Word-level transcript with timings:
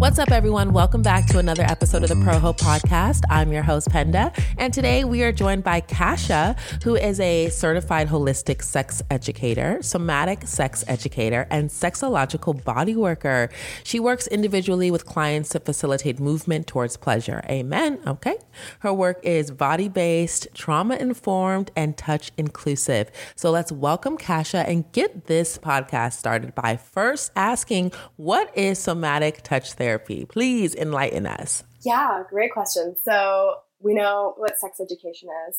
What's 0.00 0.18
up, 0.18 0.30
everyone? 0.30 0.72
Welcome 0.72 1.02
back 1.02 1.26
to 1.26 1.38
another 1.38 1.62
episode 1.62 2.02
of 2.02 2.08
the 2.08 2.16
Pro 2.16 2.32
ProHo 2.32 2.56
podcast. 2.56 3.20
I'm 3.28 3.52
your 3.52 3.62
host, 3.62 3.90
Penda, 3.90 4.32
and 4.56 4.72
today 4.72 5.04
we 5.04 5.22
are 5.24 5.30
joined 5.30 5.62
by 5.62 5.82
Casia, 5.82 6.58
who 6.82 6.96
is 6.96 7.20
a 7.20 7.50
certified 7.50 8.08
holistic 8.08 8.62
sex 8.62 9.02
educator, 9.10 9.82
somatic 9.82 10.46
sex 10.46 10.84
educator, 10.88 11.46
and 11.50 11.68
sexological 11.68 12.64
body 12.64 12.96
worker. 12.96 13.50
She 13.84 14.00
works 14.00 14.26
individually 14.26 14.90
with 14.90 15.04
clients 15.04 15.50
to 15.50 15.60
facilitate 15.60 16.18
movement 16.18 16.66
towards 16.66 16.96
pleasure. 16.96 17.42
Amen. 17.50 18.00
Okay. 18.06 18.38
Her 18.78 18.94
work 18.94 19.20
is 19.22 19.50
body 19.50 19.90
based, 19.90 20.48
trauma 20.54 20.96
informed, 20.96 21.72
and 21.76 21.94
touch 21.94 22.32
inclusive. 22.38 23.10
So 23.36 23.50
let's 23.50 23.70
welcome 23.70 24.16
Casia 24.16 24.66
and 24.66 24.90
get 24.92 25.26
this 25.26 25.58
podcast 25.58 26.14
started 26.14 26.54
by 26.54 26.78
first 26.78 27.32
asking, 27.36 27.92
what 28.16 28.56
is 28.56 28.78
somatic 28.78 29.42
touch 29.42 29.74
therapy? 29.74 29.89
Therapy? 29.90 30.24
Please 30.24 30.74
enlighten 30.74 31.26
us. 31.26 31.64
Yeah, 31.82 32.22
great 32.28 32.52
question. 32.52 32.96
So 33.02 33.56
we 33.80 33.94
know 33.94 34.34
what 34.36 34.58
sex 34.58 34.80
education 34.80 35.28
is. 35.48 35.58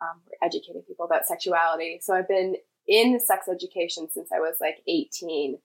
Um, 0.00 0.20
we're 0.26 0.46
educating 0.46 0.82
people 0.86 1.04
about 1.04 1.26
sexuality. 1.26 1.98
So 2.02 2.14
I've 2.14 2.28
been 2.28 2.56
in 2.86 3.18
sex 3.20 3.48
education 3.48 4.08
since 4.10 4.30
I 4.34 4.40
was 4.40 4.56
like 4.60 4.82
18. 4.86 5.58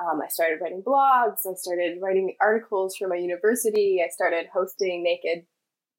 Um, 0.00 0.20
I 0.24 0.28
started 0.28 0.60
writing 0.62 0.82
blogs. 0.86 1.46
I 1.48 1.54
started 1.56 1.98
writing 2.00 2.36
articles 2.40 2.96
for 2.96 3.08
my 3.08 3.16
university. 3.16 4.00
I 4.04 4.08
started 4.08 4.46
hosting 4.52 5.02
naked 5.02 5.44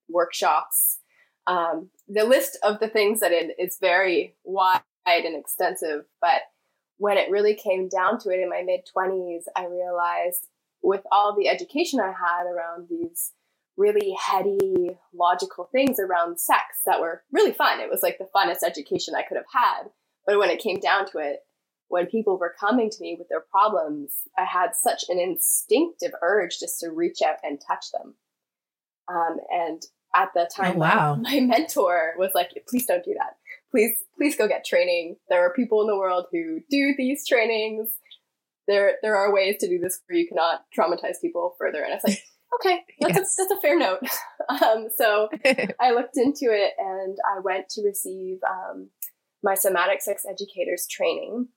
workshops. 0.07 0.99
Um, 1.47 1.89
the 2.07 2.23
list 2.23 2.57
of 2.63 2.79
the 2.79 2.87
things 2.87 3.19
that 3.19 3.31
it 3.31 3.55
is 3.59 3.77
very 3.81 4.35
wide 4.43 4.81
and 5.05 5.37
extensive. 5.37 6.05
But 6.21 6.41
when 6.97 7.17
it 7.17 7.31
really 7.31 7.55
came 7.55 7.89
down 7.89 8.19
to 8.19 8.29
it 8.29 8.39
in 8.39 8.49
my 8.49 8.63
mid 8.65 8.81
20s, 8.95 9.43
I 9.55 9.65
realized 9.65 10.47
with 10.81 11.01
all 11.11 11.35
the 11.35 11.47
education 11.47 11.99
I 11.99 12.07
had 12.07 12.45
around 12.45 12.87
these 12.89 13.33
really 13.77 14.15
heady, 14.19 14.97
logical 15.13 15.69
things 15.71 15.99
around 15.99 16.39
sex 16.39 16.81
that 16.85 16.99
were 16.99 17.23
really 17.31 17.53
fun. 17.53 17.79
It 17.79 17.89
was 17.89 18.03
like 18.03 18.17
the 18.17 18.27
funnest 18.35 18.63
education 18.63 19.15
I 19.15 19.23
could 19.23 19.37
have 19.37 19.45
had. 19.51 19.89
But 20.25 20.37
when 20.37 20.49
it 20.49 20.61
came 20.61 20.79
down 20.79 21.09
to 21.11 21.17
it, 21.19 21.39
when 21.87 22.05
people 22.05 22.37
were 22.37 22.53
coming 22.59 22.89
to 22.89 23.01
me 23.01 23.15
with 23.17 23.29
their 23.29 23.43
problems, 23.49 24.11
I 24.37 24.43
had 24.43 24.75
such 24.75 25.05
an 25.09 25.19
instinctive 25.19 26.11
urge 26.21 26.59
just 26.59 26.79
to 26.81 26.91
reach 26.91 27.21
out 27.25 27.37
and 27.41 27.59
touch 27.59 27.85
them. 27.91 28.15
Um, 29.07 29.37
and 29.49 29.81
at 30.15 30.29
the 30.33 30.49
time, 30.55 30.75
oh, 30.75 30.79
wow. 30.79 31.15
my, 31.15 31.29
my 31.33 31.39
mentor 31.39 32.13
was 32.17 32.31
like, 32.35 32.49
please 32.67 32.85
don't 32.85 33.03
do 33.03 33.15
that. 33.17 33.37
Please, 33.71 34.03
please 34.17 34.35
go 34.35 34.47
get 34.47 34.65
training. 34.65 35.15
There 35.29 35.43
are 35.45 35.53
people 35.53 35.81
in 35.81 35.87
the 35.87 35.97
world 35.97 36.25
who 36.31 36.59
do 36.69 36.93
these 36.97 37.25
trainings 37.27 37.89
there 38.69 38.93
there 39.01 39.17
are 39.17 39.33
ways 39.33 39.57
to 39.59 39.67
do 39.67 39.79
this 39.79 39.99
where 40.07 40.17
you 40.17 40.27
cannot 40.27 40.63
traumatize 40.77 41.19
people 41.21 41.55
further. 41.57 41.81
And 41.81 41.91
I 41.91 41.95
was 41.95 42.03
like, 42.05 42.23
okay, 42.61 42.81
that's, 43.01 43.17
yes. 43.17 43.35
a, 43.39 43.41
that's 43.41 43.51
a 43.51 43.61
fair 43.61 43.77
note. 43.77 43.99
um, 44.49 44.87
so 44.95 45.27
I 45.79 45.91
looked 45.91 46.17
into 46.17 46.45
it 46.51 46.73
and 46.77 47.17
I 47.35 47.39
went 47.39 47.67
to 47.69 47.83
receive 47.83 48.37
um, 48.47 48.89
my 49.43 49.55
somatic 49.55 50.01
sex 50.01 50.23
educators 50.29 50.87
training, 50.89 51.47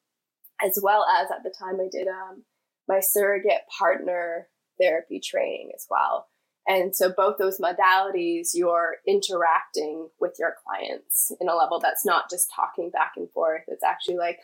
as 0.65 0.79
well 0.83 1.05
as 1.21 1.31
at 1.31 1.43
the 1.45 1.55
time 1.57 1.79
I 1.81 1.89
did 1.93 2.09
um, 2.09 2.45
my 2.89 3.01
surrogate 3.01 3.63
partner 3.79 4.49
therapy 4.81 5.21
training 5.21 5.71
as 5.75 5.87
well. 5.91 6.29
And 6.67 6.95
so 6.95 7.13
both 7.15 7.39
those 7.39 7.59
modalities, 7.59 8.51
you're 8.55 8.97
interacting 9.07 10.09
with 10.21 10.37
your 10.39 10.55
clients 10.65 11.33
in 11.41 11.49
a 11.49 11.57
level 11.57 11.81
that's 11.81 12.07
not 12.07 12.31
just 12.31 12.53
talking 12.55 12.91
back 12.91 13.13
and 13.17 13.29
forth. 13.33 13.63
It's 13.67 13.83
actually 13.83 14.17
like, 14.17 14.39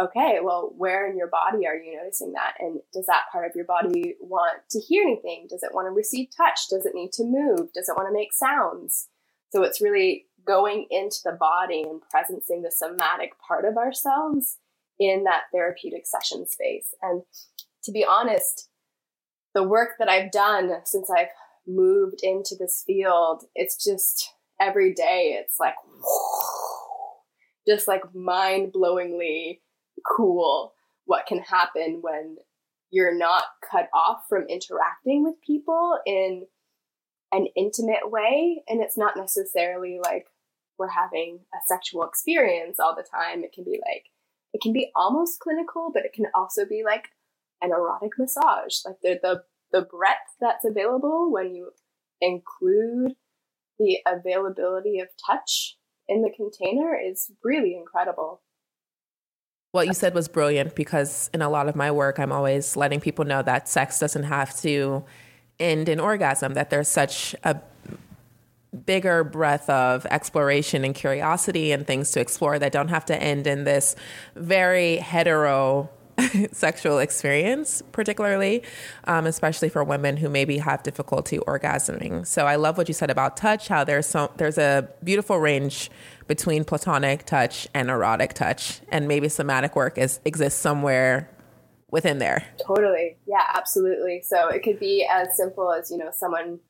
okay, 0.00 0.38
well, 0.42 0.72
where 0.76 1.08
in 1.10 1.16
your 1.16 1.28
body 1.28 1.66
are 1.66 1.76
you 1.76 1.96
noticing 1.96 2.32
that? 2.32 2.54
And 2.58 2.80
does 2.92 3.06
that 3.06 3.24
part 3.30 3.46
of 3.48 3.54
your 3.54 3.64
body 3.64 4.16
want 4.20 4.62
to 4.70 4.80
hear 4.80 5.02
anything? 5.02 5.46
Does 5.48 5.62
it 5.62 5.74
want 5.74 5.86
to 5.86 5.90
receive 5.90 6.28
touch? 6.36 6.68
Does 6.68 6.86
it 6.86 6.94
need 6.94 7.12
to 7.12 7.24
move? 7.24 7.72
Does 7.72 7.88
it 7.88 7.96
want 7.96 8.08
to 8.08 8.14
make 8.14 8.32
sounds? 8.32 9.08
So 9.50 9.62
it's 9.62 9.80
really 9.80 10.26
going 10.46 10.86
into 10.90 11.18
the 11.24 11.32
body 11.32 11.82
and 11.82 12.00
presencing 12.00 12.62
the 12.62 12.72
somatic 12.74 13.32
part 13.46 13.64
of 13.64 13.76
ourselves 13.76 14.56
in 14.98 15.24
that 15.24 15.44
therapeutic 15.52 16.06
session 16.06 16.46
space. 16.46 16.94
And 17.02 17.22
to 17.84 17.92
be 17.92 18.04
honest, 18.04 18.68
the 19.54 19.62
work 19.62 19.90
that 19.98 20.08
I've 20.08 20.30
done 20.30 20.72
since 20.84 21.10
I've 21.10 21.28
moved 21.66 22.20
into 22.22 22.54
this 22.58 22.84
field, 22.86 23.44
it's 23.54 23.82
just 23.82 24.32
every 24.60 24.94
day, 24.94 25.38
it's 25.42 25.58
like, 25.58 25.74
just 27.66 27.88
like 27.88 28.14
mind 28.14 28.72
blowingly 28.72 29.60
cool 30.06 30.74
what 31.04 31.26
can 31.26 31.40
happen 31.40 32.00
when 32.02 32.36
you're 32.90 33.16
not 33.16 33.44
cut 33.68 33.88
off 33.94 34.24
from 34.28 34.46
interacting 34.48 35.24
with 35.24 35.40
people 35.44 35.98
in 36.06 36.46
an 37.32 37.46
intimate 37.56 38.10
way. 38.10 38.62
And 38.68 38.80
it's 38.80 38.98
not 38.98 39.16
necessarily 39.16 39.98
like 40.02 40.26
we're 40.78 40.88
having 40.88 41.40
a 41.54 41.58
sexual 41.66 42.04
experience 42.04 42.78
all 42.80 42.96
the 42.96 43.04
time. 43.04 43.44
It 43.44 43.52
can 43.52 43.64
be 43.64 43.80
like, 43.86 44.06
it 44.52 44.60
can 44.60 44.72
be 44.72 44.90
almost 44.96 45.38
clinical, 45.38 45.90
but 45.92 46.04
it 46.04 46.12
can 46.12 46.26
also 46.34 46.64
be 46.66 46.82
like 46.84 47.08
an 47.62 47.70
erotic 47.70 48.12
massage. 48.18 48.76
Like 48.84 48.96
the, 49.02 49.20
the, 49.22 49.42
the 49.72 49.82
breadth 49.82 50.36
that's 50.40 50.64
available 50.64 51.30
when 51.30 51.54
you 51.54 51.70
include 52.20 53.14
the 53.78 53.98
availability 54.06 54.98
of 54.98 55.08
touch 55.24 55.76
in 56.08 56.22
the 56.22 56.32
container 56.34 56.98
is 56.98 57.30
really 57.44 57.74
incredible 57.76 58.42
what 59.72 59.86
you 59.86 59.94
said 59.94 60.14
was 60.14 60.28
brilliant 60.28 60.74
because 60.74 61.30
in 61.32 61.42
a 61.42 61.48
lot 61.48 61.68
of 61.68 61.76
my 61.76 61.90
work, 61.90 62.18
I'm 62.18 62.32
always 62.32 62.76
letting 62.76 63.00
people 63.00 63.24
know 63.24 63.42
that 63.42 63.68
sex 63.68 63.98
doesn't 63.98 64.24
have 64.24 64.58
to 64.62 65.04
end 65.58 65.88
in 65.88 66.00
orgasm, 66.00 66.54
that 66.54 66.70
there's 66.70 66.88
such 66.88 67.34
a 67.44 67.60
bigger 68.86 69.24
breadth 69.24 69.68
of 69.68 70.06
exploration 70.06 70.84
and 70.84 70.94
curiosity 70.94 71.72
and 71.72 71.86
things 71.86 72.10
to 72.12 72.20
explore 72.20 72.58
that 72.58 72.72
don't 72.72 72.88
have 72.88 73.04
to 73.04 73.20
end 73.20 73.46
in 73.46 73.64
this 73.64 73.96
very 74.34 74.96
hetero 74.96 75.88
sexual 76.52 76.98
experience, 76.98 77.82
particularly, 77.92 78.62
um, 79.04 79.26
especially 79.26 79.68
for 79.68 79.82
women 79.82 80.16
who 80.16 80.28
maybe 80.28 80.58
have 80.58 80.82
difficulty 80.82 81.38
orgasming. 81.38 82.26
So 82.26 82.46
I 82.46 82.56
love 82.56 82.76
what 82.76 82.88
you 82.88 82.94
said 82.94 83.10
about 83.10 83.36
touch. 83.36 83.68
How 83.68 83.84
there's 83.84 84.06
so 84.06 84.30
there's 84.36 84.58
a 84.58 84.88
beautiful 85.02 85.38
range 85.38 85.90
between 86.30 86.62
platonic 86.62 87.26
touch 87.26 87.66
and 87.74 87.90
erotic 87.90 88.34
touch, 88.34 88.80
and 88.88 89.08
maybe 89.08 89.28
somatic 89.28 89.74
work 89.74 89.98
is 89.98 90.20
exists 90.24 90.60
somewhere 90.60 91.28
within 91.90 92.18
there. 92.18 92.46
Totally, 92.64 93.18
yeah, 93.26 93.42
absolutely. 93.52 94.22
So 94.24 94.46
it 94.46 94.62
could 94.62 94.78
be 94.78 95.04
as 95.12 95.36
simple 95.36 95.72
as 95.72 95.90
you 95.90 95.98
know 95.98 96.12
someone 96.12 96.60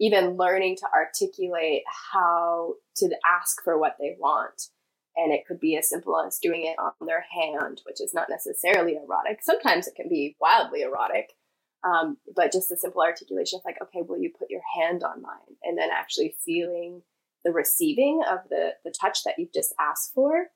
even 0.00 0.38
learning 0.38 0.76
to 0.76 0.86
articulate 0.92 1.82
how 2.12 2.76
to 2.96 3.10
ask 3.26 3.62
for 3.62 3.78
what 3.78 3.96
they 4.00 4.16
want 4.18 4.70
and 5.16 5.32
it 5.32 5.46
could 5.46 5.60
be 5.60 5.76
as 5.76 5.88
simple 5.88 6.18
as 6.18 6.38
doing 6.38 6.64
it 6.64 6.76
on 6.78 7.06
their 7.06 7.24
hand, 7.30 7.82
which 7.86 8.00
is 8.00 8.12
not 8.14 8.28
necessarily 8.28 8.96
erotic. 8.96 9.40
Sometimes 9.42 9.86
it 9.86 9.94
can 9.94 10.08
be 10.08 10.34
wildly 10.40 10.80
erotic, 10.80 11.34
um, 11.84 12.16
but 12.34 12.50
just 12.50 12.72
a 12.72 12.76
simple 12.76 13.02
articulation 13.02 13.60
of 13.60 13.64
like, 13.64 13.80
okay, 13.80 14.02
will 14.02 14.18
you 14.18 14.32
put 14.36 14.50
your 14.50 14.62
hand 14.76 15.04
on 15.04 15.22
mine? 15.22 15.56
And 15.62 15.78
then 15.78 15.90
actually 15.92 16.34
feeling 16.44 17.02
the 17.44 17.52
receiving 17.52 18.22
of 18.30 18.40
the, 18.50 18.70
the 18.84 18.94
touch 18.98 19.24
that 19.24 19.34
you've 19.38 19.52
just 19.52 19.74
asked 19.78 20.12
for 20.14 20.46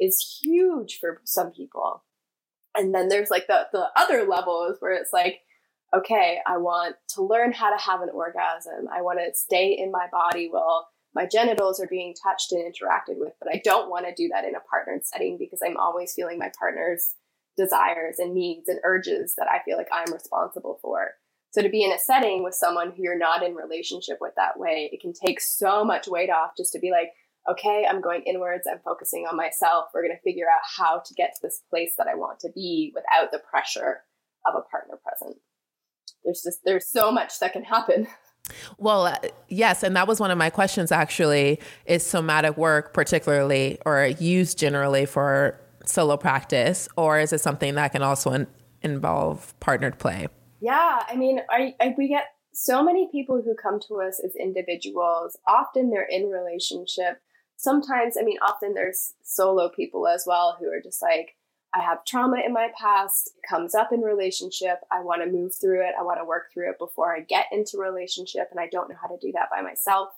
is 0.00 0.40
huge 0.42 0.98
for 1.00 1.20
some 1.24 1.50
people. 1.50 2.04
And 2.76 2.94
then 2.94 3.08
there's 3.08 3.30
like 3.30 3.46
the, 3.46 3.66
the 3.72 3.86
other 3.96 4.24
levels 4.24 4.76
where 4.80 4.92
it's 4.92 5.12
like, 5.12 5.40
okay, 5.96 6.38
I 6.46 6.58
want 6.58 6.96
to 7.14 7.22
learn 7.22 7.52
how 7.52 7.74
to 7.74 7.82
have 7.82 8.02
an 8.02 8.10
orgasm. 8.12 8.88
I 8.92 9.02
want 9.02 9.18
to 9.18 9.34
stay 9.34 9.72
in 9.72 9.90
my 9.90 10.06
body 10.12 10.48
while 10.50 10.88
my 11.14 11.26
genitals 11.26 11.80
are 11.80 11.88
being 11.88 12.14
touched 12.22 12.52
and 12.52 12.62
interacted 12.62 13.18
with, 13.18 13.32
but 13.40 13.52
I 13.52 13.60
don't 13.64 13.90
want 13.90 14.06
to 14.06 14.14
do 14.14 14.28
that 14.28 14.44
in 14.44 14.54
a 14.54 14.60
partnered 14.60 15.06
setting 15.06 15.38
because 15.38 15.60
I'm 15.64 15.76
always 15.76 16.12
feeling 16.12 16.38
my 16.38 16.52
partner's 16.58 17.14
desires 17.56 18.16
and 18.18 18.34
needs 18.34 18.68
and 18.68 18.78
urges 18.84 19.34
that 19.36 19.48
I 19.50 19.60
feel 19.64 19.76
like 19.76 19.88
I'm 19.92 20.12
responsible 20.12 20.78
for. 20.80 21.12
So 21.50 21.62
to 21.62 21.68
be 21.68 21.82
in 21.82 21.92
a 21.92 21.98
setting 21.98 22.42
with 22.44 22.54
someone 22.54 22.92
who 22.92 23.02
you're 23.02 23.18
not 23.18 23.42
in 23.42 23.54
relationship 23.54 24.18
with 24.20 24.34
that 24.36 24.58
way, 24.58 24.90
it 24.92 25.00
can 25.00 25.12
take 25.12 25.40
so 25.40 25.84
much 25.84 26.06
weight 26.06 26.30
off 26.30 26.50
just 26.56 26.72
to 26.72 26.78
be 26.78 26.90
like, 26.90 27.10
okay, 27.50 27.86
I'm 27.88 28.00
going 28.00 28.22
inwards, 28.22 28.66
I'm 28.70 28.80
focusing 28.84 29.26
on 29.26 29.36
myself. 29.36 29.86
We're 29.94 30.02
going 30.02 30.16
to 30.16 30.22
figure 30.22 30.46
out 30.46 30.60
how 30.76 30.98
to 30.98 31.14
get 31.14 31.34
to 31.34 31.40
this 31.42 31.62
place 31.70 31.94
that 31.96 32.06
I 32.06 32.14
want 32.14 32.40
to 32.40 32.50
be 32.54 32.92
without 32.94 33.32
the 33.32 33.38
pressure 33.38 34.02
of 34.46 34.54
a 34.54 34.62
partner 34.70 34.98
present. 35.02 35.38
There's 36.24 36.42
just 36.42 36.60
there's 36.64 36.86
so 36.86 37.10
much 37.10 37.38
that 37.40 37.52
can 37.52 37.64
happen. 37.64 38.06
Well, 38.78 39.04
uh, 39.04 39.16
yes, 39.48 39.82
and 39.82 39.94
that 39.96 40.08
was 40.08 40.20
one 40.20 40.30
of 40.30 40.38
my 40.38 40.48
questions 40.48 40.90
actually. 40.90 41.60
Is 41.84 42.06
somatic 42.06 42.56
work 42.56 42.94
particularly 42.94 43.78
or 43.84 44.06
used 44.06 44.58
generally 44.58 45.04
for 45.04 45.60
solo 45.84 46.16
practice, 46.16 46.88
or 46.96 47.18
is 47.18 47.34
it 47.34 47.42
something 47.42 47.74
that 47.74 47.92
can 47.92 48.02
also 48.02 48.30
in- 48.32 48.46
involve 48.80 49.54
partnered 49.60 49.98
play? 49.98 50.28
Yeah, 50.60 51.02
I 51.08 51.16
mean, 51.16 51.40
I, 51.50 51.74
I, 51.80 51.94
we 51.96 52.08
get 52.08 52.26
so 52.52 52.82
many 52.82 53.08
people 53.12 53.42
who 53.42 53.54
come 53.54 53.78
to 53.88 54.00
us 54.00 54.20
as 54.24 54.34
individuals. 54.36 55.38
Often 55.46 55.90
they're 55.90 56.08
in 56.08 56.30
relationship. 56.30 57.20
Sometimes, 57.56 58.16
I 58.18 58.22
mean, 58.24 58.38
often 58.42 58.74
there's 58.74 59.14
solo 59.22 59.68
people 59.68 60.06
as 60.08 60.24
well 60.26 60.56
who 60.58 60.66
are 60.68 60.80
just 60.82 61.02
like, 61.02 61.36
I 61.74 61.82
have 61.82 62.04
trauma 62.04 62.38
in 62.44 62.52
my 62.52 62.68
past. 62.80 63.30
It 63.36 63.48
comes 63.48 63.74
up 63.74 63.92
in 63.92 64.00
relationship. 64.00 64.80
I 64.90 65.00
want 65.02 65.22
to 65.22 65.30
move 65.30 65.54
through 65.54 65.86
it. 65.86 65.94
I 65.98 66.02
want 66.02 66.18
to 66.18 66.24
work 66.24 66.46
through 66.52 66.70
it 66.70 66.78
before 66.78 67.14
I 67.14 67.20
get 67.20 67.46
into 67.52 67.78
relationship, 67.78 68.48
and 68.50 68.58
I 68.58 68.68
don't 68.68 68.88
know 68.88 68.96
how 69.00 69.08
to 69.08 69.18
do 69.20 69.32
that 69.32 69.50
by 69.50 69.60
myself. 69.60 70.08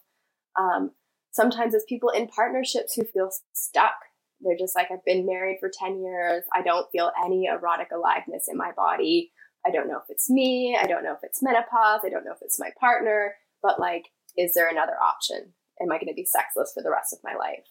Um, 0.59 0.93
sometimes 1.33 1.75
it's 1.75 1.85
people 1.89 2.11
in 2.11 2.29
partnerships 2.29 2.95
who 2.95 3.05
feel 3.05 3.31
stuck. 3.53 3.95
They're 4.41 4.57
just 4.57 4.77
like, 4.77 4.91
I've 4.91 5.05
been 5.05 5.27
married 5.27 5.59
for 5.61 5.71
10 5.73 6.03
years. 6.03 6.45
I 6.55 6.63
don't 6.63 6.91
feel 6.93 7.11
any 7.25 7.47
erotic 7.47 7.89
aliveness 7.93 8.49
in 8.49 8.57
my 8.57 8.71
body. 8.73 9.33
I 9.67 9.71
don't 9.71 9.89
know 9.89 9.99
if 9.99 10.09
it's 10.09 10.31
me. 10.31 10.77
I 10.81 10.87
don't 10.87 11.05
know 11.05 11.13
if 11.13 11.21
it's 11.23 11.43
menopause. 11.43 12.01
I 12.05 12.09
don't 12.09 12.25
know 12.25 12.33
if 12.33 12.43
it's 12.43 12.59
my 12.59 12.71
partner. 12.79 13.35
But 13.63 13.79
like, 13.79 14.07
is 14.37 14.55
there 14.55 14.69
another 14.69 14.95
option? 15.03 15.53
Am 15.81 15.91
I 15.93 15.97
going 15.97 16.09
to 16.09 16.15
be 16.15 16.25
sexless 16.25 16.73
for 16.75 16.83
the 16.83 16.91
rest 16.91 17.13
of 17.13 17.19
my 17.23 17.35
life? 17.35 17.67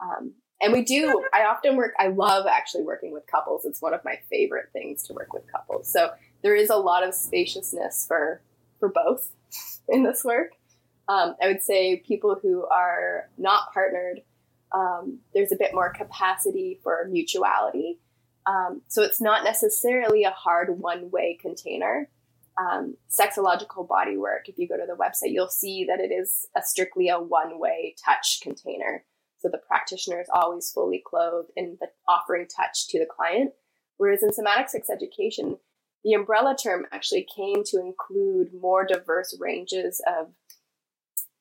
Um, 0.00 0.34
and 0.60 0.72
we 0.72 0.82
do, 0.82 1.24
I 1.34 1.44
often 1.44 1.76
work, 1.76 1.92
I 1.98 2.08
love 2.08 2.46
actually 2.46 2.84
working 2.84 3.12
with 3.12 3.26
couples. 3.26 3.64
It's 3.64 3.82
one 3.82 3.94
of 3.94 4.04
my 4.04 4.20
favorite 4.30 4.66
things 4.72 5.02
to 5.04 5.12
work 5.12 5.32
with 5.32 5.50
couples. 5.50 5.92
So 5.92 6.10
there 6.42 6.54
is 6.54 6.70
a 6.70 6.76
lot 6.76 7.06
of 7.06 7.14
spaciousness 7.14 8.04
for, 8.06 8.42
for 8.78 8.88
both 8.88 9.30
in 9.88 10.04
this 10.04 10.22
work. 10.24 10.52
Um, 11.08 11.34
I 11.42 11.48
would 11.48 11.62
say 11.62 12.02
people 12.06 12.38
who 12.40 12.64
are 12.66 13.28
not 13.36 13.72
partnered, 13.74 14.20
um, 14.72 15.18
there's 15.34 15.52
a 15.52 15.56
bit 15.56 15.74
more 15.74 15.92
capacity 15.92 16.78
for 16.82 17.08
mutuality. 17.10 17.98
Um, 18.46 18.82
so 18.88 19.02
it's 19.02 19.20
not 19.20 19.44
necessarily 19.44 20.24
a 20.24 20.30
hard 20.30 20.78
one 20.78 21.10
way 21.10 21.38
container. 21.40 22.08
Um, 22.58 22.96
sexological 23.08 23.88
bodywork, 23.88 24.46
if 24.46 24.58
you 24.58 24.68
go 24.68 24.76
to 24.76 24.86
the 24.86 24.96
website, 24.96 25.32
you'll 25.32 25.48
see 25.48 25.86
that 25.88 26.00
it 26.00 26.12
is 26.12 26.46
a 26.56 26.62
strictly 26.62 27.08
a 27.08 27.18
one 27.18 27.58
way 27.58 27.94
touch 28.04 28.40
container. 28.42 29.04
So 29.38 29.48
the 29.48 29.58
practitioner 29.58 30.20
is 30.20 30.28
always 30.32 30.70
fully 30.70 31.02
clothed 31.04 31.50
and 31.56 31.78
offering 32.08 32.46
touch 32.46 32.88
to 32.88 32.98
the 32.98 33.06
client. 33.06 33.52
Whereas 33.96 34.22
in 34.22 34.32
somatic 34.32 34.68
sex 34.68 34.88
education, 34.90 35.58
the 36.04 36.14
umbrella 36.14 36.56
term 36.60 36.86
actually 36.92 37.26
came 37.34 37.62
to 37.66 37.78
include 37.78 38.52
more 38.52 38.84
diverse 38.84 39.36
ranges 39.40 40.02
of 40.06 40.28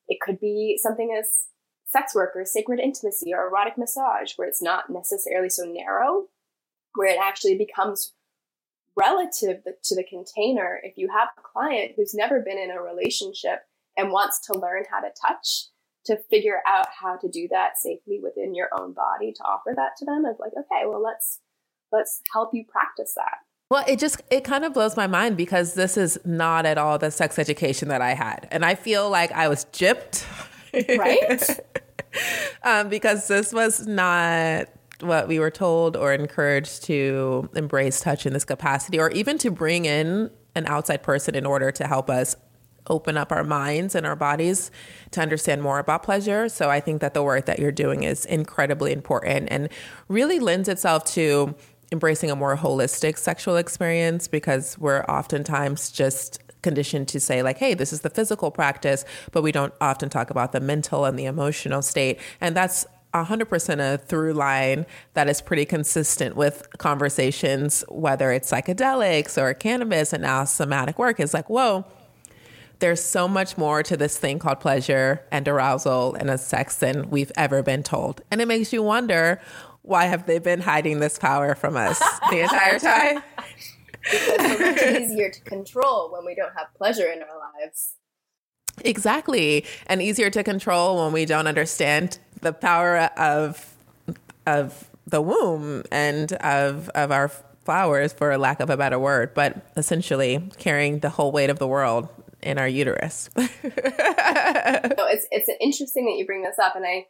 it 0.08 0.20
could 0.20 0.40
be 0.40 0.78
something 0.82 1.16
as 1.18 1.48
sex 1.88 2.14
work 2.14 2.32
or 2.36 2.46
sacred 2.46 2.80
intimacy 2.80 3.34
or 3.34 3.48
erotic 3.48 3.78
massage, 3.78 4.34
where 4.36 4.48
it's 4.48 4.62
not 4.62 4.90
necessarily 4.90 5.50
so 5.50 5.64
narrow, 5.64 6.28
where 6.96 7.14
it 7.14 7.20
actually 7.22 7.58
becomes 7.58 8.14
relative 8.96 9.64
to 9.84 9.96
the 9.96 10.04
container. 10.04 10.80
If 10.84 10.98
you 10.98 11.10
have 11.10 11.30
a 11.38 11.42
client 11.42 11.94
who's 11.96 12.14
never 12.14 12.42
been 12.42 12.58
in 12.58 12.72
a 12.72 12.82
relationship 12.82 13.60
and 13.98 14.12
wants 14.12 14.40
to 14.48 14.58
learn 14.58 14.84
how 14.92 15.00
to 15.00 15.10
touch, 15.10 15.68
to 16.06 16.18
figure 16.30 16.62
out 16.68 16.88
how 17.00 17.16
to 17.18 17.30
do 17.30 17.48
that 17.52 17.78
safely 17.78 18.20
within 18.22 18.56
your 18.56 18.70
own 18.78 18.94
body 18.94 19.32
to 19.32 19.44
offer 19.44 19.74
that 19.76 19.96
to 19.98 20.06
them 20.06 20.26
of 20.26 20.36
like 20.40 20.52
okay 20.58 20.88
well 20.88 21.02
let's 21.02 21.40
let's 21.92 22.22
help 22.34 22.50
you 22.54 22.66
practice 22.68 23.14
that. 23.16 23.38
Well 23.70 23.84
it 23.88 24.00
just 24.00 24.22
it 24.32 24.44
kind 24.44 24.66
of 24.66 24.74
blows 24.74 24.98
my 24.98 25.08
mind 25.08 25.38
because 25.38 25.76
this 25.76 25.98
is 25.98 26.18
not 26.26 26.66
at 26.66 26.78
all 26.78 26.98
the 26.98 27.12
sex 27.12 27.38
education 27.38 27.88
that 27.90 28.02
i 28.02 28.14
had. 28.14 28.48
And 28.52 28.66
i 28.66 28.76
feel 28.76 29.10
like 29.10 29.32
i 29.32 29.48
was 29.48 29.66
gypped. 29.66 30.26
Right? 30.74 31.60
Um, 32.64 32.90
because 32.90 33.30
this 33.30 33.54
was 33.54 33.88
not 33.88 34.68
what 35.02 35.28
we 35.28 35.40
were 35.40 35.52
told 35.52 35.96
or 35.96 36.14
encouraged 36.14 36.84
to 36.86 37.50
embrace 37.56 38.02
touch 38.02 38.26
in 38.26 38.34
this 38.34 38.46
capacity 38.46 39.00
or 39.00 39.10
even 39.12 39.38
to 39.40 39.52
bring 39.52 39.86
in 39.86 40.30
an 40.56 40.66
outside 40.68 41.04
person 41.04 41.36
in 41.36 41.46
order 41.46 41.72
to 41.72 41.88
help 41.88 42.10
us 42.10 42.36
open 42.88 43.16
up 43.16 43.32
our 43.32 43.44
minds 43.44 43.96
and 43.96 44.06
our 44.06 44.16
bodies 44.16 44.72
to 45.12 45.22
understand 45.22 45.62
more 45.62 45.80
about 45.80 46.04
pleasure. 46.04 46.50
So 46.50 46.70
I 46.70 46.80
think 46.80 47.02
that 47.02 47.14
the 47.14 47.24
work 47.24 47.46
that 47.46 47.60
you're 47.60 47.72
doing 47.72 48.04
is 48.04 48.26
incredibly 48.26 48.92
important 48.92 49.50
and 49.52 49.70
really 50.08 50.40
lends 50.40 50.68
itself 50.68 51.06
to 51.14 51.56
embracing 51.92 52.32
a 52.32 52.36
more 52.36 52.58
holistic 52.58 53.18
sexual 53.18 53.58
experience 53.58 54.28
because 54.28 54.78
we're 54.80 55.04
oftentimes 55.04 55.92
just 55.92 56.40
conditioned 56.62 57.08
to 57.08 57.20
say 57.20 57.42
like 57.42 57.58
hey 57.58 57.74
this 57.74 57.92
is 57.92 58.02
the 58.02 58.10
physical 58.10 58.52
practice 58.52 59.04
but 59.32 59.42
we 59.42 59.52
don't 59.52 59.74
often 59.82 60.10
talk 60.10 60.30
about 60.30 60.52
the 60.52 60.60
mental 60.60 61.06
and 61.06 61.18
the 61.18 61.26
emotional 61.26 61.82
state 61.82 62.20
and 62.40 62.56
that's 62.56 62.86
100% 63.14 63.80
a 63.80 63.98
through 63.98 64.34
line 64.34 64.86
that 65.14 65.28
is 65.28 65.42
pretty 65.42 65.66
consistent 65.66 66.36
with 66.36 66.68
conversations 66.78 67.84
whether 67.90 68.32
it's 68.32 68.50
psychedelics 68.50 69.42
or 69.42 69.54
cannabis 69.54 70.14
and 70.14 70.24
now 70.24 70.44
somatic 70.46 70.98
work 70.98 71.20
is 71.20 71.34
like 71.34 71.50
whoa 71.50 71.86
there's 72.80 73.02
so 73.02 73.28
much 73.28 73.58
more 73.58 73.84
to 73.84 73.96
this 73.96 74.18
thing 74.18 74.40
called 74.40 74.60
pleasure 74.60 75.24
and 75.32 75.48
arousal 75.48 76.16
and 76.16 76.30
a 76.30 76.38
sex 76.38 76.78
than 76.78 77.12
we've 77.12 77.32
ever 77.38 77.62
been 77.62 77.84
told. 77.84 78.22
And 78.32 78.42
it 78.42 78.48
makes 78.48 78.74
you 78.74 78.82
wonder 78.82 79.40
why 79.84 80.06
have 80.06 80.26
they 80.26 80.40
been 80.40 80.62
hiding 80.62 81.00
this 81.00 81.18
power 81.18 81.54
from 81.54 81.78
us 81.78 82.00
the 82.32 82.42
entire 82.42 82.80
time? 82.80 83.24
because 84.04 84.38
we're 84.40 84.72
much 84.72 85.02
easier 85.02 85.30
to 85.30 85.42
control 85.42 86.12
when 86.12 86.26
we 86.26 86.34
don't 86.34 86.54
have 86.58 86.74
pleasure 86.76 87.06
in 87.06 87.22
our 87.22 87.40
lives. 87.62 87.96
Exactly. 88.84 89.66
And 89.88 90.02
easier 90.02 90.30
to 90.30 90.44
control 90.44 91.04
when 91.04 91.14
we 91.14 91.26
don't 91.26 91.48
understand 91.48 92.20
the 92.42 92.54
power 92.54 92.98
of 93.18 93.68
of 94.48 94.90
the 95.06 95.22
womb 95.22 95.84
and 95.92 96.34
of 96.34 96.90
of 96.90 97.12
our 97.12 97.30
flowers 97.64 98.14
for 98.14 98.36
lack 98.38 98.60
of 98.60 98.70
a 98.70 98.78
better 98.78 99.00
word, 99.00 99.34
but 99.34 99.72
essentially 99.78 100.44
carrying 100.58 101.00
the 101.00 101.10
whole 101.10 101.32
weight 101.32 101.50
of 101.50 101.60
the 101.60 101.68
world 101.68 102.10
in 102.42 102.58
our 102.58 102.68
uterus. 102.68 103.30
so 103.38 103.42
it's 103.62 105.28
it's 105.32 105.50
interesting 105.60 106.06
that 106.06 106.16
you 106.18 106.26
bring 106.26 106.42
this 106.44 106.58
up, 106.60 106.76
and 106.76 106.86
I 106.86 107.06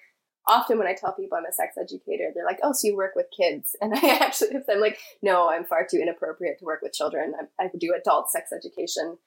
often 0.48 0.78
when 0.78 0.88
I 0.88 0.94
tell 0.94 1.14
people 1.14 1.38
I'm 1.38 1.46
a 1.46 1.54
sex 1.54 1.76
educator, 1.80 2.32
they're 2.34 2.46
like, 2.46 2.60
"Oh, 2.64 2.74
so 2.74 2.88
you 2.88 2.96
work 2.96 3.16
with 3.16 3.28
kids?" 3.36 3.76
And 3.82 3.94
I 3.96 4.18
actually, 4.22 4.50
I'm 4.70 4.82
like, 4.82 5.00
"No, 5.22 5.50
I'm 5.50 5.64
far 5.66 5.88
too 5.90 5.98
inappropriate 5.98 6.60
to 6.60 6.66
work 6.66 6.82
with 6.82 6.94
children. 6.94 7.34
I, 7.60 7.66
I 7.66 7.70
do 7.80 7.94
adult 7.94 8.30
sex 8.32 8.52
education." 8.52 9.18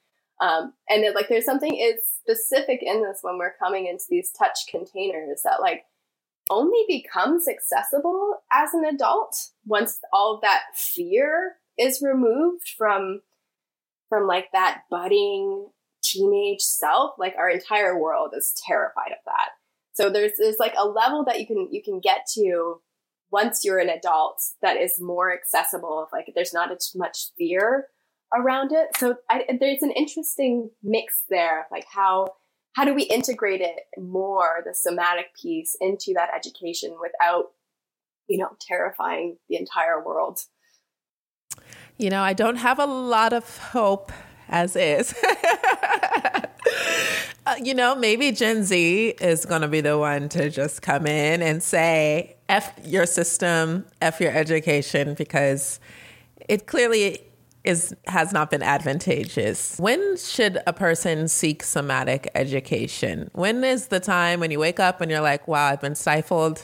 Um, 0.40 0.72
and 0.88 1.04
it, 1.04 1.14
like, 1.14 1.28
there's 1.28 1.44
something 1.44 1.74
is 1.74 2.00
specific 2.20 2.80
in 2.82 3.02
this 3.02 3.18
when 3.22 3.38
we're 3.38 3.54
coming 3.62 3.86
into 3.86 4.04
these 4.08 4.32
touch 4.32 4.66
containers 4.68 5.42
that 5.44 5.60
like 5.60 5.84
only 6.50 6.84
becomes 6.88 7.48
accessible 7.48 8.42
as 8.52 8.74
an 8.74 8.84
adult 8.84 9.36
once 9.66 9.98
all 10.12 10.34
of 10.34 10.40
that 10.42 10.62
fear 10.74 11.56
is 11.78 12.02
removed 12.02 12.68
from 12.76 13.20
from 14.08 14.26
like 14.26 14.46
that 14.52 14.82
budding 14.90 15.68
teenage 16.02 16.60
self, 16.60 17.14
like 17.18 17.34
our 17.36 17.48
entire 17.48 17.98
world 17.98 18.32
is 18.36 18.54
terrified 18.66 19.10
of 19.10 19.18
that. 19.26 19.50
So 19.94 20.10
there's 20.10 20.32
there's 20.38 20.58
like 20.58 20.74
a 20.78 20.86
level 20.86 21.24
that 21.24 21.40
you 21.40 21.46
can 21.46 21.68
you 21.70 21.82
can 21.82 22.00
get 22.00 22.26
to 22.34 22.80
once 23.30 23.64
you're 23.64 23.78
an 23.78 23.88
adult 23.88 24.42
that 24.62 24.76
is 24.76 25.00
more 25.00 25.32
accessible. 25.32 26.02
Of 26.02 26.08
like 26.12 26.32
there's 26.34 26.52
not 26.52 26.70
as 26.70 26.92
much 26.94 27.30
fear 27.36 27.88
around 28.34 28.72
it. 28.72 28.96
So 28.96 29.16
I, 29.30 29.44
there's 29.60 29.82
an 29.82 29.92
interesting 29.92 30.70
mix 30.82 31.22
there, 31.28 31.66
like 31.70 31.86
how 31.92 32.34
how 32.74 32.84
do 32.84 32.92
we 32.92 33.04
integrate 33.04 33.60
it 33.60 33.76
more 33.98 34.62
the 34.64 34.74
somatic 34.74 35.26
piece 35.40 35.76
into 35.80 36.12
that 36.14 36.30
education 36.34 36.96
without 37.00 37.52
you 38.26 38.38
know 38.38 38.56
terrifying 38.60 39.36
the 39.48 39.56
entire 39.56 40.04
world. 40.04 40.40
You 41.96 42.10
know, 42.10 42.22
I 42.22 42.32
don't 42.32 42.56
have 42.56 42.80
a 42.80 42.86
lot 42.86 43.32
of 43.32 43.58
hope 43.58 44.10
as 44.48 44.76
is. 44.76 45.14
uh, 47.46 47.54
you 47.62 47.74
know, 47.74 47.94
maybe 47.94 48.32
Gen 48.32 48.64
Z 48.64 49.14
is 49.20 49.44
going 49.44 49.62
to 49.62 49.68
be 49.68 49.80
the 49.80 49.96
one 49.96 50.28
to 50.30 50.50
just 50.50 50.82
come 50.82 51.06
in 51.06 51.40
and 51.40 51.62
say, 51.62 52.36
F 52.48 52.72
your 52.84 53.06
system, 53.06 53.86
F 54.00 54.20
your 54.20 54.32
education, 54.32 55.14
because 55.14 55.78
it 56.48 56.66
clearly 56.66 57.20
is 57.64 57.94
has 58.06 58.32
not 58.32 58.50
been 58.50 58.62
advantageous. 58.62 59.78
When 59.78 60.16
should 60.16 60.60
a 60.66 60.72
person 60.72 61.28
seek 61.28 61.62
somatic 61.62 62.30
education? 62.34 63.30
When 63.32 63.64
is 63.64 63.88
the 63.88 64.00
time 64.00 64.40
when 64.40 64.50
you 64.50 64.58
wake 64.58 64.78
up 64.78 65.00
and 65.00 65.10
you're 65.10 65.20
like, 65.20 65.48
wow, 65.48 65.66
I've 65.66 65.80
been 65.80 65.94
stifled. 65.94 66.62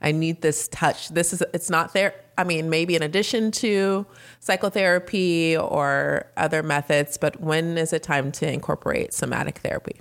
I 0.00 0.12
need 0.12 0.42
this 0.42 0.68
touch. 0.68 1.10
This 1.10 1.32
is 1.32 1.42
it's 1.52 1.70
not 1.70 1.92
there. 1.92 2.14
I 2.38 2.44
mean, 2.44 2.70
maybe 2.70 2.94
in 2.94 3.02
addition 3.02 3.50
to 3.52 4.06
psychotherapy 4.40 5.56
or 5.56 6.30
other 6.36 6.62
methods, 6.62 7.18
but 7.18 7.40
when 7.40 7.76
is 7.76 7.92
it 7.92 8.02
time 8.02 8.30
to 8.32 8.50
incorporate 8.50 9.12
somatic 9.12 9.58
therapy? 9.58 10.00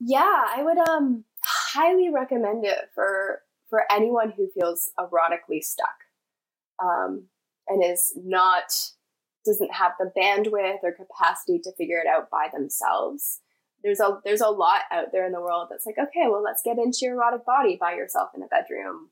Yeah, 0.00 0.44
I 0.56 0.62
would 0.62 0.78
um 0.88 1.24
highly 1.44 2.10
recommend 2.10 2.64
it 2.64 2.90
for 2.94 3.42
for 3.68 3.84
anyone 3.90 4.32
who 4.36 4.48
feels 4.54 4.90
erotically 4.98 5.62
stuck 5.62 5.94
um, 6.82 7.24
and 7.66 7.84
is 7.84 8.12
not 8.16 8.72
doesn't 9.44 9.74
have 9.74 9.92
the 9.98 10.12
bandwidth 10.16 10.78
or 10.82 10.92
capacity 10.92 11.58
to 11.60 11.72
figure 11.72 11.98
it 11.98 12.06
out 12.06 12.30
by 12.30 12.48
themselves. 12.52 13.40
There's 13.82 14.00
a 14.00 14.20
there's 14.24 14.40
a 14.40 14.48
lot 14.48 14.82
out 14.90 15.12
there 15.12 15.26
in 15.26 15.32
the 15.32 15.40
world 15.40 15.68
that's 15.70 15.86
like, 15.86 15.98
okay, 15.98 16.26
well, 16.28 16.42
let's 16.42 16.62
get 16.64 16.78
into 16.78 16.98
your 17.02 17.14
erotic 17.14 17.46
body 17.46 17.76
by 17.80 17.94
yourself 17.94 18.30
in 18.34 18.42
a 18.42 18.46
bedroom 18.46 19.10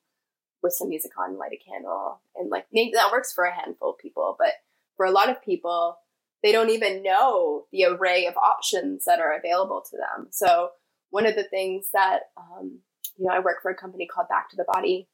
with 0.63 0.73
some 0.73 0.89
music 0.89 1.13
on, 1.19 1.39
light 1.39 1.53
a 1.53 1.71
candle, 1.71 2.21
and 2.35 2.51
like 2.51 2.67
maybe 2.73 2.93
that 2.95 3.13
works 3.13 3.33
for 3.33 3.45
a 3.45 3.55
handful 3.55 3.91
of 3.91 3.99
people, 3.99 4.37
but 4.39 4.53
for 4.97 5.07
a 5.07 5.13
lot 5.13 5.29
of 5.29 5.43
people, 5.43 5.99
they 6.43 6.53
don't 6.53 6.71
even 6.71 7.03
know 7.03 7.67
the 7.71 7.85
array 7.85 8.27
of 8.27 8.37
options 8.37 9.05
that 9.05 9.21
are 9.21 9.37
available 9.37 9.83
to 9.91 9.97
them. 9.97 10.29
So 10.31 10.71
one 11.11 11.27
of 11.27 11.37
the 11.37 11.45
things 11.45 11.91
that 11.93 12.31
um, 12.37 12.81
you 13.17 13.27
know, 13.27 13.33
I 13.33 13.41
work 13.41 13.63
for 13.63 13.71
a 13.71 13.75
company 13.75 14.07
called 14.07 14.29
Back 14.29 14.51
to 14.51 14.57
the 14.57 14.65
Body, 14.65 15.09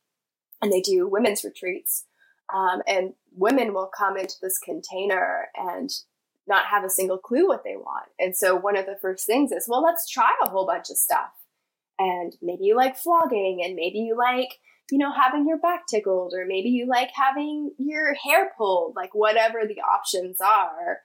and 0.61 0.73
they 0.73 0.81
do 0.81 1.09
women's 1.09 1.45
retreats. 1.45 2.05
Um, 2.55 2.83
and 2.87 3.15
women 3.35 3.73
will 3.73 3.91
come 3.97 4.17
into 4.17 4.35
this 4.43 4.59
container 4.59 5.49
and 5.57 5.91
not 6.47 6.67
have 6.67 6.85
a 6.85 6.91
single 6.91 7.19
clue 7.19 7.49
what 7.49 7.65
they 7.65 7.77
want. 7.77 8.09
And 8.19 8.37
so 8.37 8.57
one 8.57 8.77
of 8.77 8.87
the 8.87 8.99
first 9.01 9.27
things 9.27 9.53
is, 9.53 9.67
well, 9.69 9.83
let's 9.83 10.09
try 10.09 10.31
a 10.43 10.49
whole 10.49 10.67
bunch 10.67 10.91
of 10.91 10.97
stuff. 10.97 11.31
And 11.99 12.35
maybe 12.43 12.65
you 12.65 12.77
like 12.77 12.97
flogging, 12.97 13.63
and 13.65 13.77
maybe 13.77 13.99
you 13.99 14.17
like, 14.17 14.59
you 14.91 14.99
know, 14.99 15.13
having 15.13 15.47
your 15.47 15.59
back 15.59 15.87
tickled, 15.87 16.35
or 16.37 16.45
maybe 16.47 16.69
you 16.69 16.87
like 16.87 17.11
having 17.15 17.73
your 17.79 18.15
hair 18.15 18.51
pulled, 18.59 18.97
like 18.97 19.15
whatever 19.15 19.61
the 19.67 19.81
options 19.81 20.41
are. 20.41 20.99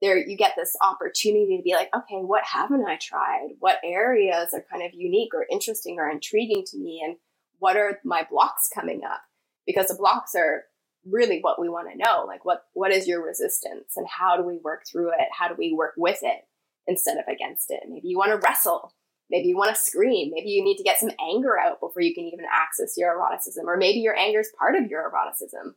There, 0.00 0.18
you 0.18 0.36
get 0.36 0.54
this 0.56 0.76
opportunity 0.82 1.56
to 1.56 1.62
be 1.62 1.74
like, 1.74 1.88
okay, 1.96 2.16
what 2.16 2.42
haven't 2.44 2.84
I 2.84 2.96
tried? 3.00 3.50
What 3.60 3.78
areas 3.84 4.48
are 4.52 4.64
kind 4.68 4.82
of 4.82 4.92
unique 4.92 5.32
or 5.32 5.46
interesting 5.48 6.00
or 6.00 6.10
intriguing 6.10 6.64
to 6.66 6.76
me? 6.76 7.00
And 7.04 7.16
what 7.60 7.76
are 7.76 8.00
my 8.04 8.26
blocks 8.28 8.68
coming 8.68 9.02
up? 9.04 9.20
Because 9.64 9.86
the 9.86 9.94
blocks 9.94 10.34
are 10.34 10.64
really 11.08 11.40
what 11.40 11.60
we 11.60 11.68
want 11.68 11.88
to 11.90 11.98
know 11.98 12.24
like 12.26 12.44
what 12.44 12.64
what 12.74 12.92
is 12.92 13.08
your 13.08 13.24
resistance 13.24 13.96
and 13.96 14.06
how 14.06 14.36
do 14.36 14.42
we 14.42 14.58
work 14.58 14.82
through 14.90 15.10
it? 15.10 15.28
How 15.36 15.48
do 15.48 15.54
we 15.58 15.74
work 15.74 15.94
with 15.96 16.20
it 16.22 16.46
instead 16.86 17.18
of 17.18 17.24
against 17.28 17.70
it? 17.70 17.80
Maybe 17.88 18.08
you 18.08 18.18
want 18.18 18.30
to 18.30 18.46
wrestle. 18.46 18.94
Maybe 19.30 19.48
you 19.48 19.56
want 19.56 19.74
to 19.74 19.80
scream. 19.80 20.30
Maybe 20.32 20.50
you 20.50 20.62
need 20.62 20.76
to 20.76 20.84
get 20.84 20.98
some 20.98 21.10
anger 21.20 21.58
out 21.58 21.80
before 21.80 22.02
you 22.02 22.14
can 22.14 22.24
even 22.24 22.44
access 22.52 22.94
your 22.96 23.10
eroticism 23.10 23.68
or 23.68 23.76
maybe 23.76 24.00
your 24.00 24.16
anger 24.16 24.40
is 24.40 24.52
part 24.58 24.76
of 24.76 24.88
your 24.88 25.02
eroticism. 25.02 25.74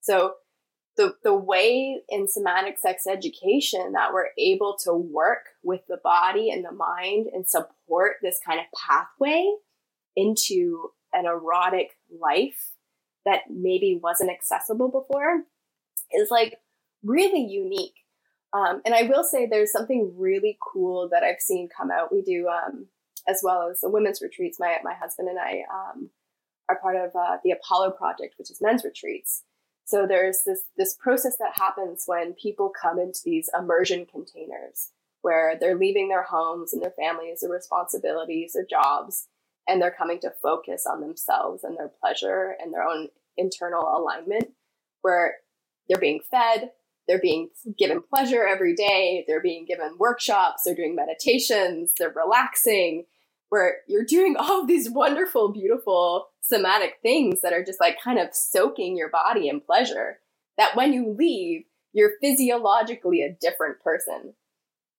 So 0.00 0.34
the 0.96 1.14
the 1.24 1.34
way 1.34 2.00
in 2.08 2.28
somatic 2.28 2.78
sex 2.78 3.06
education 3.06 3.92
that 3.92 4.12
we're 4.12 4.30
able 4.36 4.76
to 4.84 4.92
work 4.92 5.46
with 5.62 5.80
the 5.88 5.98
body 6.04 6.50
and 6.50 6.64
the 6.64 6.72
mind 6.72 7.28
and 7.32 7.48
support 7.48 8.16
this 8.22 8.38
kind 8.44 8.60
of 8.60 8.66
pathway 8.78 9.50
into 10.16 10.90
an 11.12 11.24
erotic 11.24 11.96
life 12.20 12.72
that 13.28 13.42
maybe 13.50 14.00
wasn't 14.02 14.30
accessible 14.30 14.88
before 14.88 15.42
is 16.12 16.30
like 16.30 16.58
really 17.04 17.44
unique. 17.44 17.94
Um, 18.54 18.80
and 18.86 18.94
I 18.94 19.02
will 19.02 19.22
say 19.22 19.46
there's 19.46 19.70
something 19.70 20.14
really 20.16 20.56
cool 20.72 21.10
that 21.10 21.22
I've 21.22 21.40
seen 21.40 21.68
come 21.68 21.90
out. 21.90 22.10
We 22.10 22.22
do, 22.22 22.48
um, 22.48 22.86
as 23.28 23.40
well 23.44 23.68
as 23.70 23.82
the 23.82 23.90
women's 23.90 24.22
retreats. 24.22 24.58
My, 24.58 24.78
my 24.82 24.94
husband 24.94 25.28
and 25.28 25.38
I 25.38 25.64
um, 25.70 26.08
are 26.70 26.80
part 26.80 26.96
of 26.96 27.14
uh, 27.14 27.36
the 27.44 27.50
Apollo 27.50 27.90
Project, 27.92 28.36
which 28.38 28.50
is 28.50 28.62
men's 28.62 28.84
retreats. 28.84 29.42
So 29.84 30.06
there's 30.06 30.42
this, 30.46 30.62
this 30.78 30.94
process 30.94 31.36
that 31.38 31.58
happens 31.58 32.04
when 32.06 32.32
people 32.32 32.70
come 32.70 32.98
into 32.98 33.20
these 33.24 33.50
immersion 33.58 34.06
containers 34.06 34.90
where 35.20 35.58
they're 35.58 35.76
leaving 35.76 36.08
their 36.08 36.22
homes 36.22 36.72
and 36.72 36.82
their 36.82 36.92
families, 36.92 37.40
their 37.40 37.50
responsibilities, 37.50 38.52
their 38.54 38.64
jobs, 38.64 39.26
and 39.68 39.82
they're 39.82 39.90
coming 39.90 40.18
to 40.20 40.32
focus 40.42 40.86
on 40.86 41.00
themselves 41.00 41.62
and 41.62 41.76
their 41.76 41.90
pleasure 42.00 42.56
and 42.60 42.72
their 42.72 42.82
own 42.82 43.08
internal 43.38 43.82
alignment 43.82 44.50
where 45.02 45.36
they're 45.88 46.00
being 46.00 46.20
fed, 46.30 46.70
they're 47.06 47.20
being 47.20 47.48
given 47.78 48.02
pleasure 48.02 48.46
every 48.46 48.74
day, 48.74 49.24
they're 49.26 49.40
being 49.40 49.64
given 49.64 49.96
workshops, 49.98 50.62
they're 50.64 50.74
doing 50.74 50.94
meditations, 50.94 51.92
they're 51.98 52.12
relaxing, 52.14 53.06
where 53.48 53.78
you're 53.88 54.04
doing 54.04 54.36
all 54.38 54.62
of 54.62 54.66
these 54.68 54.90
wonderful, 54.90 55.48
beautiful 55.48 56.28
somatic 56.42 56.98
things 57.02 57.40
that 57.42 57.52
are 57.52 57.64
just 57.64 57.80
like 57.80 57.98
kind 58.02 58.18
of 58.18 58.34
soaking 58.34 58.96
your 58.96 59.08
body 59.08 59.48
in 59.48 59.60
pleasure. 59.60 60.18
That 60.56 60.76
when 60.76 60.92
you 60.92 61.14
leave, 61.16 61.64
you're 61.92 62.12
physiologically 62.20 63.22
a 63.22 63.32
different 63.32 63.80
person. 63.80 64.34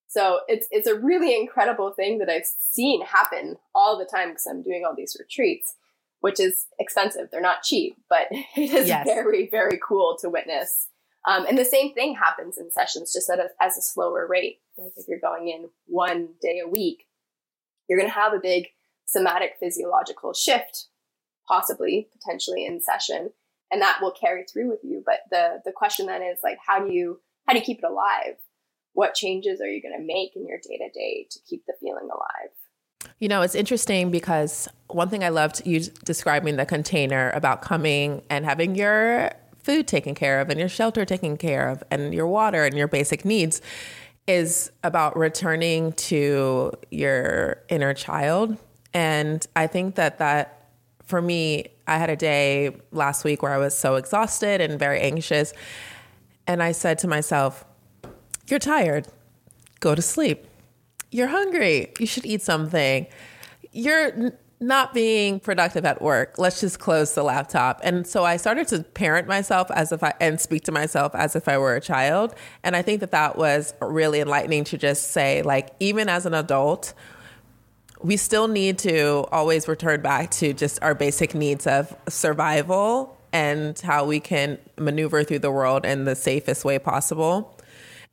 So 0.08 0.40
it's 0.48 0.68
it's 0.72 0.88
a 0.88 0.96
really 0.96 1.40
incredible 1.40 1.92
thing 1.92 2.18
that 2.18 2.30
I've 2.30 2.46
seen 2.46 3.06
happen 3.06 3.58
all 3.76 3.98
the 3.98 4.06
time 4.06 4.30
because 4.30 4.48
I'm 4.50 4.64
doing 4.64 4.84
all 4.86 4.96
these 4.96 5.16
retreats, 5.20 5.76
which 6.22 6.40
is 6.40 6.68
expensive. 6.80 7.30
They're 7.32 7.42
not 7.42 7.64
cheap, 7.64 7.98
but 8.10 8.28
it 8.32 8.72
is 8.72 8.88
yes. 8.88 9.06
very 9.06 9.48
very 9.50 9.80
cool 9.86 10.18
to 10.22 10.30
witness. 10.30 10.88
Um, 11.28 11.46
and 11.46 11.58
the 11.58 11.66
same 11.66 11.94
thing 11.94 12.16
happens 12.16 12.58
in 12.58 12.72
sessions, 12.72 13.12
just 13.14 13.30
at 13.30 13.40
a, 13.40 13.50
as 13.62 13.78
a 13.78 13.82
slower 13.82 14.26
rate. 14.28 14.60
Like 14.78 14.94
if 14.96 15.06
you're 15.08 15.20
going 15.20 15.50
in 15.50 15.70
one 15.86 16.30
day 16.42 16.62
a 16.64 16.68
week, 16.68 17.08
you're 17.88 18.00
going 18.00 18.10
to 18.10 18.16
have 18.16 18.34
a 18.34 18.40
big 18.40 18.68
somatic 19.06 19.56
physiological 19.60 20.34
shift, 20.34 20.86
possibly 21.48 22.08
potentially 22.14 22.66
in 22.66 22.82
session, 22.82 23.32
and 23.70 23.82
that 23.82 24.00
will 24.02 24.12
carry 24.12 24.46
through 24.46 24.70
with 24.70 24.80
you. 24.84 25.04
But 25.06 25.22
the 25.30 25.62
the 25.66 25.74
question 25.74 26.06
then 26.06 26.22
is 26.22 26.40
like, 26.44 26.58
how 26.66 26.80
do 26.86 26.92
you 26.92 27.20
how 27.46 27.54
do 27.54 27.60
you 27.60 27.66
keep 27.66 27.80
it 27.80 27.90
alive? 27.90 28.36
what 28.94 29.14
changes 29.14 29.62
are 29.62 29.68
you 29.68 29.82
going 29.82 29.98
to 29.98 30.06
make 30.06 30.36
in 30.36 30.46
your 30.48 30.58
day 30.58 30.78
to 30.78 30.90
day 30.90 31.28
to 31.32 31.40
keep 31.50 31.66
the 31.66 31.74
feeling 31.80 32.10
alive? 32.12 32.52
You 33.20 33.28
know, 33.28 33.42
it's 33.42 33.56
interesting 33.56 34.12
because 34.12 34.70
one 34.88 35.10
thing 35.10 35.24
I 35.24 35.30
loved 35.30 35.66
you 35.66 35.82
describing 36.06 36.56
the 36.56 36.66
container 36.66 37.32
about 37.32 37.62
coming 37.62 38.22
and 38.30 38.46
having 38.46 38.76
your 38.76 39.32
food 39.62 39.88
taken 39.88 40.16
care 40.16 40.40
of 40.40 40.50
and 40.50 40.58
your 40.58 40.70
shelter 40.70 41.04
taken 41.04 41.36
care 41.36 41.70
of 41.70 41.84
and 41.92 42.14
your 42.14 42.28
water 42.28 42.64
and 42.64 42.78
your 42.78 42.88
basic 42.88 43.26
needs 43.26 43.62
is 44.26 44.72
about 44.84 45.18
returning 45.18 45.92
to 45.94 46.72
your 46.92 47.62
inner 47.68 47.94
child. 47.94 48.58
And 48.94 49.46
I 49.56 49.68
think 49.68 49.96
that 49.96 50.20
that 50.20 50.70
for 51.04 51.22
me, 51.22 51.66
I 51.88 51.98
had 51.98 52.10
a 52.10 52.16
day 52.16 52.76
last 52.92 53.24
week 53.24 53.42
where 53.42 53.52
I 53.52 53.58
was 53.58 53.78
so 53.78 53.96
exhausted 53.96 54.62
and 54.62 54.80
very 54.80 55.02
anxious. 55.02 55.54
And 56.48 56.64
I 56.64 56.72
said 56.72 57.00
to 57.00 57.08
myself, 57.08 57.66
you're 58.48 58.60
tired. 58.60 59.08
Go 59.80 59.94
to 59.94 60.02
sleep. 60.02 60.49
You're 61.12 61.28
hungry. 61.28 61.92
You 62.00 62.06
should 62.06 62.26
eat 62.26 62.42
something. 62.42 63.08
You're 63.72 64.12
n- 64.12 64.38
not 64.60 64.94
being 64.94 65.40
productive 65.40 65.86
at 65.86 66.02
work. 66.02 66.38
Let's 66.38 66.60
just 66.60 66.80
close 66.80 67.16
the 67.16 67.24
laptop. 67.24 67.80
And 67.84 68.06
so 68.06 68.26
I 68.26 68.38
started 68.38 68.68
to 68.70 68.84
parent 68.84 69.28
myself 69.28 69.72
as 69.72 69.92
if 69.92 70.04
I 70.04 70.14
and 70.20 70.40
speak 70.40 70.64
to 70.66 70.72
myself 70.72 71.16
as 71.16 71.36
if 71.36 71.48
I 71.48 71.58
were 71.58 71.76
a 71.76 71.82
child. 71.82 72.36
And 72.64 72.76
I 72.76 72.82
think 72.82 73.00
that 73.00 73.12
that 73.12 73.38
was 73.38 73.74
really 73.82 74.20
enlightening 74.20 74.66
to 74.66 74.78
just 74.78 75.12
say, 75.12 75.42
like, 75.42 75.70
even 75.80 76.10
as 76.10 76.26
an 76.26 76.34
adult, 76.34 76.94
we 78.02 78.18
still 78.18 78.48
need 78.48 78.78
to 78.80 79.26
always 79.32 79.68
return 79.68 80.02
back 80.02 80.32
to 80.32 80.54
just 80.54 80.80
our 80.82 80.94
basic 80.94 81.34
needs 81.34 81.66
of 81.66 81.96
survival 82.08 83.18
and 83.32 83.80
how 83.80 84.06
we 84.06 84.20
can 84.20 84.58
maneuver 84.78 85.24
through 85.24 85.40
the 85.40 85.52
world 85.52 85.86
in 85.86 86.06
the 86.06 86.16
safest 86.16 86.66
way 86.66 86.80
possible. 86.80 87.58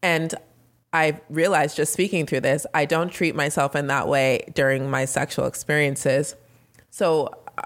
And 0.03 0.35
I 0.97 1.21
realized 1.29 1.77
just 1.77 1.93
speaking 1.93 2.25
through 2.25 2.41
this, 2.41 2.67
I 2.73 2.87
don't 2.87 3.11
treat 3.11 3.35
myself 3.35 3.77
in 3.77 3.87
that 3.89 4.09
way 4.09 4.51
during 4.55 4.89
my 4.89 5.05
sexual 5.05 5.45
experiences. 5.45 6.37
So, 6.89 7.29
uh, 7.59 7.65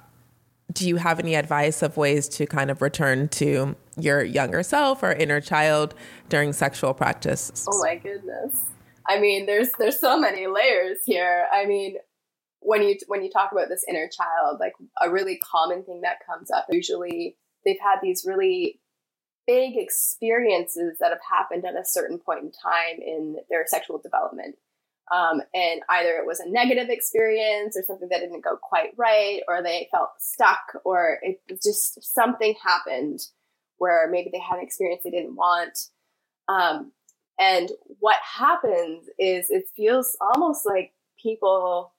do 0.72 0.88
you 0.88 0.96
have 0.96 1.20
any 1.20 1.36
advice 1.36 1.80
of 1.82 1.96
ways 1.96 2.28
to 2.30 2.46
kind 2.46 2.72
of 2.72 2.82
return 2.82 3.28
to 3.28 3.76
your 3.96 4.24
younger 4.24 4.64
self 4.64 5.04
or 5.04 5.12
inner 5.12 5.40
child 5.40 5.94
during 6.28 6.52
sexual 6.52 6.92
practice? 6.92 7.66
Oh 7.70 7.80
my 7.80 7.94
goodness. 7.94 8.56
I 9.08 9.20
mean, 9.20 9.46
there's 9.46 9.70
there's 9.78 10.00
so 10.00 10.18
many 10.18 10.48
layers 10.48 10.98
here. 11.04 11.46
I 11.52 11.66
mean, 11.66 11.98
when 12.58 12.82
you 12.82 12.96
when 13.06 13.22
you 13.22 13.30
talk 13.30 13.52
about 13.52 13.68
this 13.68 13.84
inner 13.88 14.08
child, 14.08 14.58
like 14.58 14.72
a 15.00 15.08
really 15.08 15.38
common 15.38 15.84
thing 15.84 16.00
that 16.00 16.16
comes 16.26 16.50
up 16.50 16.66
usually 16.68 17.36
they've 17.64 17.80
had 17.80 17.98
these 18.02 18.24
really 18.26 18.80
big 19.50 19.76
experiences 19.76 20.98
that 21.00 21.10
have 21.10 21.18
happened 21.28 21.64
at 21.64 21.74
a 21.74 21.84
certain 21.84 22.18
point 22.18 22.40
in 22.44 22.52
time 22.52 23.02
in 23.04 23.36
their 23.50 23.64
sexual 23.66 23.98
development. 23.98 24.54
Um, 25.12 25.42
and 25.52 25.80
either 25.88 26.10
it 26.10 26.26
was 26.26 26.38
a 26.38 26.48
negative 26.48 26.88
experience 26.88 27.76
or 27.76 27.82
something 27.84 28.08
that 28.10 28.20
didn't 28.20 28.44
go 28.44 28.56
quite 28.56 28.90
right, 28.96 29.40
or 29.48 29.60
they 29.60 29.88
felt 29.90 30.10
stuck, 30.20 30.60
or 30.84 31.18
it 31.22 31.40
just 31.60 32.00
something 32.14 32.54
happened 32.62 33.18
where 33.78 34.08
maybe 34.08 34.30
they 34.32 34.38
had 34.38 34.58
an 34.58 34.64
experience 34.64 35.02
they 35.02 35.10
didn't 35.10 35.34
want. 35.34 35.76
Um, 36.46 36.92
and 37.40 37.70
what 37.98 38.18
happens 38.22 39.08
is 39.18 39.50
it 39.50 39.64
feels 39.74 40.16
almost 40.20 40.64
like 40.64 40.92
people 41.20 41.92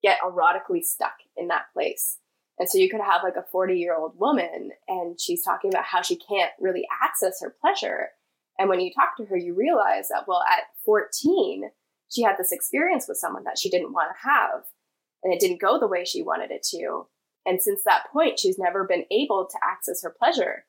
get 0.00 0.20
erotically 0.20 0.84
stuck 0.84 1.16
in 1.36 1.48
that 1.48 1.72
place. 1.72 2.18
And 2.58 2.68
so 2.68 2.78
you 2.78 2.90
could 2.90 3.00
have 3.00 3.22
like 3.22 3.36
a 3.36 3.46
40 3.50 3.78
year 3.78 3.96
old 3.96 4.18
woman 4.18 4.70
and 4.88 5.20
she's 5.20 5.44
talking 5.44 5.70
about 5.72 5.84
how 5.84 6.02
she 6.02 6.16
can't 6.16 6.50
really 6.58 6.86
access 7.02 7.40
her 7.40 7.54
pleasure. 7.60 8.08
And 8.58 8.68
when 8.68 8.80
you 8.80 8.92
talk 8.92 9.16
to 9.16 9.24
her, 9.26 9.36
you 9.36 9.54
realize 9.54 10.08
that, 10.08 10.24
well, 10.26 10.42
at 10.50 10.64
14, 10.84 11.70
she 12.10 12.22
had 12.22 12.36
this 12.36 12.52
experience 12.52 13.06
with 13.06 13.18
someone 13.18 13.44
that 13.44 13.58
she 13.58 13.70
didn't 13.70 13.92
want 13.92 14.10
to 14.10 14.28
have. 14.28 14.64
And 15.22 15.32
it 15.32 15.40
didn't 15.40 15.60
go 15.60 15.78
the 15.78 15.86
way 15.86 16.04
she 16.04 16.22
wanted 16.22 16.50
it 16.50 16.66
to. 16.70 17.06
And 17.46 17.62
since 17.62 17.82
that 17.84 18.10
point, 18.12 18.38
she's 18.38 18.58
never 18.58 18.84
been 18.84 19.04
able 19.10 19.46
to 19.50 19.58
access 19.62 20.02
her 20.02 20.14
pleasure. 20.16 20.64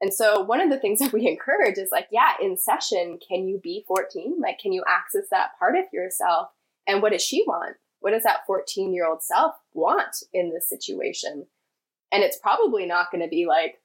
And 0.00 0.12
so 0.12 0.40
one 0.40 0.60
of 0.60 0.70
the 0.70 0.78
things 0.78 0.98
that 1.00 1.12
we 1.12 1.26
encourage 1.26 1.78
is 1.78 1.90
like, 1.92 2.08
yeah, 2.10 2.32
in 2.40 2.56
session, 2.56 3.18
can 3.26 3.46
you 3.46 3.60
be 3.62 3.84
14? 3.86 4.38
Like, 4.40 4.58
can 4.58 4.72
you 4.72 4.82
access 4.88 5.28
that 5.30 5.50
part 5.58 5.76
of 5.76 5.84
yourself? 5.92 6.48
And 6.86 7.02
what 7.02 7.12
does 7.12 7.22
she 7.22 7.44
want? 7.46 7.76
What 8.00 8.12
does 8.12 8.22
that 8.22 8.46
14 8.46 8.94
year 8.94 9.06
old 9.06 9.22
self 9.22 9.54
want 9.72 10.16
in 10.32 10.52
this 10.52 10.68
situation? 10.68 11.46
And 12.12 12.22
it's 12.22 12.38
probably 12.38 12.86
not 12.86 13.10
going 13.10 13.22
to 13.22 13.28
be 13.28 13.46
like 13.46 13.80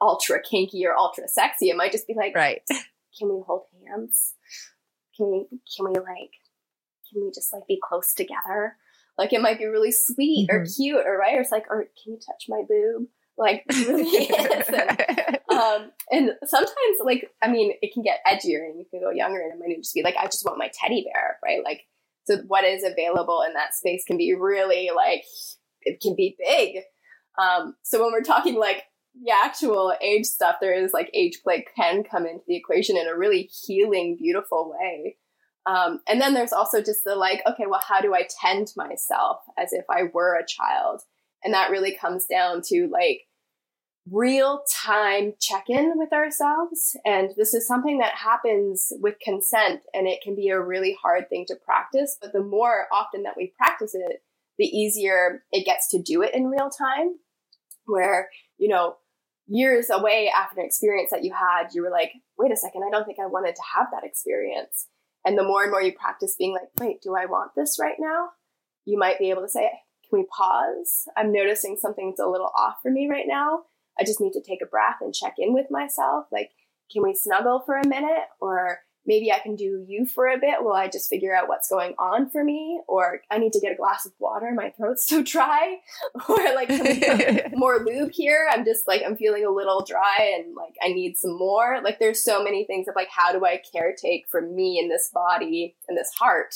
ultra 0.00 0.40
kinky 0.42 0.84
or 0.86 0.96
ultra 0.96 1.28
sexy. 1.28 1.70
It 1.70 1.76
might 1.76 1.92
just 1.92 2.06
be 2.06 2.14
like, 2.14 2.34
right. 2.34 2.62
Can 3.18 3.28
we 3.28 3.42
hold 3.44 3.64
hands? 3.88 4.34
Can 5.16 5.32
we, 5.32 5.46
can 5.76 5.84
we 5.84 5.94
like, 5.94 6.30
can 7.10 7.24
we 7.24 7.30
just 7.34 7.52
like 7.52 7.66
be 7.66 7.80
close 7.82 8.14
together? 8.14 8.76
Like 9.18 9.32
it 9.32 9.42
might 9.42 9.58
be 9.58 9.66
really 9.66 9.90
sweet 9.90 10.48
mm-hmm. 10.48 10.62
or 10.62 10.64
cute 10.64 11.04
or 11.04 11.18
right. 11.18 11.36
Or 11.36 11.40
it's 11.40 11.50
like, 11.50 11.66
or 11.68 11.86
can 12.02 12.12
you 12.12 12.18
touch 12.18 12.44
my 12.48 12.62
boob? 12.68 13.08
Like 13.36 13.64
really. 13.72 14.30
And, 15.50 15.58
um, 15.58 15.90
and 16.10 16.30
sometimes, 16.44 16.98
like, 17.04 17.28
I 17.42 17.48
mean, 17.48 17.72
it 17.82 17.92
can 17.92 18.04
get 18.04 18.20
edgier 18.24 18.64
and 18.64 18.78
you 18.78 18.86
can 18.88 19.00
go 19.00 19.10
younger 19.10 19.40
and 19.40 19.52
it 19.52 19.58
might 19.58 19.76
just 19.76 19.94
be 19.94 20.02
like, 20.02 20.14
I 20.16 20.26
just 20.26 20.44
want 20.46 20.58
my 20.58 20.70
teddy 20.72 21.04
bear, 21.12 21.38
right? 21.44 21.58
Like, 21.64 21.82
so 22.24 22.38
what 22.46 22.64
is 22.64 22.84
available 22.84 23.42
in 23.46 23.54
that 23.54 23.74
space 23.74 24.04
can 24.06 24.16
be 24.16 24.34
really 24.34 24.90
like, 24.94 25.24
it 25.82 26.00
can 26.00 26.14
be 26.14 26.36
big. 26.38 26.82
Um, 27.40 27.74
so 27.82 28.02
when 28.02 28.12
we're 28.12 28.22
talking 28.22 28.58
like 28.58 28.84
the 29.14 29.32
actual 29.32 29.92
age 30.02 30.26
stuff, 30.26 30.56
there 30.60 30.74
is 30.74 30.92
like 30.92 31.10
age 31.14 31.40
play 31.42 31.64
can 31.76 32.04
come 32.04 32.26
into 32.26 32.44
the 32.46 32.56
equation 32.56 32.96
in 32.96 33.08
a 33.08 33.16
really 33.16 33.50
healing, 33.64 34.16
beautiful 34.18 34.74
way. 34.78 35.16
Um, 35.66 36.00
and 36.08 36.20
then 36.20 36.34
there's 36.34 36.52
also 36.52 36.80
just 36.80 37.04
the 37.04 37.14
like, 37.14 37.42
okay, 37.46 37.64
well, 37.68 37.82
how 37.86 38.00
do 38.00 38.14
I 38.14 38.26
tend 38.40 38.68
myself 38.76 39.38
as 39.58 39.72
if 39.72 39.84
I 39.90 40.04
were 40.12 40.36
a 40.36 40.46
child? 40.46 41.02
And 41.44 41.54
that 41.54 41.70
really 41.70 41.96
comes 41.96 42.26
down 42.26 42.62
to 42.66 42.88
like 42.90 43.22
real 44.08 44.62
time 44.70 45.34
check 45.40 45.64
in 45.68 45.94
with 45.96 46.12
ourselves. 46.12 46.96
And 47.04 47.30
this 47.36 47.54
is 47.54 47.66
something 47.66 47.98
that 47.98 48.14
happens 48.14 48.92
with 49.00 49.20
consent, 49.20 49.82
and 49.92 50.06
it 50.06 50.20
can 50.22 50.34
be 50.34 50.48
a 50.48 50.60
really 50.60 50.96
hard 51.00 51.28
thing 51.28 51.44
to 51.48 51.56
practice. 51.56 52.16
But 52.20 52.32
the 52.32 52.42
more 52.42 52.86
often 52.92 53.24
that 53.24 53.36
we 53.36 53.52
practice 53.58 53.94
it, 53.94 54.22
the 54.58 54.66
easier 54.66 55.42
it 55.52 55.64
gets 55.64 55.88
to 55.88 56.02
do 56.02 56.22
it 56.22 56.34
in 56.34 56.46
real 56.46 56.70
time. 56.70 57.16
Where, 57.86 58.30
you 58.56 58.68
know, 58.68 58.96
years 59.48 59.90
away 59.90 60.30
after 60.34 60.60
an 60.60 60.66
experience 60.66 61.10
that 61.10 61.24
you 61.24 61.32
had, 61.32 61.74
you 61.74 61.82
were 61.82 61.90
like, 61.90 62.12
wait 62.38 62.52
a 62.52 62.56
second, 62.56 62.84
I 62.86 62.90
don't 62.90 63.04
think 63.04 63.18
I 63.18 63.26
wanted 63.26 63.56
to 63.56 63.62
have 63.74 63.88
that 63.92 64.04
experience. 64.04 64.86
And 65.24 65.36
the 65.36 65.42
more 65.42 65.62
and 65.62 65.72
more 65.72 65.82
you 65.82 65.92
practice 65.92 66.36
being 66.38 66.52
like, 66.52 66.68
wait, 66.78 67.02
do 67.02 67.16
I 67.16 67.26
want 67.26 67.52
this 67.56 67.78
right 67.80 67.96
now? 67.98 68.28
You 68.84 68.96
might 68.96 69.18
be 69.18 69.30
able 69.30 69.42
to 69.42 69.48
say, 69.48 69.70
can 70.08 70.20
we 70.20 70.26
pause? 70.26 71.04
I'm 71.16 71.32
noticing 71.32 71.76
something's 71.76 72.20
a 72.20 72.28
little 72.28 72.50
off 72.56 72.76
for 72.82 72.90
me 72.90 73.08
right 73.10 73.26
now. 73.26 73.64
I 74.00 74.04
just 74.04 74.20
need 74.20 74.32
to 74.32 74.42
take 74.42 74.62
a 74.62 74.66
breath 74.66 74.96
and 75.00 75.14
check 75.14 75.34
in 75.38 75.52
with 75.52 75.66
myself. 75.70 76.26
Like, 76.32 76.50
can 76.90 77.02
we 77.02 77.14
snuggle 77.14 77.62
for 77.64 77.76
a 77.76 77.86
minute? 77.86 78.24
Or 78.40 78.78
maybe 79.06 79.32
I 79.32 79.38
can 79.38 79.56
do 79.56 79.84
you 79.86 80.06
for 80.06 80.28
a 80.28 80.38
bit 80.38 80.62
while 80.62 80.74
I 80.74 80.88
just 80.88 81.08
figure 81.08 81.34
out 81.34 81.48
what's 81.48 81.68
going 81.68 81.94
on 81.98 82.30
for 82.30 82.42
me. 82.42 82.80
Or 82.88 83.20
I 83.30 83.38
need 83.38 83.52
to 83.54 83.60
get 83.60 83.72
a 83.72 83.76
glass 83.76 84.06
of 84.06 84.12
water. 84.18 84.52
My 84.54 84.70
throat's 84.70 85.04
so 85.08 85.22
dry. 85.22 85.78
or 86.28 86.36
like 86.54 86.70
more 87.52 87.84
lube 87.84 88.12
here. 88.12 88.48
I'm 88.50 88.64
just 88.64 88.88
like, 88.88 89.02
I'm 89.04 89.16
feeling 89.16 89.44
a 89.44 89.50
little 89.50 89.84
dry 89.84 90.34
and 90.36 90.54
like 90.54 90.74
I 90.82 90.88
need 90.88 91.16
some 91.16 91.36
more. 91.36 91.80
Like 91.82 91.98
there's 91.98 92.24
so 92.24 92.42
many 92.42 92.64
things 92.64 92.88
of 92.88 92.94
like, 92.96 93.08
how 93.10 93.32
do 93.32 93.44
I 93.44 93.60
caretake 93.74 94.24
for 94.30 94.40
me 94.40 94.78
in 94.78 94.88
this 94.88 95.10
body 95.12 95.76
and 95.88 95.96
this 95.96 96.12
heart 96.18 96.54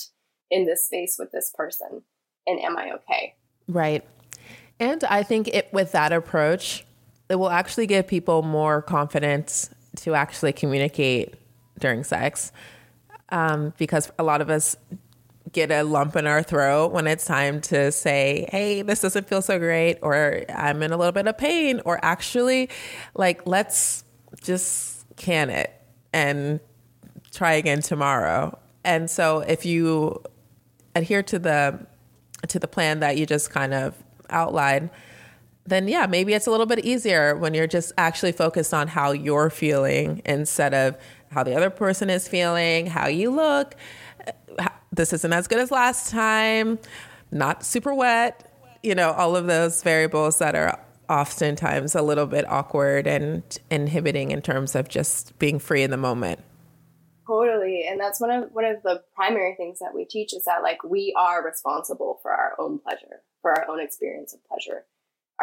in 0.51 0.67
this 0.67 0.85
space 0.85 1.17
with 1.19 1.33
this 1.33 1.53
person? 1.55 2.03
And 2.47 2.61
am 2.61 2.77
I 2.77 2.93
okay? 2.93 3.35
Right. 3.67 4.05
And 4.81 5.05
I 5.05 5.23
think 5.23 5.49
it 5.49 5.69
with 5.73 5.93
that 5.93 6.13
approach, 6.13 6.85
it 7.29 7.37
will 7.37 7.51
actually 7.51 7.87
give 7.87 8.07
people 8.07 8.43
more 8.43 8.83
confidence 8.83 9.71
to 9.97 10.15
actually 10.15 10.53
communicate 10.53 11.35
during 11.79 12.05
sex 12.05 12.53
um, 13.31 13.73
because 13.79 14.13
a 14.19 14.23
lot 14.23 14.41
of 14.41 14.51
us 14.51 14.77
get 15.53 15.71
a 15.71 15.83
lump 15.83 16.17
in 16.17 16.27
our 16.27 16.43
throat 16.43 16.93
when 16.93 17.07
it's 17.07 17.25
time 17.25 17.61
to 17.61 17.91
say, 17.93 18.47
hey, 18.51 18.83
this 18.83 19.01
doesn't 19.01 19.29
feel 19.29 19.41
so 19.41 19.59
great, 19.59 19.99
or 20.03 20.43
I'm 20.49 20.83
in 20.83 20.93
a 20.93 20.97
little 20.97 21.13
bit 21.13 21.27
of 21.27 21.39
pain, 21.39 21.81
or 21.85 22.05
actually, 22.05 22.69
like, 23.15 23.47
let's 23.47 24.05
just 24.43 25.07
can 25.17 25.49
it 25.49 25.73
and 26.13 26.61
try 27.33 27.55
again 27.55 27.81
tomorrow. 27.81 28.59
And 28.85 29.09
so 29.09 29.41
if 29.41 29.65
you 29.65 30.23
adhere 30.95 31.23
to 31.23 31.39
the 31.39 31.87
to 32.49 32.59
the 32.59 32.69
plan 32.69 33.01
that 33.01 33.17
you 33.17 33.25
just 33.25 33.51
kind 33.51 33.73
of 33.73 33.95
outlined, 34.29 34.91
then 35.67 35.89
yeah, 35.89 36.07
maybe 36.07 36.35
it's 36.35 36.47
a 36.47 36.51
little 36.51 36.67
bit 36.67 36.85
easier 36.85 37.37
when 37.37 37.55
you're 37.55 37.67
just 37.67 37.93
actually 37.97 38.33
focused 38.33 38.75
on 38.75 38.89
how 38.89 39.13
you're 39.13 39.51
feeling 39.51 40.21
instead 40.25 40.75
of 40.75 40.97
how 41.31 41.43
the 41.43 41.55
other 41.57 41.71
person 41.71 42.11
is 42.11 42.29
feeling, 42.29 42.87
how 42.87 43.09
you 43.09 43.31
look. 43.31 43.75
This 44.93 45.13
isn't 45.13 45.33
as 45.33 45.49
good 45.49 45.59
as 45.59 45.71
last 45.71 46.11
time, 46.11 46.79
not 47.33 47.65
super 47.65 47.95
wet, 47.95 48.51
you 48.83 48.95
know, 48.95 49.13
all 49.13 49.37
of 49.37 49.47
those 49.47 49.83
variables 49.83 50.39
that 50.39 50.55
are 50.55 50.79
oftentimes 51.09 51.95
a 51.95 52.03
little 52.03 52.27
bit 52.27 52.49
awkward 52.49 53.07
and 53.07 53.43
inhibiting 53.71 54.31
in 54.31 54.43
terms 54.43 54.75
of 54.75 54.89
just 54.89 55.37
being 55.39 55.59
free 55.59 55.83
in 55.83 55.91
the 55.91 55.97
moment. 55.97 56.41
Totally. 57.27 57.87
And 57.89 57.99
that's 57.99 58.21
one 58.21 58.31
of 58.31 58.51
one 58.53 58.67
of 58.67 58.83
the 58.83 59.03
primary 59.15 59.55
things 59.57 59.79
that 59.79 59.95
we 59.95 60.05
teach 60.05 60.35
is 60.35 60.45
that 60.45 60.63
like 60.63 60.85
we 60.85 61.15
are 61.17 61.45
responsible 61.45 62.21
for 62.23 62.31
our 62.31 62.53
own 62.59 62.79
pleasure, 62.79 63.23
for 63.41 63.51
our 63.51 63.67
own 63.69 63.81
experience 63.81 64.35
of 64.35 64.41
pleasure 64.47 64.85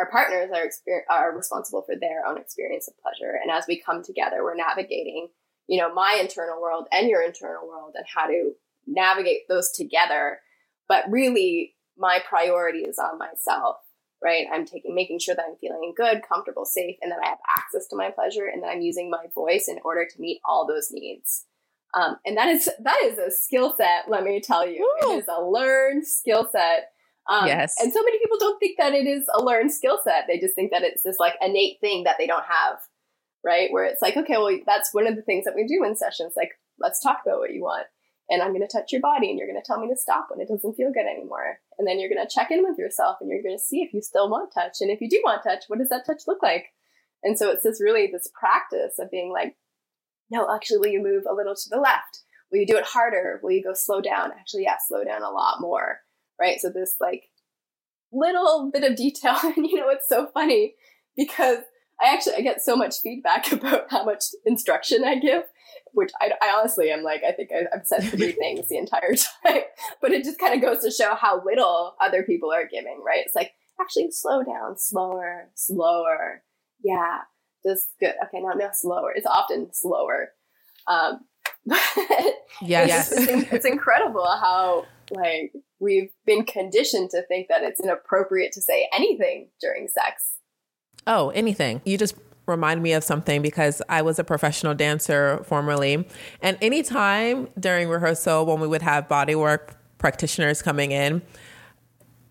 our 0.02 0.10
partners 0.10 0.50
are 0.54 0.66
exper- 0.66 1.06
are 1.10 1.36
responsible 1.36 1.84
for 1.84 1.96
their 1.96 2.26
own 2.26 2.40
experience 2.40 2.88
of 2.88 2.96
pleasure. 2.98 3.38
And 3.42 3.52
as 3.52 3.66
we 3.68 3.80
come 3.80 4.04
together, 4.04 4.44
we're 4.44 4.56
navigating, 4.56 5.28
you 5.68 5.80
know, 5.80 5.94
my 5.94 6.18
internal 6.20 6.60
world 6.60 6.88
and 6.92 7.08
your 7.08 7.22
internal 7.22 7.68
world 7.68 7.94
and 7.96 8.06
how 8.14 8.26
to 8.26 8.54
navigate 8.88 9.48
those 9.48 9.72
together. 9.72 10.40
But 10.88 11.04
really, 11.10 11.76
my 11.98 12.20
priority 12.28 12.80
is 12.80 12.98
on 12.98 13.20
myself, 13.20 13.78
right? 14.24 14.48
I'm 14.52 14.66
taking, 14.66 14.96
making 14.96 15.20
sure 15.20 15.36
that 15.36 15.46
I'm 15.48 15.58
feeling 15.58 15.94
good, 15.96 16.24
comfortable, 16.28 16.66
safe, 16.66 16.96
and 17.02 17.12
that 17.12 17.20
I 17.24 17.30
have 17.30 17.40
access 17.48 17.88
to 17.90 17.96
my 17.96 18.10
pleasure 18.10 18.48
and 18.52 18.64
that 18.64 18.70
I'm 18.70 18.82
using 18.82 19.12
my 19.12 19.26
voice 19.36 19.68
in 19.68 19.78
order 19.86 20.08
to 20.10 20.22
meet 20.22 20.42
all 20.44 20.66
those 20.66 20.90
needs. 20.92 21.46
Um, 21.94 22.16
and 22.26 22.38
that 22.38 22.48
is 22.48 22.70
that 22.80 22.98
is 23.04 23.20
a 23.20 23.30
skill 23.30 23.76
set. 23.78 24.10
Let 24.10 24.24
me 24.24 24.42
tell 24.42 24.68
you, 24.68 24.82
Ooh. 24.82 25.14
it 25.14 25.20
is 25.20 25.28
a 25.28 25.44
learned 25.44 26.08
skill 26.08 26.50
set 26.52 26.92
um, 27.32 27.48
yes. 27.48 27.76
And 27.80 27.94
so 27.94 28.04
many 28.04 28.20
people 28.20 28.38
don't 28.38 28.60
think 28.60 28.78
that 28.78 28.94
it 28.94 29.08
is 29.08 29.24
a 29.34 29.42
learned 29.42 29.72
skill 29.72 30.00
set. 30.04 30.26
They 30.28 30.38
just 30.38 30.54
think 30.54 30.72
that 30.72 30.84
it's 30.84 31.04
this 31.04 31.16
like 31.18 31.36
innate 31.42 31.80
thing 31.80 32.04
that 32.04 32.18
they 32.20 32.28
don't 32.28 32.44
have, 32.44 32.80
right? 33.42 33.72
Where 33.72 33.86
it's 33.86 34.02
like, 34.02 34.18
okay, 34.18 34.36
well, 34.38 34.60
that's 34.66 34.94
one 34.94 35.08
of 35.08 35.16
the 35.16 35.22
things 35.22 35.46
that 35.46 35.56
we 35.56 35.66
do 35.66 35.86
in 35.86 35.96
sessions. 35.96 36.34
Like, 36.36 36.52
let's 36.78 37.02
talk 37.02 37.20
about 37.26 37.40
what 37.40 37.54
you 37.54 37.62
want. 37.62 37.88
And 38.30 38.42
I'm 38.42 38.52
going 38.54 38.68
to 38.68 38.72
touch 38.72 38.92
your 38.92 39.00
body 39.00 39.30
and 39.30 39.40
you're 39.40 39.48
going 39.48 39.62
to 39.62 39.66
tell 39.66 39.80
me 39.80 39.88
to 39.88 39.96
stop 39.96 40.28
when 40.30 40.42
it 40.42 40.50
doesn't 40.50 40.76
feel 40.76 40.92
good 40.92 41.06
anymore. 41.06 41.60
And 41.80 41.88
then 41.88 42.00
you're 42.00 42.10
going 42.10 42.26
to 42.26 42.34
check 42.34 42.52
in 42.52 42.64
with 42.64 42.78
yourself 42.78 43.18
and 43.22 43.30
you're 43.30 43.42
going 43.42 43.58
to 43.58 43.64
see 43.64 43.82
if 43.82 43.94
you 43.94 44.02
still 44.02 44.30
want 44.30 44.54
touch. 44.54 44.78
And 44.82 44.92
if 44.92 45.00
you 45.00 45.10
do 45.10 45.22
want 45.24 45.44
touch, 45.44 45.64
what 45.68 45.80
does 45.80 45.90
that 45.90 46.06
touch 46.06 46.24
look 46.28 46.44
like? 46.44 46.68
And 47.24 47.38
so 47.38 47.50
it's 47.50 47.64
this 47.64 47.82
really 47.82 48.10
this 48.12 48.30
practice 48.38 49.00
of 49.00 49.10
being 49.10 49.32
like, 49.32 49.56
no, 50.30 50.54
actually, 50.54 50.80
will 50.80 50.88
you 50.88 51.04
move 51.04 51.24
a 51.30 51.34
little 51.34 51.56
to 51.56 51.70
the 51.70 51.80
left? 51.80 52.24
Will 52.52 52.60
you 52.60 52.68
do 52.68 52.78
it 52.78 52.86
harder? 52.86 53.40
Will 53.42 53.52
you 53.52 53.64
go 53.64 53.74
slow 53.74 54.02
down? 54.02 54.32
Actually, 54.32 54.64
yeah, 54.64 54.78
slow 54.86 55.06
down 55.06 55.24
a 55.24 55.30
lot 55.30 55.62
more 55.62 56.00
right? 56.42 56.60
So 56.60 56.70
this 56.70 56.96
like 57.00 57.30
little 58.12 58.72
bit 58.74 58.84
of 58.84 58.98
detail, 58.98 59.38
and 59.44 59.66
you 59.66 59.78
know, 59.78 59.90
it's 59.90 60.10
so 60.10 60.28
funny 60.34 60.76
because 61.16 61.60
I 62.02 62.14
actually 62.14 62.36
I 62.36 62.42
get 62.42 62.62
so 62.62 62.76
much 62.76 62.96
feedback 63.02 63.52
about 63.52 63.86
how 63.90 64.04
much 64.04 64.26
instruction 64.46 65.04
I 65.06 65.20
give, 65.20 65.44
which 65.94 66.12
I, 66.20 66.32
I 66.42 66.58
honestly 66.58 66.92
am 66.92 67.04
like 67.04 67.22
I 67.24 67.32
think 67.32 67.52
I, 67.54 67.76
have 67.76 67.86
said 67.86 68.04
three 68.04 68.32
things 68.32 68.68
the 68.68 68.78
entire 68.78 69.14
time, 69.16 69.62
but 70.02 70.12
it 70.12 70.24
just 70.24 70.40
kind 70.40 70.56
of 70.56 70.62
goes 70.62 70.84
to 70.84 70.92
show 70.92 71.16
how 71.16 71.44
little 71.46 71.96
other 72.02 72.24
people 72.24 72.52
are 72.52 72.68
giving, 72.68 73.02
right? 73.06 73.24
It's 73.26 73.36
like 73.36 73.52
actually 73.80 74.12
slow 74.12 74.44
down, 74.44 74.78
slower, 74.78 75.50
slower, 75.56 76.44
yeah, 76.84 77.20
just 77.66 77.90
good. 78.00 78.14
Okay, 78.26 78.42
now 78.42 78.54
now 78.54 78.72
slower. 78.74 79.12
It's 79.16 79.28
often 79.28 79.70
slower. 79.74 80.30
Um, 80.88 81.22
but 81.66 81.80
yes, 82.62 83.12
it's, 83.12 83.54
it's 83.54 83.66
incredible 83.66 84.26
how 84.26 84.86
like 85.12 85.54
we've 85.80 86.12
been 86.26 86.46
conditioned 86.46 87.10
to 87.12 87.24
think 87.28 87.48
that 87.50 87.64
it's 87.64 87.80
inappropriate 87.80 88.52
to 88.54 88.62
say 88.62 88.90
anything 88.94 89.50
during 89.60 89.88
sex. 89.88 90.32
Oh, 91.08 91.30
anything. 91.30 91.82
You 91.86 91.98
just 91.98 92.16
remind 92.46 92.82
me 92.84 92.94
of 92.94 93.04
something 93.04 93.42
because 93.42 93.82
I 93.90 94.02
was 94.02 94.20
a 94.20 94.24
professional 94.24 94.74
dancer 94.74 95.44
formerly. 95.46 96.08
And 96.42 96.58
anytime 96.62 97.48
during 97.60 97.90
rehearsal 97.90 98.46
when 98.46 98.60
we 98.60 98.68
would 98.68 98.82
have 98.82 99.08
bodywork 99.08 99.76
practitioners 99.98 100.62
coming 100.62 100.92
in, 100.92 101.22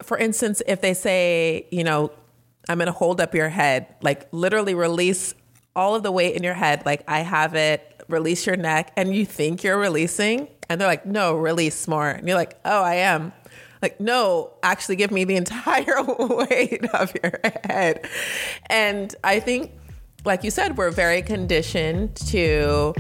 for 0.03 0.19
instance, 0.19 0.62
if 0.66 0.81
they 0.81 0.95
say, 0.95 1.66
you 1.71 1.85
know, 1.85 2.12
I'm 2.69 2.79
going 2.79 2.87
to 2.87 2.93
hold 2.93 3.21
up 3.21 3.35
your 3.35 3.49
head, 3.49 3.95
like 4.03 4.29
literally 4.33 4.75
release 4.75 5.35
all 5.75 5.95
of 5.95 6.03
the 6.03 6.12
weight 6.12 6.37
in 6.37 6.43
your 6.43 6.55
head, 6.55 6.85
like 6.85 7.03
I 7.09 7.21
have 7.21 7.55
it, 7.55 8.00
release 8.11 8.46
your 8.46 8.57
neck, 8.57 8.92
and 8.96 9.14
you 9.14 9.25
think 9.25 9.62
you're 9.62 9.79
releasing. 9.79 10.49
And 10.68 10.81
they're 10.81 10.88
like, 10.88 11.07
no, 11.07 11.37
release 11.37 11.88
more. 11.88 12.09
And 12.09 12.27
you're 12.29 12.37
like, 12.37 12.59
oh, 12.64 12.83
I 12.83 12.96
am. 12.96 13.33
Like, 13.83 14.01
no, 14.01 14.53
actually 14.62 14.96
give 14.96 15.11
me 15.11 15.25
the 15.25 15.37
entire 15.42 16.03
weight 16.18 16.85
of 16.94 17.12
your 17.23 17.40
head. 17.64 18.07
And 18.66 19.14
I 19.25 19.40
think, 19.40 19.73
like 20.25 20.44
you 20.44 20.51
said, 20.51 20.77
we're 20.77 20.90
very 20.90 21.23
conditioned 21.23 22.16
to 22.29 22.94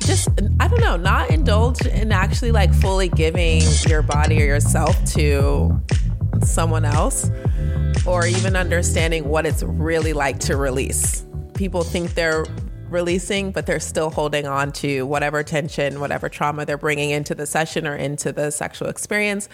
just, 0.00 0.28
I 0.60 0.68
don't 0.68 0.80
know, 0.80 0.96
not 0.96 1.30
indulge 1.30 1.84
in 1.86 2.12
actually 2.12 2.52
like 2.52 2.72
fully 2.72 3.08
giving 3.08 3.62
your 3.88 4.02
body 4.02 4.40
or 4.42 4.46
yourself 4.46 5.02
to 5.14 5.80
someone 6.42 6.84
else 6.84 7.30
or 8.06 8.26
even 8.26 8.54
understanding 8.54 9.28
what 9.28 9.46
it's 9.46 9.62
really 9.62 10.12
like 10.12 10.38
to 10.40 10.56
release. 10.56 11.24
People 11.54 11.82
think 11.82 12.14
they're 12.14 12.44
releasing, 12.94 13.52
but 13.52 13.66
they're 13.66 13.80
still 13.80 14.08
holding 14.08 14.46
on 14.46 14.72
to 14.72 15.02
whatever 15.02 15.42
tension, 15.42 16.00
whatever 16.00 16.30
trauma 16.30 16.64
they're 16.64 16.78
bringing 16.78 17.10
into 17.10 17.34
the 17.34 17.46
session 17.46 17.86
or 17.86 17.94
into 17.94 18.32
the 18.32 18.50
sexual 18.50 18.88
experience. 18.88 19.50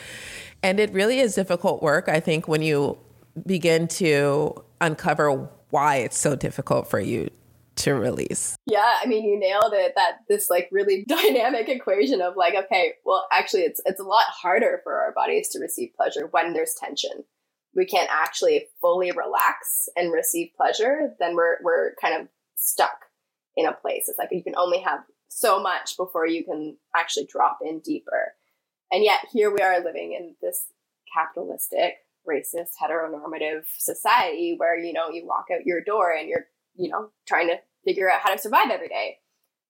And 0.63 0.79
it 0.79 0.93
really 0.93 1.19
is 1.19 1.35
difficult 1.35 1.83
work, 1.83 2.09
I 2.09 2.21
think, 2.21 2.47
when 2.47 2.63
you 2.63 2.99
begin 3.47 3.89
to 3.89 4.63
uncover 4.81 5.49
why 5.71 5.97
it's 5.97 6.19
so 6.19 6.37
difficult 6.37 6.89
for 6.89 7.01
you 7.01 7.31
to 7.77 7.95
release. 7.95 8.57
Yeah, 8.67 8.99
I 9.03 9.07
mean, 9.07 9.25
you 9.25 9.39
nailed 9.39 9.73
it. 9.73 9.95
That 9.97 10.19
this 10.29 10.51
like 10.51 10.69
really 10.71 11.05
dynamic 11.09 11.69
equation 11.69 12.21
of 12.21 12.37
like, 12.37 12.55
okay, 12.55 12.95
well, 13.05 13.27
actually, 13.33 13.63
it's 13.63 13.81
it's 13.87 14.01
a 14.01 14.05
lot 14.05 14.27
harder 14.29 14.81
for 14.85 15.01
our 15.01 15.13
bodies 15.13 15.49
to 15.51 15.59
receive 15.59 15.95
pleasure 15.97 16.29
when 16.31 16.53
there's 16.53 16.75
tension. 16.75 17.25
We 17.75 17.87
can't 17.87 18.11
actually 18.13 18.67
fully 18.81 19.13
relax 19.13 19.89
and 19.97 20.13
receive 20.13 20.51
pleasure. 20.57 21.15
Then 21.19 21.37
we're 21.37 21.57
we're 21.63 21.95
kind 22.01 22.21
of 22.21 22.29
stuck 22.57 23.07
in 23.57 23.67
a 23.67 23.73
place. 23.73 24.09
It's 24.09 24.19
like 24.19 24.31
you 24.33 24.43
can 24.43 24.57
only 24.57 24.81
have 24.81 25.01
so 25.29 25.61
much 25.63 25.97
before 25.97 26.27
you 26.27 26.45
can 26.45 26.77
actually 26.97 27.27
drop 27.27 27.59
in 27.63 27.81
deeper. 27.81 28.35
And 28.93 29.05
yet 29.05 29.21
here 29.33 29.53
we 29.53 29.61
are 29.61 29.83
living 29.85 30.13
in 30.19 30.35
this 30.43 30.67
capitalistic, 31.15 31.95
racist, 32.29 32.73
heteronormative 32.83 33.65
society 33.79 34.55
where, 34.57 34.79
you 34.79 34.93
know, 34.93 35.09
you 35.11 35.27
walk 35.27 35.47
out 35.53 35.67
your 35.67 35.81
door 35.81 36.13
and 36.13 36.29
you're, 36.29 36.47
you 36.75 36.91
know, 36.91 37.11
trying 37.27 37.49
to 37.49 37.57
figure 37.85 38.11
out 38.11 38.21
how 38.23 38.35
to 38.35 38.41
survive 38.41 38.71
every 38.71 38.89
day. 38.89 39.19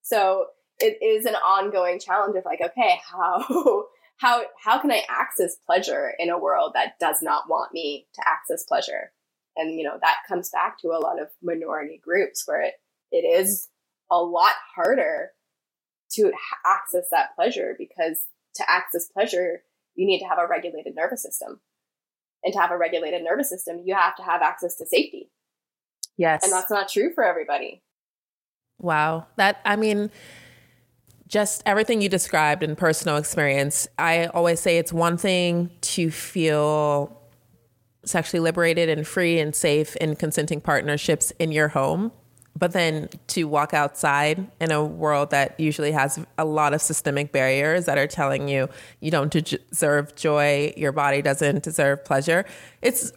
So 0.02 0.46
it 0.78 0.98
is 1.02 1.26
an 1.26 1.34
ongoing 1.34 2.00
challenge 2.00 2.36
of 2.36 2.44
like, 2.44 2.60
okay, 2.60 3.00
how 3.10 3.84
how 4.16 4.42
how 4.62 4.78
can 4.78 4.90
I 4.90 5.02
access 5.08 5.56
pleasure 5.66 6.12
in 6.18 6.30
a 6.30 6.38
world 6.38 6.72
that 6.74 6.98
does 6.98 7.22
not 7.22 7.48
want 7.48 7.72
me 7.72 8.06
to 8.14 8.22
access 8.26 8.64
pleasure? 8.64 9.12
And 9.56 9.78
you 9.78 9.84
know, 9.84 9.98
that 10.00 10.18
comes 10.28 10.50
back 10.50 10.78
to 10.80 10.88
a 10.88 11.00
lot 11.00 11.20
of 11.20 11.28
minority 11.42 12.00
groups 12.02 12.44
where 12.46 12.62
it, 12.62 12.74
it 13.10 13.24
is 13.24 13.68
a 14.10 14.18
lot 14.18 14.54
harder 14.74 15.30
to 16.12 16.32
access 16.66 17.08
that 17.10 17.34
pleasure 17.36 17.74
because 17.78 18.26
to 18.56 18.68
access 18.68 19.06
pleasure, 19.06 19.62
you 19.94 20.06
need 20.06 20.20
to 20.20 20.26
have 20.26 20.38
a 20.38 20.46
regulated 20.46 20.94
nervous 20.94 21.22
system. 21.22 21.60
And 22.42 22.54
to 22.54 22.58
have 22.58 22.70
a 22.70 22.78
regulated 22.78 23.22
nervous 23.22 23.50
system, 23.50 23.82
you 23.84 23.94
have 23.94 24.16
to 24.16 24.22
have 24.22 24.40
access 24.40 24.76
to 24.76 24.86
safety. 24.86 25.30
Yes. 26.16 26.42
And 26.42 26.52
that's 26.52 26.70
not 26.70 26.88
true 26.88 27.12
for 27.14 27.22
everybody. 27.22 27.82
Wow. 28.78 29.26
That, 29.36 29.60
I 29.64 29.76
mean, 29.76 30.10
just 31.28 31.62
everything 31.66 32.00
you 32.00 32.08
described 32.08 32.62
in 32.62 32.76
personal 32.76 33.18
experience, 33.18 33.86
I 33.98 34.26
always 34.26 34.58
say 34.58 34.78
it's 34.78 34.92
one 34.92 35.16
thing 35.16 35.70
to 35.82 36.10
feel 36.10 37.16
sexually 38.04 38.40
liberated 38.40 38.88
and 38.88 39.06
free 39.06 39.38
and 39.38 39.54
safe 39.54 39.96
in 39.96 40.16
consenting 40.16 40.60
partnerships 40.60 41.30
in 41.38 41.52
your 41.52 41.68
home. 41.68 42.10
But 42.56 42.72
then 42.72 43.08
to 43.28 43.44
walk 43.44 43.72
outside 43.72 44.46
in 44.60 44.70
a 44.70 44.84
world 44.84 45.30
that 45.30 45.58
usually 45.58 45.92
has 45.92 46.18
a 46.36 46.44
lot 46.44 46.74
of 46.74 46.82
systemic 46.82 47.32
barriers 47.32 47.86
that 47.86 47.96
are 47.96 48.06
telling 48.06 48.48
you 48.48 48.68
you 49.00 49.10
don't 49.10 49.30
deserve 49.30 50.14
joy, 50.14 50.74
your 50.76 50.92
body 50.92 51.22
doesn't 51.22 51.62
deserve 51.62 52.04
pleasure, 52.04 52.44
it's 52.82 53.12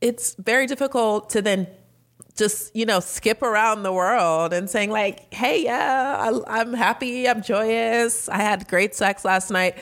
it's 0.00 0.34
very 0.34 0.66
difficult 0.66 1.30
to 1.30 1.42
then 1.42 1.66
just 2.36 2.74
you 2.76 2.84
know 2.84 3.00
skip 3.00 3.42
around 3.42 3.82
the 3.82 3.92
world 3.92 4.52
and 4.52 4.68
saying 4.68 4.90
like 4.90 5.32
hey 5.32 5.64
yeah 5.64 6.16
I, 6.18 6.60
i'm 6.60 6.74
happy 6.74 7.26
i'm 7.26 7.42
joyous 7.42 8.28
i 8.28 8.36
had 8.36 8.68
great 8.68 8.94
sex 8.94 9.24
last 9.24 9.50
night. 9.50 9.76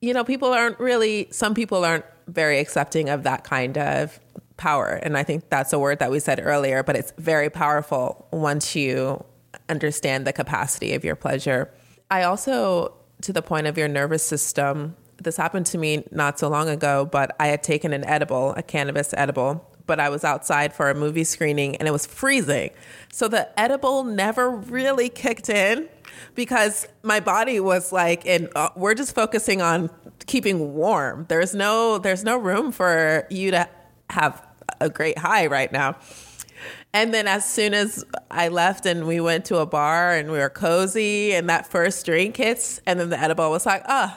You 0.00 0.14
know 0.14 0.24
people 0.24 0.52
aren't 0.52 0.80
really 0.80 1.28
some 1.30 1.54
people 1.54 1.84
aren't 1.84 2.06
very 2.26 2.58
accepting 2.58 3.08
of 3.08 3.22
that 3.24 3.44
kind 3.44 3.76
of 3.76 4.18
power. 4.60 5.00
And 5.02 5.16
I 5.16 5.24
think 5.24 5.48
that's 5.48 5.72
a 5.72 5.78
word 5.78 5.98
that 5.98 6.10
we 6.10 6.20
said 6.20 6.38
earlier, 6.40 6.84
but 6.84 6.94
it's 6.94 7.12
very 7.18 7.50
powerful 7.50 8.28
once 8.30 8.76
you 8.76 9.24
understand 9.68 10.26
the 10.26 10.32
capacity 10.32 10.94
of 10.94 11.02
your 11.02 11.16
pleasure. 11.16 11.72
I 12.10 12.22
also, 12.22 12.94
to 13.22 13.32
the 13.32 13.42
point 13.42 13.66
of 13.66 13.78
your 13.78 13.88
nervous 13.88 14.22
system, 14.22 14.96
this 15.16 15.36
happened 15.36 15.66
to 15.66 15.78
me 15.78 16.04
not 16.12 16.38
so 16.38 16.48
long 16.48 16.68
ago, 16.68 17.08
but 17.10 17.34
I 17.40 17.48
had 17.48 17.62
taken 17.62 17.92
an 17.92 18.04
edible, 18.04 18.52
a 18.56 18.62
cannabis 18.62 19.14
edible, 19.14 19.66
but 19.86 19.98
I 19.98 20.10
was 20.10 20.24
outside 20.24 20.72
for 20.74 20.90
a 20.90 20.94
movie 20.94 21.24
screening 21.24 21.76
and 21.76 21.88
it 21.88 21.90
was 21.90 22.06
freezing. 22.06 22.70
So 23.12 23.28
the 23.28 23.48
edible 23.58 24.04
never 24.04 24.50
really 24.50 25.08
kicked 25.08 25.48
in 25.48 25.88
because 26.34 26.86
my 27.02 27.20
body 27.20 27.60
was 27.60 27.92
like, 27.92 28.26
and 28.26 28.48
uh, 28.54 28.70
we're 28.76 28.94
just 28.94 29.14
focusing 29.14 29.62
on 29.62 29.90
keeping 30.26 30.74
warm. 30.74 31.26
There's 31.28 31.54
no, 31.54 31.98
there's 31.98 32.24
no 32.24 32.36
room 32.36 32.72
for 32.72 33.26
you 33.30 33.50
to 33.52 33.68
have 34.10 34.46
a 34.80 34.88
great 34.88 35.18
high 35.18 35.46
right 35.46 35.70
now. 35.72 35.96
And 36.92 37.14
then 37.14 37.28
as 37.28 37.44
soon 37.44 37.72
as 37.72 38.04
I 38.30 38.48
left 38.48 38.84
and 38.84 39.06
we 39.06 39.20
went 39.20 39.44
to 39.46 39.58
a 39.58 39.66
bar 39.66 40.12
and 40.12 40.30
we 40.30 40.38
were 40.38 40.50
cozy 40.50 41.32
and 41.32 41.48
that 41.48 41.66
first 41.66 42.04
drink 42.04 42.36
hits 42.36 42.80
and 42.86 42.98
then 42.98 43.10
the 43.10 43.18
edible 43.18 43.50
was 43.50 43.64
like, 43.64 43.84
oh, 43.88 44.16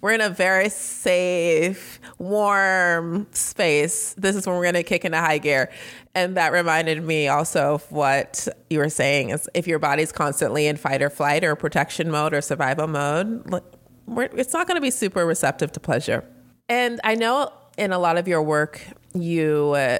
we're 0.00 0.12
in 0.12 0.20
a 0.20 0.30
very 0.30 0.68
safe, 0.68 1.98
warm 2.18 3.26
space. 3.32 4.14
This 4.16 4.36
is 4.36 4.46
when 4.46 4.54
we're 4.54 4.62
going 4.62 4.74
to 4.74 4.84
kick 4.84 5.04
into 5.04 5.18
high 5.18 5.38
gear. 5.38 5.70
And 6.14 6.36
that 6.36 6.52
reminded 6.52 7.02
me 7.02 7.26
also 7.26 7.74
of 7.74 7.90
what 7.90 8.46
you 8.70 8.78
were 8.78 8.90
saying 8.90 9.30
is 9.30 9.48
if 9.54 9.66
your 9.66 9.80
body's 9.80 10.12
constantly 10.12 10.68
in 10.68 10.76
fight 10.76 11.02
or 11.02 11.10
flight 11.10 11.42
or 11.42 11.56
protection 11.56 12.10
mode 12.12 12.32
or 12.32 12.40
survival 12.40 12.86
mode, 12.86 13.42
it's 14.08 14.52
not 14.52 14.68
going 14.68 14.76
to 14.76 14.80
be 14.80 14.92
super 14.92 15.26
receptive 15.26 15.72
to 15.72 15.80
pleasure. 15.80 16.24
And 16.68 17.00
I 17.02 17.16
know 17.16 17.52
in 17.76 17.92
a 17.92 17.98
lot 17.98 18.18
of 18.18 18.28
your 18.28 18.42
work, 18.42 18.80
you 19.22 19.72
uh, 19.72 19.98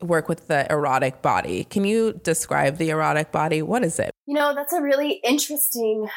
work 0.00 0.28
with 0.28 0.48
the 0.48 0.70
erotic 0.70 1.22
body. 1.22 1.64
Can 1.64 1.84
you 1.84 2.12
describe 2.12 2.76
the 2.76 2.90
erotic 2.90 3.32
body? 3.32 3.62
What 3.62 3.82
is 3.84 3.98
it? 3.98 4.10
You 4.26 4.34
know, 4.34 4.54
that's 4.54 4.72
a 4.72 4.80
really 4.80 5.20
interesting 5.24 6.08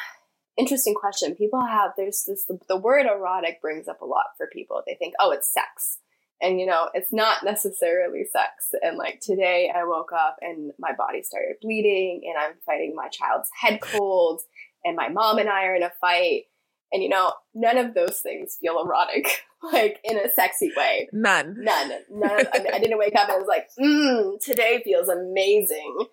interesting 0.56 0.94
question. 0.94 1.36
People 1.36 1.64
have 1.64 1.92
there's 1.96 2.24
this 2.26 2.44
the, 2.44 2.58
the 2.68 2.76
word 2.76 3.06
erotic 3.06 3.62
brings 3.62 3.88
up 3.88 4.00
a 4.00 4.04
lot 4.04 4.26
for 4.36 4.48
people. 4.52 4.82
They 4.86 4.94
think, 4.94 5.14
"Oh, 5.20 5.30
it's 5.30 5.52
sex." 5.52 5.98
And 6.40 6.60
you 6.60 6.66
know, 6.66 6.88
it's 6.94 7.12
not 7.12 7.44
necessarily 7.44 8.24
sex. 8.30 8.72
And 8.82 8.96
like 8.96 9.20
today 9.20 9.72
I 9.74 9.84
woke 9.84 10.12
up 10.12 10.36
and 10.40 10.72
my 10.78 10.92
body 10.92 11.22
started 11.22 11.56
bleeding 11.60 12.22
and 12.24 12.36
I'm 12.38 12.58
fighting 12.64 12.94
my 12.94 13.08
child's 13.08 13.50
head 13.60 13.80
cold 13.80 14.42
and 14.84 14.96
my 14.96 15.08
mom 15.08 15.38
and 15.38 15.48
I 15.48 15.64
are 15.64 15.74
in 15.74 15.82
a 15.82 15.92
fight 16.00 16.44
and 16.92 17.02
you 17.02 17.08
know, 17.08 17.32
none 17.54 17.76
of 17.76 17.94
those 17.94 18.20
things 18.20 18.56
feel 18.60 18.80
erotic, 18.80 19.44
like 19.72 19.98
in 20.04 20.18
a 20.18 20.32
sexy 20.32 20.72
way. 20.76 21.08
None. 21.12 21.56
None. 21.58 21.92
None. 22.10 22.40
Of, 22.40 22.48
I, 22.52 22.58
mean, 22.58 22.72
I, 22.72 22.78
didn't 22.78 22.98
wake 22.98 23.14
up 23.16 23.28
and 23.28 23.32
I 23.32 23.38
was 23.38 23.48
like, 23.48 23.68
mmm, 23.78 24.40
today 24.40 24.80
feels 24.84 25.08
amazing. 25.08 26.06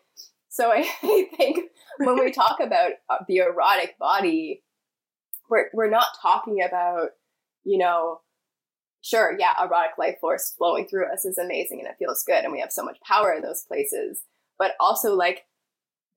So 0.50 0.72
I, 0.72 0.86
I 1.04 1.28
think 1.38 1.70
when 1.98 2.20
we 2.20 2.32
talk 2.32 2.60
about 2.62 2.92
uh, 3.10 3.18
the 3.28 3.38
erotic 3.38 3.98
body, 3.98 4.64
we're, 5.50 5.70
we're 5.74 5.90
not 5.90 6.08
talking 6.22 6.62
about, 6.62 7.10
you 7.64 7.78
know, 7.78 8.22
sure, 9.02 9.38
yeah, 9.40 9.54
erotic 9.64 9.98
life 9.98 10.16
force 10.20 10.54
flowing 10.58 10.88
through 10.88 11.12
us 11.12 11.26
is 11.26 11.38
amazing 11.38 11.80
and 11.80 11.88
it 11.88 11.96
feels 12.00 12.24
good 12.26 12.44
and 12.44 12.52
we 12.52 12.60
have 12.60 12.72
so 12.72 12.84
much 12.84 12.98
power 13.06 13.32
in 13.34 13.44
those 13.44 13.64
places, 13.68 14.24
but 14.58 14.72
also 14.80 15.16
like 15.16 15.46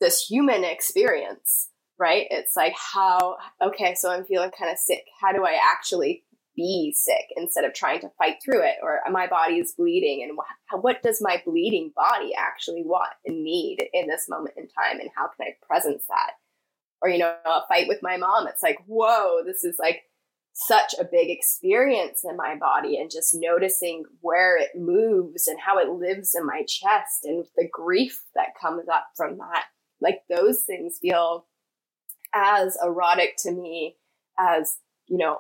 this 0.01 0.27
human 0.27 0.64
experience 0.64 1.68
right? 1.99 2.27
It's 2.31 2.57
like 2.57 2.75
how, 2.77 3.37
okay, 3.61 3.95
so 3.95 4.11
I'm 4.11 4.25
feeling 4.25 4.51
kind 4.59 4.71
of 4.71 4.79
sick. 4.79 5.05
How 5.21 5.33
do 5.33 5.45
I 5.45 5.59
actually 5.61 6.25
be 6.57 6.93
sick 6.97 7.27
instead 7.37 7.65
of 7.65 7.75
trying 7.75 8.01
to 8.01 8.11
fight 8.19 8.37
through 8.45 8.63
it? 8.63 8.77
Or 8.83 9.01
my 9.11 9.27
body 9.27 9.55
is 9.55 9.75
bleeding, 9.77 10.23
and 10.23 10.37
what, 10.37 10.83
what 10.83 11.03
does 11.03 11.21
my 11.21 11.43
bleeding 11.45 11.93
body 11.95 12.33
actually 12.37 12.83
want 12.85 13.13
and 13.25 13.43
need 13.43 13.79
in 13.93 14.09
this 14.09 14.27
moment 14.29 14.55
in 14.57 14.69
time? 14.69 15.01
And 15.01 15.11
how 15.17 15.29
can 15.29 15.47
I 15.47 15.67
presence 15.67 16.05
that? 16.09 16.33
Or, 17.01 17.09
you 17.09 17.19
know, 17.19 17.35
a 17.45 17.61
fight 17.69 17.87
with 17.87 17.99
my 18.03 18.17
mom, 18.17 18.49
it's 18.49 18.63
like, 18.63 18.79
whoa, 18.87 19.45
this 19.45 19.63
is 19.63 19.77
like 19.79 20.03
such 20.53 20.95
a 20.99 21.05
big 21.05 21.31
experience 21.31 22.23
in 22.29 22.37
my 22.37 22.57
body 22.57 22.97
and 22.97 23.09
just 23.09 23.33
noticing 23.33 24.03
where 24.21 24.57
it 24.57 24.71
moves 24.75 25.47
and 25.47 25.61
how 25.61 25.79
it 25.79 25.89
lives 25.89 26.35
in 26.35 26.45
my 26.45 26.63
chest 26.67 27.21
and 27.23 27.45
the 27.57 27.69
grief 27.73 28.25
that 28.35 28.59
comes 28.61 28.89
up 28.93 29.07
from 29.17 29.39
that. 29.39 29.67
Like 30.01 30.23
those 30.29 30.63
things 30.63 30.99
feel 31.01 31.47
as 32.38 32.77
erotic 32.83 33.37
to 33.38 33.51
me 33.51 33.96
as, 34.38 34.79
you 35.07 35.18
know, 35.18 35.38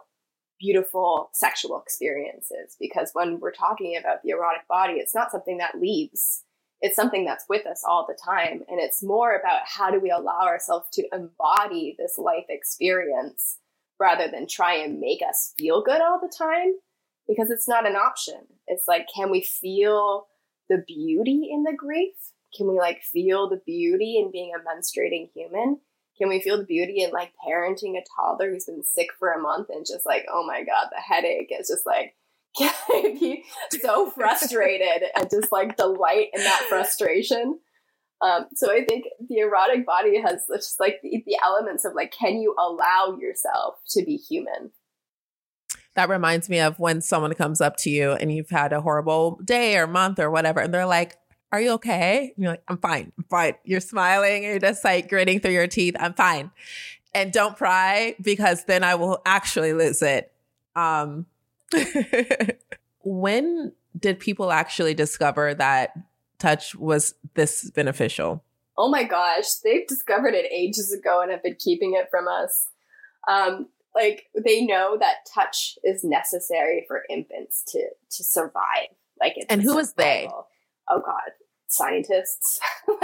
beautiful 0.58 1.30
sexual 1.32 1.80
experiences. 1.80 2.76
Because 2.80 3.10
when 3.12 3.38
we're 3.40 3.52
talking 3.52 3.96
about 3.96 4.22
the 4.22 4.30
erotic 4.30 4.66
body, 4.68 4.94
it's 4.94 5.14
not 5.14 5.30
something 5.30 5.58
that 5.58 5.80
leaves. 5.80 6.42
It's 6.80 6.96
something 6.96 7.24
that's 7.24 7.44
with 7.48 7.66
us 7.66 7.82
all 7.86 8.06
the 8.08 8.18
time. 8.22 8.62
And 8.68 8.80
it's 8.80 9.02
more 9.02 9.36
about 9.36 9.62
how 9.64 9.90
do 9.90 10.00
we 10.00 10.10
allow 10.10 10.46
ourselves 10.46 10.88
to 10.92 11.08
embody 11.12 11.96
this 11.98 12.18
life 12.18 12.46
experience 12.48 13.58
rather 14.00 14.28
than 14.28 14.46
try 14.46 14.74
and 14.74 15.00
make 15.00 15.20
us 15.28 15.54
feel 15.58 15.82
good 15.82 16.00
all 16.00 16.20
the 16.20 16.32
time 16.36 16.74
because 17.26 17.50
it's 17.50 17.68
not 17.68 17.86
an 17.86 17.96
option. 17.96 18.40
It's 18.66 18.86
like, 18.86 19.06
can 19.14 19.30
we 19.30 19.42
feel 19.42 20.26
the 20.68 20.84
beauty 20.86 21.48
in 21.52 21.64
the 21.64 21.76
grief? 21.76 22.14
Can 22.56 22.68
we 22.68 22.78
like 22.78 23.02
feel 23.02 23.48
the 23.48 23.60
beauty 23.66 24.18
in 24.18 24.30
being 24.30 24.52
a 24.54 24.60
menstruating 24.60 25.30
human? 25.34 25.80
Can 26.18 26.28
we 26.28 26.40
feel 26.40 26.58
the 26.58 26.64
beauty 26.64 27.02
in 27.02 27.10
like 27.10 27.32
parenting 27.46 27.96
a 27.96 28.04
toddler 28.16 28.50
who's 28.50 28.66
been 28.66 28.82
sick 28.82 29.08
for 29.18 29.30
a 29.30 29.40
month 29.40 29.68
and 29.70 29.86
just 29.86 30.04
like, 30.04 30.26
oh 30.30 30.44
my 30.46 30.64
God, 30.64 30.88
the 30.90 31.00
headache 31.00 31.52
is 31.58 31.68
just 31.68 31.86
like, 31.86 32.14
can 32.56 33.18
be 33.18 33.44
so 33.80 34.10
frustrated 34.10 35.04
and 35.14 35.30
just 35.30 35.52
like 35.52 35.76
delight 35.76 36.28
in 36.34 36.42
that 36.42 36.66
frustration? 36.68 37.58
Um, 38.20 38.46
so 38.54 38.72
I 38.72 38.84
think 38.84 39.04
the 39.28 39.38
erotic 39.38 39.86
body 39.86 40.20
has 40.20 40.44
just 40.52 40.80
like 40.80 41.00
the, 41.02 41.22
the 41.24 41.38
elements 41.42 41.84
of 41.84 41.94
like, 41.94 42.12
can 42.12 42.40
you 42.40 42.54
allow 42.58 43.16
yourself 43.20 43.76
to 43.90 44.04
be 44.04 44.16
human? 44.16 44.72
that 45.98 46.08
reminds 46.08 46.48
me 46.48 46.60
of 46.60 46.78
when 46.78 47.00
someone 47.00 47.34
comes 47.34 47.60
up 47.60 47.76
to 47.76 47.90
you 47.90 48.12
and 48.12 48.30
you've 48.30 48.50
had 48.50 48.72
a 48.72 48.80
horrible 48.80 49.40
day 49.44 49.76
or 49.76 49.88
month 49.88 50.20
or 50.20 50.30
whatever, 50.30 50.60
and 50.60 50.72
they're 50.72 50.86
like, 50.86 51.16
Are 51.50 51.60
you 51.60 51.72
okay? 51.72 52.32
And 52.36 52.42
you're 52.42 52.52
like, 52.52 52.62
I'm 52.68 52.78
fine. 52.78 53.12
I'm 53.16 53.24
fine. 53.24 53.54
You're 53.64 53.80
smiling. 53.80 54.42
You're 54.42 54.58
just 54.58 54.84
like 54.84 55.08
gritting 55.08 55.40
through 55.40 55.52
your 55.52 55.66
teeth. 55.66 55.96
I'm 55.98 56.14
fine. 56.14 56.50
And 57.14 57.32
don't 57.32 57.56
cry 57.56 58.14
because 58.20 58.64
then 58.64 58.84
I 58.84 58.94
will 58.96 59.22
actually 59.24 59.72
lose 59.72 60.02
it. 60.02 60.32
Um, 60.76 61.26
when 63.02 63.72
did 63.98 64.20
people 64.20 64.52
actually 64.52 64.94
discover 64.94 65.54
that 65.54 65.92
touch 66.38 66.74
was 66.74 67.14
this 67.34 67.70
beneficial? 67.70 68.44
Oh 68.76 68.88
my 68.88 69.02
gosh, 69.02 69.46
they've 69.64 69.86
discovered 69.86 70.34
it 70.34 70.46
ages 70.52 70.92
ago 70.92 71.20
and 71.20 71.30
have 71.30 71.42
been 71.42 71.56
keeping 71.58 71.94
it 71.94 72.08
from 72.10 72.28
us. 72.28 72.68
Um, 73.28 73.68
like 73.94 74.26
they 74.44 74.64
know 74.64 74.96
that 75.00 75.26
touch 75.34 75.78
is 75.82 76.04
necessary 76.04 76.84
for 76.86 77.02
infants 77.10 77.64
to 77.68 77.88
to 78.10 78.24
survive. 78.24 78.88
Like 79.20 79.32
it's 79.36 79.46
and 79.48 79.62
who 79.62 79.74
was 79.74 79.94
they? 79.94 80.28
Oh 80.90 81.00
God, 81.04 81.32
scientists. 81.68 82.60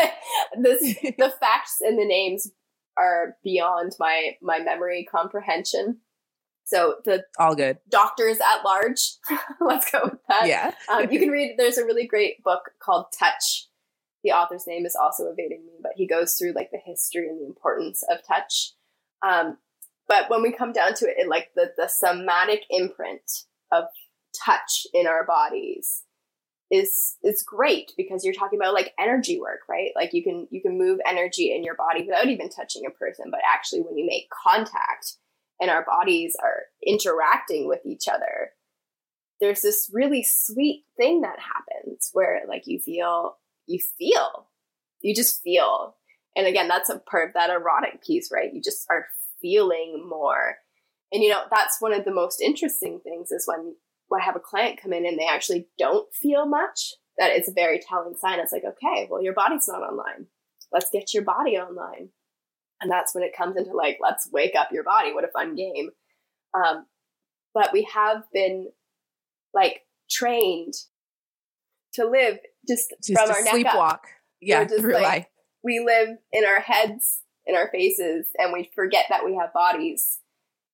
this 0.60 0.96
the 1.18 1.32
facts 1.40 1.78
and 1.80 1.98
the 1.98 2.04
names 2.04 2.50
are 2.96 3.36
beyond 3.44 3.92
my 3.98 4.32
my 4.42 4.58
memory 4.58 5.06
comprehension. 5.10 5.98
So 6.66 6.96
the 7.04 7.24
all 7.38 7.54
good 7.54 7.78
doctors 7.90 8.38
at 8.38 8.64
large. 8.64 9.00
let's 9.60 9.90
go 9.90 10.00
with 10.04 10.20
that. 10.28 10.46
Yeah, 10.46 10.72
um, 10.90 11.10
you 11.10 11.18
can 11.18 11.28
read. 11.28 11.54
There's 11.58 11.78
a 11.78 11.84
really 11.84 12.06
great 12.06 12.42
book 12.42 12.70
called 12.82 13.06
Touch. 13.16 13.68
The 14.22 14.32
author's 14.32 14.66
name 14.66 14.86
is 14.86 14.96
also 14.96 15.24
evading 15.24 15.66
me, 15.66 15.74
but 15.82 15.92
he 15.96 16.06
goes 16.06 16.34
through 16.34 16.52
like 16.52 16.70
the 16.70 16.80
history 16.82 17.28
and 17.28 17.38
the 17.38 17.44
importance 17.44 18.02
of 18.10 18.26
touch. 18.26 18.72
Um, 19.22 19.58
but 20.08 20.30
when 20.30 20.42
we 20.42 20.50
come 20.50 20.72
down 20.72 20.94
to 20.94 21.06
it, 21.06 21.16
it 21.18 21.28
like 21.28 21.50
the, 21.54 21.72
the 21.76 21.88
somatic 21.88 22.62
imprint 22.70 23.30
of 23.70 23.84
touch 24.44 24.86
in 24.94 25.06
our 25.06 25.26
bodies 25.26 26.04
is 26.74 27.16
is 27.22 27.42
great 27.42 27.92
because 27.96 28.24
you're 28.24 28.34
talking 28.34 28.58
about 28.58 28.74
like 28.74 28.92
energy 28.98 29.40
work, 29.40 29.60
right? 29.68 29.90
Like 29.94 30.12
you 30.12 30.22
can 30.22 30.48
you 30.50 30.60
can 30.60 30.78
move 30.78 31.00
energy 31.06 31.54
in 31.54 31.62
your 31.62 31.74
body 31.74 32.04
without 32.04 32.28
even 32.28 32.48
touching 32.48 32.84
a 32.86 32.90
person, 32.90 33.26
but 33.30 33.40
actually 33.50 33.82
when 33.82 33.96
you 33.96 34.06
make 34.06 34.28
contact 34.30 35.16
and 35.60 35.70
our 35.70 35.84
bodies 35.84 36.36
are 36.42 36.64
interacting 36.84 37.68
with 37.68 37.80
each 37.84 38.08
other, 38.08 38.50
there's 39.40 39.62
this 39.62 39.90
really 39.92 40.22
sweet 40.22 40.84
thing 40.96 41.22
that 41.22 41.38
happens 41.38 42.10
where 42.12 42.42
like 42.48 42.66
you 42.66 42.78
feel 42.78 43.38
you 43.66 43.78
feel 43.98 44.46
you 45.00 45.14
just 45.14 45.42
feel 45.42 45.96
and 46.36 46.46
again 46.46 46.68
that's 46.68 46.90
a 46.90 46.98
part 46.98 47.28
of 47.28 47.34
that 47.34 47.50
erotic 47.50 48.02
piece 48.02 48.30
right 48.32 48.52
you 48.52 48.60
just 48.60 48.86
are 48.90 49.06
feeling 49.44 50.02
more. 50.08 50.56
And 51.12 51.22
you 51.22 51.28
know, 51.28 51.42
that's 51.50 51.80
one 51.80 51.92
of 51.92 52.06
the 52.06 52.14
most 52.14 52.40
interesting 52.40 52.98
things 53.04 53.30
is 53.30 53.46
when, 53.46 53.60
when 53.60 53.74
I 54.12 54.24
have 54.24 54.36
a 54.36 54.40
client 54.40 54.80
come 54.80 54.92
in 54.92 55.06
and 55.06 55.18
they 55.18 55.26
actually 55.26 55.68
don't 55.78 56.12
feel 56.14 56.46
much, 56.46 56.94
that 57.18 57.30
it's 57.32 57.48
a 57.48 57.52
very 57.52 57.80
telling 57.80 58.14
sign. 58.16 58.38
It's 58.38 58.52
like, 58.52 58.64
okay, 58.64 59.08
well, 59.10 59.22
your 59.22 59.32
body's 59.32 59.68
not 59.68 59.82
online. 59.82 60.26
Let's 60.72 60.90
get 60.92 61.14
your 61.14 61.24
body 61.24 61.56
online. 61.56 62.10
And 62.80 62.90
that's 62.90 63.14
when 63.14 63.24
it 63.24 63.36
comes 63.36 63.56
into 63.56 63.72
like, 63.72 63.98
let's 64.00 64.28
wake 64.32 64.54
up 64.56 64.68
your 64.72 64.84
body. 64.84 65.12
What 65.12 65.24
a 65.24 65.28
fun 65.28 65.54
game. 65.54 65.90
Um, 66.54 66.86
but 67.54 67.70
we 67.72 67.88
have 67.94 68.24
been 68.32 68.70
like 69.52 69.82
trained 70.10 70.74
to 71.94 72.06
live 72.06 72.38
just, 72.68 72.92
just 73.02 73.20
from 73.20 73.30
our 73.30 73.42
sleepwalk. 73.42 74.00
Yeah, 74.40 74.64
just 74.64 74.84
like, 74.84 75.30
we 75.62 75.80
live 75.80 76.18
in 76.32 76.44
our 76.44 76.60
heads 76.60 77.20
in 77.46 77.54
our 77.54 77.68
faces 77.70 78.26
and 78.36 78.52
we 78.52 78.70
forget 78.74 79.06
that 79.08 79.24
we 79.24 79.34
have 79.36 79.52
bodies. 79.52 80.18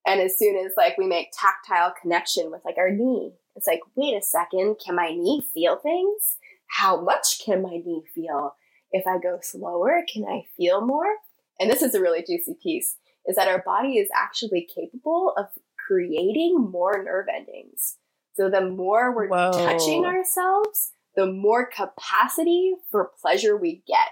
And 0.06 0.20
as 0.20 0.38
soon 0.38 0.56
as 0.56 0.72
like 0.76 0.96
we 0.96 1.06
make 1.06 1.32
tactile 1.32 1.92
connection 2.00 2.50
with 2.50 2.62
like 2.64 2.78
our 2.78 2.90
knee, 2.90 3.32
it's 3.56 3.66
like, 3.66 3.80
wait 3.94 4.14
a 4.14 4.22
second, 4.22 4.76
can 4.84 4.94
my 4.94 5.10
knee 5.10 5.42
feel 5.52 5.76
things? 5.76 6.36
How 6.68 7.00
much 7.00 7.44
can 7.44 7.62
my 7.62 7.80
knee 7.84 8.02
feel? 8.14 8.54
If 8.92 9.06
I 9.06 9.18
go 9.18 9.38
slower, 9.42 10.02
can 10.12 10.24
I 10.24 10.44
feel 10.56 10.84
more? 10.84 11.16
And 11.58 11.70
this 11.70 11.82
is 11.82 11.94
a 11.94 12.00
really 12.00 12.24
juicy 12.26 12.56
piece 12.62 12.96
is 13.26 13.36
that 13.36 13.48
our 13.48 13.62
body 13.62 13.98
is 13.98 14.08
actually 14.14 14.66
capable 14.74 15.34
of 15.36 15.46
creating 15.86 16.56
more 16.58 17.02
nerve 17.04 17.26
endings. 17.32 17.98
So 18.34 18.48
the 18.48 18.62
more 18.62 19.14
we're 19.14 19.28
Whoa. 19.28 19.52
touching 19.52 20.06
ourselves, 20.06 20.92
the 21.14 21.26
more 21.26 21.66
capacity 21.66 22.74
for 22.90 23.10
pleasure 23.20 23.56
we 23.56 23.82
get 23.86 24.08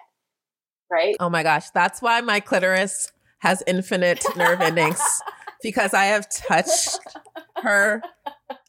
right? 0.90 1.16
Oh 1.20 1.28
my 1.28 1.42
gosh. 1.42 1.70
That's 1.70 2.02
why 2.02 2.20
my 2.20 2.40
clitoris 2.40 3.12
has 3.38 3.62
infinite 3.66 4.24
nerve 4.36 4.60
endings 4.60 5.00
because 5.62 5.94
I 5.94 6.04
have 6.06 6.28
touched 6.28 6.98
her 7.62 8.02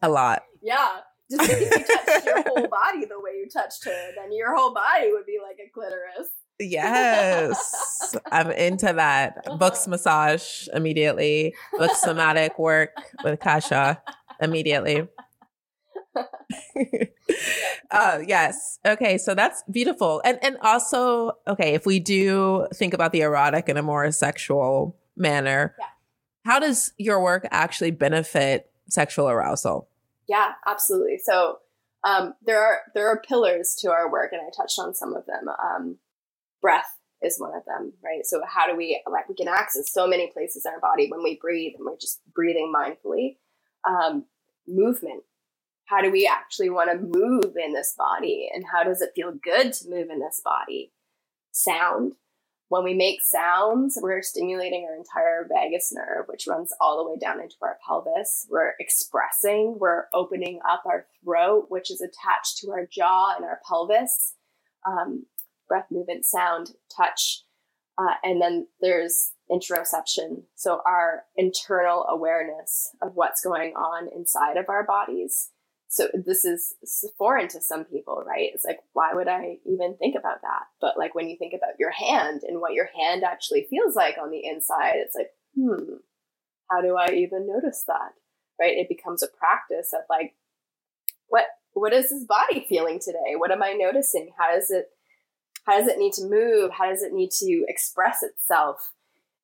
a 0.01 0.09
lot. 0.09 0.43
Yeah. 0.61 0.87
Just 1.31 1.47
because 1.47 1.61
you 1.61 1.69
touched 1.69 2.25
your 2.25 2.43
whole 2.43 2.67
body 2.71 3.05
the 3.05 3.19
way 3.19 3.31
you 3.37 3.47
touched 3.51 3.85
her, 3.85 4.11
then 4.15 4.31
your 4.31 4.55
whole 4.55 4.73
body 4.73 5.11
would 5.11 5.25
be 5.25 5.37
like 5.41 5.57
a 5.63 5.69
clitoris. 5.71 6.31
Yes, 6.61 8.17
I'm 8.31 8.51
into 8.51 8.91
that. 8.91 9.45
Books 9.59 9.87
massage 9.87 10.67
immediately. 10.73 11.55
Books 11.77 12.01
somatic 12.01 12.59
work 12.59 12.89
with 13.23 13.39
Casia 13.39 14.01
immediately. 14.41 15.07
uh, 17.91 18.19
yes. 18.27 18.79
Okay. 18.85 19.17
So 19.17 19.35
that's 19.35 19.63
beautiful. 19.71 20.21
And, 20.25 20.37
and 20.43 20.57
also, 20.61 21.33
okay, 21.47 21.75
if 21.75 21.85
we 21.85 21.99
do 21.99 22.67
think 22.73 22.93
about 22.93 23.13
the 23.13 23.21
erotic 23.21 23.69
in 23.69 23.77
a 23.77 23.83
more 23.83 24.11
sexual 24.11 24.97
manner, 25.15 25.75
yeah. 25.79 25.85
How 26.45 26.59
does 26.59 26.93
your 26.97 27.21
work 27.21 27.47
actually 27.51 27.91
benefit 27.91 28.71
sexual 28.87 29.29
arousal? 29.29 29.89
Yeah, 30.27 30.53
absolutely. 30.67 31.19
So, 31.23 31.59
um, 32.03 32.33
there 32.45 32.63
are, 32.63 32.79
there 32.95 33.09
are 33.09 33.21
pillars 33.21 33.75
to 33.79 33.91
our 33.91 34.09
work 34.09 34.31
and 34.31 34.41
I 34.41 34.49
touched 34.55 34.79
on 34.79 34.95
some 34.95 35.13
of 35.13 35.25
them. 35.25 35.49
Um, 35.49 35.97
breath 36.61 36.97
is 37.21 37.37
one 37.37 37.53
of 37.53 37.65
them, 37.65 37.91
right? 38.01 38.25
So 38.25 38.41
how 38.47 38.67
do 38.67 38.77
we, 38.77 39.01
like, 39.11 39.27
we 39.27 39.35
can 39.35 39.49
access 39.49 39.91
so 39.91 40.07
many 40.07 40.31
places 40.31 40.65
in 40.65 40.71
our 40.71 40.79
body 40.79 41.09
when 41.11 41.21
we 41.23 41.37
breathe 41.41 41.73
and 41.77 41.85
we're 41.85 41.97
just 41.97 42.21
breathing 42.33 42.71
mindfully. 42.73 43.35
Um, 43.85 44.25
movement 44.65 45.23
how 45.89 46.01
do 46.01 46.11
we 46.11 46.29
actually 46.31 46.69
want 46.69 46.91
to 46.91 47.19
move 47.19 47.55
in 47.57 47.73
this 47.73 47.95
body 47.97 48.47
and 48.53 48.63
how 48.71 48.83
does 48.83 49.01
it 49.01 49.09
feel 49.15 49.33
good 49.43 49.73
to 49.73 49.89
move 49.89 50.09
in 50.11 50.19
this 50.19 50.39
body 50.43 50.91
sound 51.51 52.13
when 52.69 52.83
we 52.83 52.93
make 52.93 53.21
sounds 53.21 53.99
we're 54.01 54.21
stimulating 54.21 54.87
our 54.89 54.95
entire 54.95 55.47
vagus 55.47 55.91
nerve 55.93 56.25
which 56.27 56.47
runs 56.47 56.71
all 56.79 56.97
the 56.97 57.09
way 57.09 57.17
down 57.19 57.41
into 57.41 57.55
our 57.61 57.77
pelvis. 57.85 58.47
We're 58.49 58.73
expressing 58.79 59.77
we're 59.79 60.05
opening 60.13 60.59
up 60.67 60.83
our 60.85 61.05
throat 61.23 61.65
which 61.69 61.91
is 61.91 62.01
attached 62.01 62.57
to 62.59 62.71
our 62.71 62.85
jaw 62.85 63.35
and 63.35 63.45
our 63.45 63.59
pelvis. 63.67 64.35
Um, 64.87 65.25
breath 65.69 65.87
movement 65.91 66.25
sound 66.25 66.71
touch. 66.95 67.43
Uh, 67.97 68.15
and 68.23 68.41
then 68.41 68.67
there's 68.81 69.33
interoception. 69.51 70.43
So 70.55 70.81
our 70.85 71.23
internal 71.35 72.05
awareness 72.09 72.89
of 73.01 73.11
what's 73.15 73.41
going 73.41 73.73
on 73.75 74.09
inside 74.13 74.57
of 74.57 74.65
our 74.69 74.85
bodies 74.85 75.49
so 75.91 76.07
this 76.13 76.45
is 76.45 76.75
foreign 77.17 77.47
to 77.49 77.59
some 77.59 77.83
people, 77.83 78.23
right? 78.25 78.51
It's 78.53 78.63
like, 78.63 78.77
why 78.93 79.11
would 79.11 79.27
I 79.27 79.57
even 79.65 79.97
think 79.97 80.15
about 80.15 80.43
that? 80.43 80.65
But 80.79 80.99
like 80.99 81.15
when 81.15 81.27
you 81.27 81.35
think 81.35 81.55
about 81.55 81.79
your 81.79 81.89
hand 81.89 82.43
and 82.47 82.61
what 82.61 82.73
your 82.73 82.89
hand 82.95 83.23
actually 83.23 83.65
feels 83.67 83.95
like 83.95 84.17
on 84.21 84.29
the 84.29 84.45
inside, 84.45 84.97
it's 84.97 85.15
like, 85.15 85.31
hmm, 85.55 85.95
how 86.69 86.81
do 86.81 86.95
I 86.95 87.07
even 87.15 87.47
notice 87.47 87.83
that? 87.87 88.11
Right? 88.59 88.77
It 88.77 88.87
becomes 88.87 89.23
a 89.23 89.27
practice 89.27 89.91
of 89.91 90.01
like, 90.11 90.35
what 91.27 91.45
what 91.73 91.91
is 91.91 92.11
this 92.11 92.23
body 92.23 92.67
feeling 92.69 92.99
today? 92.99 93.35
What 93.35 93.51
am 93.51 93.63
I 93.63 93.73
noticing? 93.73 94.29
How 94.37 94.53
does 94.53 94.69
it 94.69 94.89
how 95.65 95.79
does 95.79 95.87
it 95.87 95.97
need 95.97 96.13
to 96.13 96.25
move? 96.25 96.69
How 96.71 96.91
does 96.91 97.01
it 97.01 97.13
need 97.13 97.31
to 97.39 97.65
express 97.67 98.21
itself? 98.21 98.93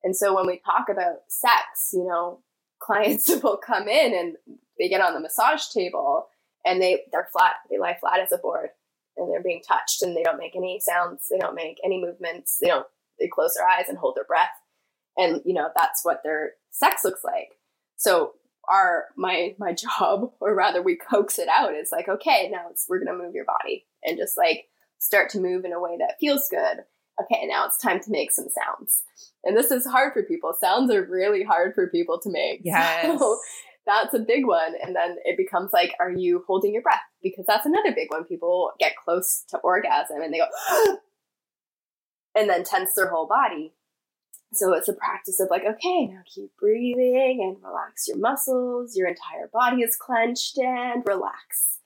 And 0.04 0.14
so 0.14 0.32
when 0.32 0.46
we 0.46 0.62
talk 0.64 0.86
about 0.88 1.22
sex, 1.26 1.90
you 1.92 2.06
know, 2.06 2.38
clients 2.78 3.28
will 3.42 3.56
come 3.56 3.88
in 3.88 4.14
and 4.14 4.36
they 4.78 4.88
get 4.88 5.00
on 5.00 5.12
the 5.12 5.20
massage 5.20 5.66
table 5.74 6.28
and 6.66 6.82
they 6.82 7.02
they're 7.12 7.28
flat 7.32 7.54
they 7.70 7.78
lie 7.78 7.96
flat 7.98 8.20
as 8.20 8.32
a 8.32 8.38
board 8.38 8.68
and 9.16 9.32
they're 9.32 9.42
being 9.42 9.62
touched 9.66 10.02
and 10.02 10.14
they 10.14 10.22
don't 10.22 10.38
make 10.38 10.54
any 10.54 10.78
sounds 10.78 11.28
they 11.30 11.38
don't 11.38 11.54
make 11.54 11.78
any 11.82 11.98
movements 12.00 12.58
they 12.60 12.68
don't 12.68 12.86
they 13.18 13.28
close 13.28 13.54
their 13.54 13.66
eyes 13.66 13.86
and 13.88 13.96
hold 13.96 14.14
their 14.16 14.24
breath 14.24 14.50
and 15.16 15.40
you 15.44 15.54
know 15.54 15.68
that's 15.74 16.04
what 16.04 16.20
their 16.22 16.52
sex 16.70 17.04
looks 17.04 17.24
like. 17.24 17.58
So 17.96 18.32
our 18.68 19.06
my 19.16 19.54
my 19.58 19.72
job 19.98 20.32
or 20.40 20.54
rather 20.54 20.82
we 20.82 20.96
coax 20.96 21.38
it 21.38 21.48
out 21.48 21.74
It's 21.74 21.92
like 21.92 22.08
okay 22.08 22.48
now 22.50 22.66
it's 22.70 22.86
we're 22.88 23.02
gonna 23.02 23.16
move 23.16 23.34
your 23.34 23.44
body 23.44 23.86
and 24.02 24.18
just 24.18 24.36
like 24.36 24.66
start 24.98 25.30
to 25.30 25.40
move 25.40 25.64
in 25.64 25.72
a 25.72 25.80
way 25.80 25.96
that 25.98 26.16
feels 26.20 26.48
good. 26.50 26.78
Okay 27.20 27.46
now 27.46 27.66
it's 27.66 27.78
time 27.78 28.00
to 28.00 28.10
make 28.10 28.32
some 28.32 28.48
sounds. 28.48 29.02
And 29.44 29.56
this 29.56 29.70
is 29.70 29.86
hard 29.86 30.12
for 30.12 30.22
people. 30.22 30.54
Sounds 30.60 30.92
are 30.92 31.04
really 31.04 31.42
hard 31.42 31.74
for 31.74 31.88
people 31.88 32.20
to 32.20 32.30
make. 32.30 32.60
Yes. 32.64 33.18
so 33.18 33.38
that's 33.86 34.14
a 34.14 34.18
big 34.18 34.46
one. 34.46 34.74
And 34.82 34.94
then 34.94 35.16
it 35.24 35.36
becomes 35.36 35.72
like, 35.72 35.92
are 36.00 36.10
you 36.10 36.44
holding 36.46 36.72
your 36.72 36.82
breath? 36.82 37.00
Because 37.22 37.46
that's 37.46 37.66
another 37.66 37.92
big 37.94 38.10
one. 38.10 38.24
People 38.24 38.72
get 38.78 38.96
close 38.96 39.44
to 39.48 39.58
orgasm 39.58 40.20
and 40.20 40.34
they 40.34 40.38
go, 40.38 40.48
and 42.34 42.50
then 42.50 42.64
tense 42.64 42.94
their 42.94 43.08
whole 43.08 43.26
body. 43.26 43.72
So 44.52 44.72
it's 44.74 44.88
a 44.88 44.92
practice 44.92 45.40
of 45.40 45.48
like, 45.50 45.64
okay, 45.64 46.06
now 46.06 46.20
keep 46.32 46.50
breathing 46.58 47.40
and 47.42 47.62
relax 47.62 48.08
your 48.08 48.18
muscles. 48.18 48.96
Your 48.96 49.08
entire 49.08 49.48
body 49.52 49.82
is 49.82 49.96
clenched 49.96 50.58
and 50.58 51.02
relax. 51.06 51.78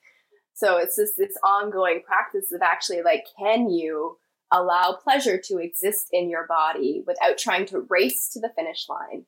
So 0.53 0.77
it's 0.77 0.95
just 0.95 1.17
this 1.17 1.35
ongoing 1.43 2.01
practice 2.05 2.51
of 2.51 2.61
actually 2.61 3.01
like, 3.01 3.25
can 3.37 3.69
you 3.69 4.17
allow 4.51 4.97
pleasure 5.01 5.39
to 5.45 5.57
exist 5.57 6.07
in 6.11 6.29
your 6.29 6.45
body 6.45 7.03
without 7.07 7.37
trying 7.37 7.65
to 7.65 7.85
race 7.89 8.29
to 8.29 8.39
the 8.39 8.51
finish 8.55 8.87
line 8.89 9.25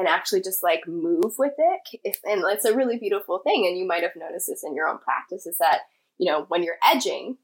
and 0.00 0.08
actually 0.08 0.42
just 0.42 0.62
like 0.62 0.88
move 0.88 1.34
with 1.38 1.52
it? 1.58 2.00
If, 2.02 2.18
and 2.24 2.42
it's 2.46 2.64
a 2.64 2.74
really 2.74 2.98
beautiful 2.98 3.38
thing. 3.38 3.66
And 3.66 3.78
you 3.78 3.86
might 3.86 4.02
have 4.02 4.16
noticed 4.16 4.48
this 4.48 4.64
in 4.64 4.74
your 4.74 4.88
own 4.88 4.98
practice 4.98 5.46
is 5.46 5.58
that, 5.58 5.80
you 6.18 6.30
know, 6.30 6.46
when 6.48 6.62
you're 6.62 6.78
edging, 6.84 7.36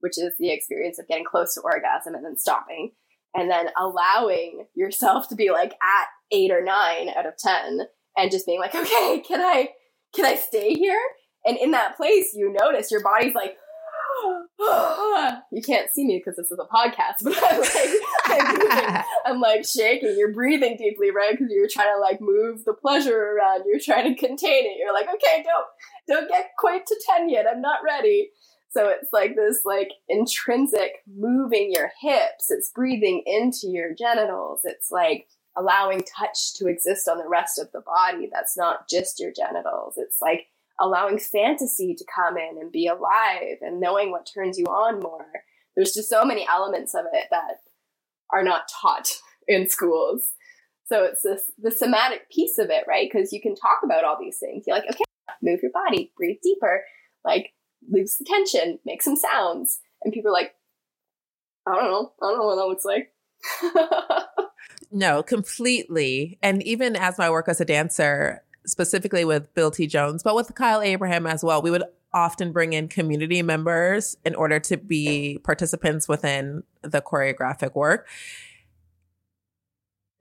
which 0.00 0.18
is 0.18 0.32
the 0.38 0.52
experience 0.52 0.98
of 0.98 1.08
getting 1.08 1.24
close 1.24 1.54
to 1.54 1.62
orgasm 1.62 2.14
and 2.14 2.24
then 2.24 2.38
stopping, 2.38 2.92
and 3.34 3.50
then 3.50 3.68
allowing 3.78 4.66
yourself 4.74 5.28
to 5.28 5.34
be 5.34 5.50
like 5.50 5.72
at 5.72 6.06
eight 6.30 6.50
or 6.50 6.62
nine 6.62 7.08
out 7.16 7.26
of 7.26 7.36
10 7.38 7.80
and 8.16 8.30
just 8.30 8.46
being 8.46 8.60
like, 8.60 8.74
okay, 8.74 9.22
can 9.26 9.40
I, 9.40 9.70
can 10.14 10.26
I 10.26 10.34
stay 10.34 10.74
here? 10.74 11.00
And 11.44 11.56
in 11.56 11.72
that 11.72 11.96
place, 11.96 12.34
you 12.34 12.54
notice 12.60 12.90
your 12.90 13.02
body's 13.02 13.34
like, 13.34 13.56
you 14.58 15.62
can't 15.64 15.92
see 15.92 16.04
me 16.04 16.18
because 16.18 16.36
this 16.36 16.50
is 16.50 16.58
a 16.58 16.74
podcast, 16.74 17.22
but 17.24 17.36
I'm 17.42 17.60
like, 17.60 18.96
I'm, 18.96 19.04
I'm 19.34 19.40
like 19.40 19.64
shaking. 19.66 20.14
You're 20.16 20.32
breathing 20.32 20.76
deeply, 20.76 21.10
right? 21.10 21.32
Because 21.32 21.48
you're 21.50 21.68
trying 21.68 21.94
to 21.94 22.00
like 22.00 22.20
move 22.20 22.64
the 22.64 22.74
pleasure 22.74 23.36
around. 23.36 23.64
You're 23.66 23.80
trying 23.80 24.14
to 24.14 24.18
contain 24.18 24.66
it. 24.66 24.78
You're 24.78 24.92
like, 24.92 25.08
okay, 25.08 25.44
don't, 25.44 25.66
don't 26.08 26.28
get 26.28 26.50
quite 26.58 26.86
to 26.86 26.96
10 27.16 27.28
yet. 27.28 27.46
I'm 27.52 27.60
not 27.60 27.80
ready. 27.84 28.30
So 28.70 28.88
it's 28.88 29.08
like 29.12 29.36
this 29.36 29.62
like 29.64 29.90
intrinsic 30.08 30.92
moving 31.06 31.70
your 31.72 31.90
hips. 32.00 32.50
It's 32.50 32.70
breathing 32.74 33.22
into 33.26 33.68
your 33.68 33.94
genitals. 33.94 34.60
It's 34.64 34.90
like 34.90 35.26
allowing 35.56 36.02
touch 36.18 36.54
to 36.54 36.68
exist 36.68 37.08
on 37.08 37.18
the 37.18 37.28
rest 37.28 37.58
of 37.58 37.68
the 37.72 37.82
body. 37.82 38.30
That's 38.32 38.56
not 38.56 38.88
just 38.88 39.20
your 39.20 39.32
genitals. 39.32 39.94
It's 39.98 40.22
like 40.22 40.46
allowing 40.82 41.18
fantasy 41.18 41.94
to 41.94 42.04
come 42.12 42.36
in 42.36 42.58
and 42.60 42.72
be 42.72 42.88
alive 42.88 43.58
and 43.62 43.80
knowing 43.80 44.10
what 44.10 44.28
turns 44.32 44.58
you 44.58 44.66
on 44.66 45.00
more. 45.00 45.26
There's 45.76 45.94
just 45.94 46.10
so 46.10 46.24
many 46.24 46.46
elements 46.46 46.94
of 46.94 47.04
it 47.12 47.28
that 47.30 47.60
are 48.32 48.42
not 48.42 48.68
taught 48.68 49.08
in 49.48 49.70
schools. 49.70 50.32
So 50.86 51.04
it's 51.04 51.22
this 51.22 51.42
the 51.56 51.70
somatic 51.70 52.28
piece 52.30 52.58
of 52.58 52.68
it, 52.68 52.84
right? 52.86 53.08
Because 53.10 53.32
you 53.32 53.40
can 53.40 53.54
talk 53.54 53.78
about 53.84 54.04
all 54.04 54.18
these 54.20 54.38
things. 54.38 54.64
You're 54.66 54.76
like, 54.76 54.90
okay, 54.90 55.04
move 55.40 55.60
your 55.62 55.72
body, 55.72 56.12
breathe 56.16 56.38
deeper. 56.42 56.84
Like 57.24 57.52
lose 57.88 58.16
the 58.16 58.24
tension, 58.24 58.78
make 58.84 59.02
some 59.02 59.16
sounds. 59.16 59.78
And 60.02 60.12
people 60.12 60.30
are 60.30 60.34
like, 60.34 60.54
I 61.66 61.76
don't 61.76 61.90
know. 61.90 62.12
I 62.20 62.26
don't 62.26 62.38
know 62.38 62.46
what 62.46 62.56
that 62.56 62.66
looks 62.66 62.84
like. 62.84 63.12
no, 64.90 65.22
completely. 65.22 66.38
And 66.42 66.62
even 66.64 66.96
as 66.96 67.18
my 67.18 67.30
work 67.30 67.48
as 67.48 67.60
a 67.60 67.64
dancer, 67.64 68.42
specifically 68.66 69.24
with 69.24 69.52
Bill 69.54 69.70
T. 69.70 69.86
Jones, 69.86 70.22
but 70.22 70.34
with 70.34 70.54
Kyle 70.54 70.80
Abraham 70.80 71.26
as 71.26 71.42
well, 71.44 71.62
we 71.62 71.70
would 71.70 71.84
often 72.14 72.52
bring 72.52 72.72
in 72.72 72.88
community 72.88 73.42
members 73.42 74.16
in 74.24 74.34
order 74.34 74.60
to 74.60 74.76
be 74.76 75.38
participants 75.42 76.08
within 76.08 76.62
the 76.82 77.00
choreographic 77.00 77.74
work 77.74 78.06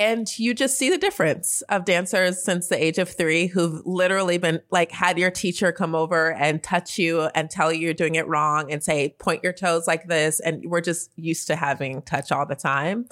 and 0.01 0.39
you 0.39 0.55
just 0.55 0.79
see 0.79 0.89
the 0.89 0.97
difference 0.97 1.61
of 1.69 1.85
dancers 1.85 2.43
since 2.43 2.69
the 2.69 2.83
age 2.83 2.97
of 2.97 3.07
three 3.07 3.45
who've 3.45 3.85
literally 3.85 4.39
been 4.39 4.59
like 4.71 4.91
had 4.91 5.19
your 5.19 5.29
teacher 5.29 5.71
come 5.71 5.93
over 5.93 6.33
and 6.33 6.63
touch 6.63 6.97
you 6.97 7.29
and 7.35 7.51
tell 7.51 7.71
you 7.71 7.81
you're 7.81 7.93
doing 7.93 8.15
it 8.15 8.27
wrong 8.27 8.71
and 8.71 8.83
say 8.83 9.09
point 9.19 9.43
your 9.43 9.53
toes 9.53 9.85
like 9.85 10.07
this 10.07 10.39
and 10.39 10.65
we're 10.65 10.81
just 10.81 11.11
used 11.17 11.45
to 11.45 11.55
having 11.55 12.01
touch 12.01 12.31
all 12.31 12.47
the 12.47 12.55
time 12.55 13.05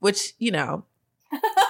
which 0.00 0.34
you 0.38 0.50
know 0.50 0.84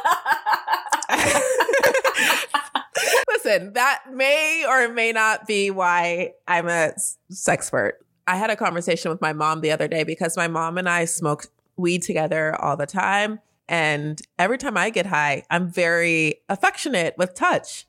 listen 3.47 3.73
that 3.75 4.03
may 4.13 4.65
or 4.69 4.93
may 4.93 5.13
not 5.13 5.47
be 5.47 5.71
why 5.71 6.33
i'm 6.49 6.69
a 6.69 6.93
sexpert 7.31 7.93
i 8.27 8.37
had 8.37 8.51
a 8.51 8.57
conversation 8.57 9.11
with 9.11 9.21
my 9.21 9.33
mom 9.33 9.61
the 9.61 9.71
other 9.71 9.89
day 9.89 10.05
because 10.05 10.37
my 10.37 10.49
mom 10.49 10.77
and 10.77 10.89
i 10.89 11.05
smoke 11.05 11.47
weed 11.77 12.03
together 12.03 12.55
all 12.61 12.77
the 12.77 12.87
time 12.87 13.39
and 13.69 14.21
every 14.39 14.59
time 14.59 14.77
I 14.77 14.91
get 14.91 15.07
high, 15.07 15.45
I'm 15.51 15.69
very 15.69 16.37
affectionate 16.49 17.17
with 17.19 17.35
touch. 17.35 17.87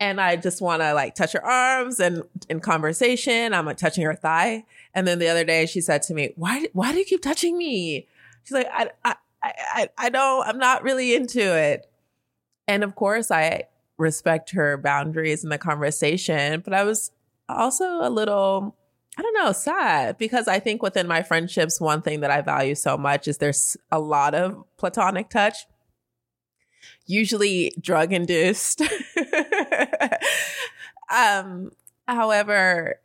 And 0.00 0.20
I 0.20 0.34
just 0.34 0.60
want 0.60 0.82
to 0.82 0.94
like 0.94 1.14
touch 1.14 1.32
her 1.32 1.44
arms 1.44 2.00
and 2.00 2.22
in 2.48 2.58
conversation, 2.58 3.54
I'm 3.54 3.66
like 3.66 3.76
touching 3.76 4.04
her 4.04 4.16
thigh. 4.16 4.64
And 4.94 5.06
then 5.06 5.20
the 5.20 5.28
other 5.28 5.44
day 5.44 5.66
she 5.66 5.80
said 5.80 6.02
to 6.04 6.14
me, 6.14 6.32
why, 6.34 6.66
why 6.72 6.90
do 6.90 6.98
you 6.98 7.04
keep 7.04 7.22
touching 7.22 7.56
me? 7.56 8.08
She's 8.42 8.52
like, 8.52 8.68
I, 8.72 8.90
I, 9.04 9.14
I, 9.44 9.88
I 9.96 10.08
don't, 10.08 10.46
I'm 10.46 10.58
not 10.58 10.82
really 10.82 11.14
into 11.14 11.56
it. 11.56 11.88
And 12.66 12.82
of 12.82 12.96
course 12.96 13.30
I 13.30 13.64
respect 14.02 14.50
her 14.50 14.76
boundaries 14.76 15.44
in 15.44 15.50
the 15.50 15.58
conversation, 15.58 16.60
but 16.60 16.74
I 16.74 16.84
was 16.84 17.10
also 17.48 17.84
a 18.02 18.10
little 18.10 18.76
I 19.16 19.20
don't 19.20 19.34
know, 19.34 19.52
sad 19.52 20.16
because 20.16 20.48
I 20.48 20.58
think 20.58 20.82
within 20.82 21.06
my 21.06 21.22
friendships, 21.22 21.78
one 21.80 22.00
thing 22.00 22.20
that 22.20 22.30
I 22.30 22.40
value 22.40 22.74
so 22.74 22.96
much 22.96 23.28
is 23.28 23.36
there's 23.38 23.76
a 23.90 24.00
lot 24.00 24.34
of 24.34 24.64
platonic 24.78 25.28
touch, 25.28 25.66
usually 27.06 27.72
drug 27.78 28.14
induced. 28.14 28.80
um, 31.14 31.72
however, 32.08 32.98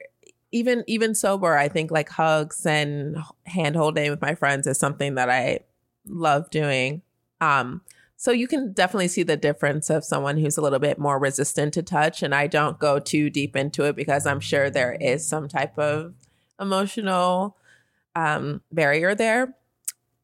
even 0.54 0.86
even 0.88 1.14
sober, 1.14 1.58
I 1.58 1.68
think 1.68 1.92
like 1.92 2.08
hugs 2.08 2.66
and 2.66 3.18
hand 3.46 3.76
holding 3.76 4.10
with 4.10 4.22
my 4.22 4.34
friends 4.34 4.66
is 4.66 4.80
something 4.80 5.16
that 5.16 5.30
I 5.30 5.60
love 6.08 6.50
doing. 6.50 7.02
Um, 7.42 7.82
so 8.20 8.32
you 8.32 8.48
can 8.48 8.74
definitely 8.74 9.08
see 9.08 9.22
the 9.22 9.38
difference 9.38 9.92
of 9.92 10.04
someone 10.04 10.38
who's 10.38 10.58
a 10.58 10.62
little 10.62 10.80
bit 10.80 10.98
more 10.98 11.20
resistant 11.20 11.72
to 11.76 11.84
touch. 11.84 12.24
And 12.24 12.34
I 12.34 12.48
don't 12.48 12.80
go 12.80 12.98
too 12.98 13.30
deep 13.30 13.56
into 13.56 13.84
it 13.84 13.96
because 13.96 14.26
I'm 14.26 14.40
sure 14.40 14.72
there 14.72 14.98
is 15.00 15.28
some 15.28 15.48
type 15.48 15.78
of 15.78 16.16
emotional 16.60 17.58
um, 18.16 18.62
barrier 18.72 19.14
there. 19.14 19.56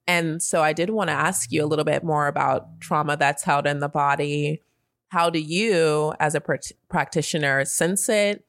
And 0.08 0.42
so 0.42 0.64
I 0.64 0.74
did 0.74 0.90
want 0.90 1.10
to 1.10 1.14
ask 1.14 1.52
you 1.52 1.64
a 1.64 1.68
little 1.68 1.86
bit 1.86 2.04
more 2.04 2.26
about 2.26 2.82
trauma 2.82 3.16
that's 3.16 3.44
held 3.44 3.68
in 3.68 3.80
the 3.80 3.88
body. 3.88 4.62
How 5.10 5.30
do 5.30 5.40
you, 5.40 6.16
as 6.20 6.34
a 6.34 6.42
pr- 6.42 6.56
practitioner, 6.90 7.64
sense 7.64 8.10
it? 8.10 8.44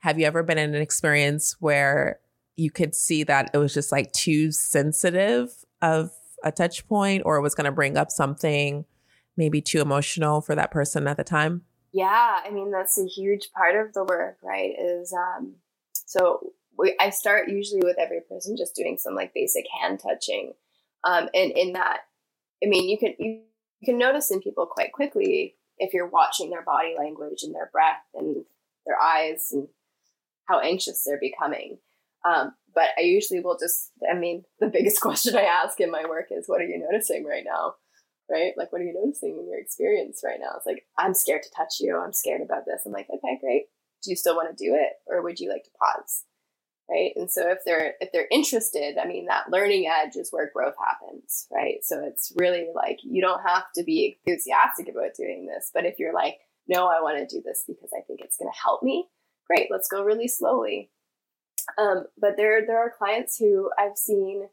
Have 0.00 0.18
you 0.18 0.26
ever 0.26 0.42
been 0.42 0.58
in 0.58 0.74
an 0.74 0.82
experience 0.82 1.56
where 1.60 2.18
you 2.56 2.70
could 2.70 2.94
see 2.94 3.24
that 3.24 3.50
it 3.54 3.56
was 3.56 3.72
just 3.72 3.90
like 3.90 4.12
too 4.12 4.52
sensitive 4.52 5.64
of 5.80 6.10
a 6.44 6.52
touch 6.52 6.86
point 6.88 7.22
or 7.24 7.36
it 7.36 7.42
was 7.42 7.54
going 7.54 7.64
to 7.64 7.72
bring 7.72 7.96
up 7.96 8.10
something 8.10 8.84
maybe 9.36 9.60
too 9.60 9.80
emotional 9.80 10.40
for 10.40 10.54
that 10.54 10.70
person 10.70 11.06
at 11.06 11.16
the 11.16 11.24
time? 11.24 11.62
Yeah, 11.92 12.40
I 12.44 12.50
mean 12.50 12.70
that's 12.70 12.98
a 12.98 13.06
huge 13.06 13.50
part 13.54 13.74
of 13.76 13.92
the 13.92 14.04
work, 14.04 14.38
right? 14.42 14.72
Is 14.78 15.12
um 15.12 15.56
so 15.92 16.52
we, 16.78 16.96
I 16.98 17.10
start 17.10 17.48
usually 17.48 17.82
with 17.82 17.98
every 17.98 18.20
person 18.20 18.56
just 18.56 18.74
doing 18.74 18.98
some 18.98 19.14
like 19.14 19.34
basic 19.34 19.64
hand 19.80 20.00
touching. 20.02 20.52
Um 21.04 21.28
and 21.34 21.52
in 21.52 21.74
that 21.74 22.00
I 22.64 22.68
mean 22.68 22.88
you 22.88 22.98
can 22.98 23.14
you, 23.18 23.42
can 23.84 23.98
notice 23.98 24.30
in 24.30 24.40
people 24.40 24.66
quite 24.66 24.92
quickly 24.92 25.56
if 25.78 25.92
you're 25.92 26.06
watching 26.06 26.50
their 26.50 26.62
body 26.62 26.94
language 26.96 27.42
and 27.42 27.54
their 27.54 27.68
breath 27.72 28.04
and 28.14 28.44
their 28.86 28.96
eyes 29.00 29.48
and 29.52 29.68
how 30.46 30.60
anxious 30.60 31.02
they're 31.04 31.18
becoming. 31.20 31.78
Um, 32.24 32.54
but 32.74 32.90
I 32.98 33.02
usually 33.02 33.40
will 33.40 33.58
just, 33.58 33.90
I 34.08 34.14
mean, 34.14 34.44
the 34.60 34.68
biggest 34.68 35.00
question 35.00 35.36
I 35.36 35.42
ask 35.42 35.80
in 35.80 35.90
my 35.90 36.04
work 36.08 36.26
is, 36.30 36.48
what 36.48 36.60
are 36.60 36.66
you 36.66 36.78
noticing 36.78 37.24
right 37.24 37.44
now? 37.44 37.74
Right? 38.30 38.52
Like, 38.56 38.72
what 38.72 38.80
are 38.80 38.84
you 38.84 38.94
noticing 38.94 39.38
in 39.38 39.48
your 39.48 39.58
experience 39.58 40.22
right 40.24 40.40
now? 40.40 40.52
It's 40.56 40.66
like, 40.66 40.84
I'm 40.98 41.14
scared 41.14 41.42
to 41.42 41.50
touch 41.56 41.80
you. 41.80 41.98
I'm 41.98 42.12
scared 42.12 42.40
about 42.40 42.64
this. 42.64 42.82
I'm 42.86 42.92
like, 42.92 43.08
okay, 43.10 43.38
great. 43.40 43.64
Do 44.02 44.10
you 44.10 44.16
still 44.16 44.36
want 44.36 44.56
to 44.56 44.64
do 44.64 44.74
it? 44.74 44.92
Or 45.06 45.22
would 45.22 45.38
you 45.38 45.50
like 45.50 45.64
to 45.64 45.70
pause? 45.78 46.24
Right. 46.90 47.12
And 47.14 47.30
so 47.30 47.50
if 47.50 47.58
they're, 47.64 47.94
if 48.00 48.10
they're 48.12 48.28
interested, 48.30 48.98
I 48.98 49.06
mean, 49.06 49.26
that 49.26 49.50
learning 49.50 49.86
edge 49.86 50.16
is 50.16 50.30
where 50.30 50.50
growth 50.52 50.74
happens. 50.78 51.46
Right. 51.50 51.78
So 51.82 52.02
it's 52.04 52.32
really 52.36 52.66
like, 52.74 52.98
you 53.02 53.22
don't 53.22 53.42
have 53.46 53.64
to 53.76 53.84
be 53.84 54.18
enthusiastic 54.26 54.88
about 54.88 55.14
doing 55.16 55.46
this. 55.46 55.70
But 55.72 55.84
if 55.84 55.98
you're 55.98 56.14
like, 56.14 56.38
no, 56.68 56.86
I 56.86 57.00
want 57.00 57.18
to 57.18 57.36
do 57.36 57.42
this 57.44 57.64
because 57.66 57.90
I 57.96 58.02
think 58.02 58.20
it's 58.22 58.36
going 58.36 58.50
to 58.50 58.58
help 58.58 58.82
me, 58.82 59.06
great. 59.46 59.68
Let's 59.70 59.88
go 59.88 60.02
really 60.02 60.28
slowly 60.28 60.90
um, 61.78 62.04
but 62.18 62.36
there 62.36 62.64
there 62.66 62.78
are 62.78 62.90
clients 62.90 63.38
who 63.38 63.70
I've 63.78 63.96
seen 63.96 64.48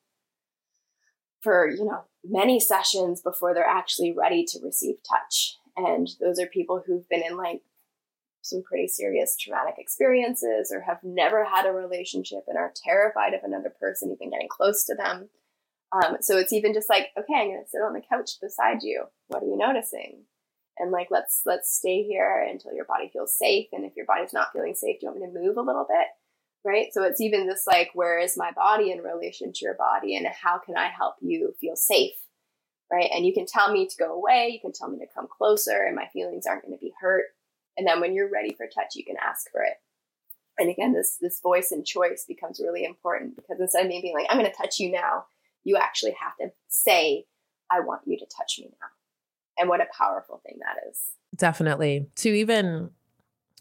for 1.41 1.69
you 1.69 1.85
know 1.85 2.03
many 2.23 2.59
sessions 2.59 3.21
before 3.21 3.53
they're 3.53 3.65
actually 3.65 4.11
ready 4.11 4.43
to 4.45 4.59
receive 4.63 4.95
touch, 5.09 5.57
and 5.77 6.09
those 6.19 6.39
are 6.39 6.47
people 6.47 6.83
who've 6.85 7.07
been 7.09 7.23
in 7.23 7.37
like 7.37 7.61
some 8.41 8.63
pretty 8.63 8.87
serious 8.87 9.35
traumatic 9.37 9.75
experiences 9.77 10.71
or 10.73 10.81
have 10.81 10.99
never 11.03 11.43
had 11.43 11.65
a 11.65 11.71
relationship 11.71 12.45
and 12.47 12.57
are 12.57 12.73
terrified 12.75 13.33
of 13.33 13.41
another 13.43 13.71
person 13.79 14.11
even 14.11 14.31
getting 14.31 14.47
close 14.49 14.85
to 14.85 14.95
them. 14.95 15.29
Um, 15.91 16.17
so 16.21 16.37
it's 16.37 16.53
even 16.53 16.73
just 16.73 16.89
like, 16.89 17.07
okay, 17.17 17.33
I'm 17.35 17.49
gonna 17.49 17.67
sit 17.67 17.81
on 17.81 17.93
the 17.93 18.01
couch 18.01 18.31
beside 18.41 18.79
you. 18.81 19.05
What 19.27 19.43
are 19.43 19.47
you 19.47 19.57
noticing? 19.57 20.23
And 20.77 20.91
like, 20.91 21.07
let's 21.11 21.41
let's 21.45 21.75
stay 21.75 22.03
here 22.03 22.47
until 22.49 22.73
your 22.73 22.85
body 22.85 23.09
feels 23.11 23.37
safe. 23.37 23.67
And 23.73 23.85
if 23.85 23.95
your 23.95 24.05
body's 24.05 24.33
not 24.33 24.53
feeling 24.53 24.75
safe, 24.75 24.99
do 24.99 25.05
you 25.05 25.11
want 25.11 25.21
me 25.21 25.27
to 25.27 25.47
move 25.47 25.57
a 25.57 25.61
little 25.61 25.85
bit? 25.87 26.07
Right? 26.65 26.87
So 26.91 27.03
it's 27.03 27.21
even 27.21 27.47
this 27.47 27.65
like, 27.67 27.91
where 27.93 28.19
is 28.19 28.37
my 28.37 28.51
body 28.51 28.91
in 28.91 28.99
relation 28.99 29.53
to 29.53 29.65
your 29.65 29.75
body, 29.75 30.15
and 30.15 30.27
how 30.27 30.59
can 30.59 30.77
I 30.77 30.87
help 30.87 31.15
you 31.21 31.53
feel 31.59 31.75
safe, 31.75 32.15
right? 32.91 33.09
And 33.13 33.25
you 33.25 33.33
can 33.33 33.45
tell 33.45 33.71
me 33.71 33.87
to 33.87 33.97
go 33.97 34.13
away, 34.13 34.49
you 34.51 34.59
can 34.59 34.73
tell 34.73 34.89
me 34.89 34.99
to 34.99 35.13
come 35.13 35.27
closer, 35.27 35.85
and 35.85 35.95
my 35.95 36.07
feelings 36.07 36.45
aren't 36.45 36.63
going 36.63 36.77
to 36.77 36.81
be 36.81 36.93
hurt. 36.99 37.25
And 37.77 37.87
then 37.87 38.01
when 38.01 38.13
you're 38.13 38.29
ready 38.29 38.53
for 38.53 38.67
touch, 38.67 38.95
you 38.95 39.05
can 39.05 39.15
ask 39.25 39.49
for 39.51 39.61
it. 39.61 39.75
And 40.57 40.69
again, 40.69 40.93
this 40.93 41.17
this 41.21 41.39
voice 41.39 41.71
and 41.71 41.85
choice 41.85 42.25
becomes 42.27 42.59
really 42.59 42.83
important 42.83 43.37
because 43.37 43.59
instead 43.61 43.85
of 43.85 43.87
me 43.87 44.01
being 44.01 44.13
like, 44.13 44.27
I'm 44.29 44.37
going 44.37 44.51
to 44.51 44.57
touch 44.57 44.79
you 44.79 44.91
now, 44.91 45.25
you 45.63 45.77
actually 45.77 46.15
have 46.21 46.35
to 46.41 46.51
say, 46.67 47.25
I 47.71 47.79
want 47.79 48.01
you 48.05 48.17
to 48.17 48.25
touch 48.25 48.59
me 48.59 48.69
now. 48.81 48.87
And 49.57 49.69
what 49.69 49.79
a 49.79 49.87
powerful 49.97 50.41
thing 50.45 50.57
that 50.59 50.89
is. 50.89 51.01
Definitely. 51.35 52.07
To 52.17 52.29
even 52.29 52.89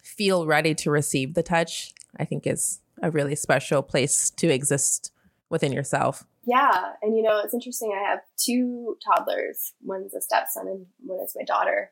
feel 0.03 0.47
ready 0.47 0.75
to 0.77 0.91
receive 0.91 1.35
the 1.35 1.43
touch, 1.43 1.93
I 2.17 2.25
think 2.25 2.47
is 2.47 2.81
a 3.03 3.11
really 3.11 3.35
special 3.35 3.83
place 3.83 4.31
to 4.31 4.49
exist 4.49 5.13
within 5.51 5.73
yourself. 5.73 6.25
Yeah. 6.47 6.93
And 7.03 7.17
you 7.17 7.23
know, 7.23 7.41
it's 7.45 7.55
interesting. 7.55 7.93
I 7.95 8.11
have 8.11 8.21
two 8.39 8.97
toddlers. 9.05 9.75
One's 9.83 10.15
a 10.15 10.21
stepson 10.21 10.67
and 10.67 10.87
one 11.01 11.21
is 11.25 11.35
my 11.37 11.45
daughter. 11.45 11.91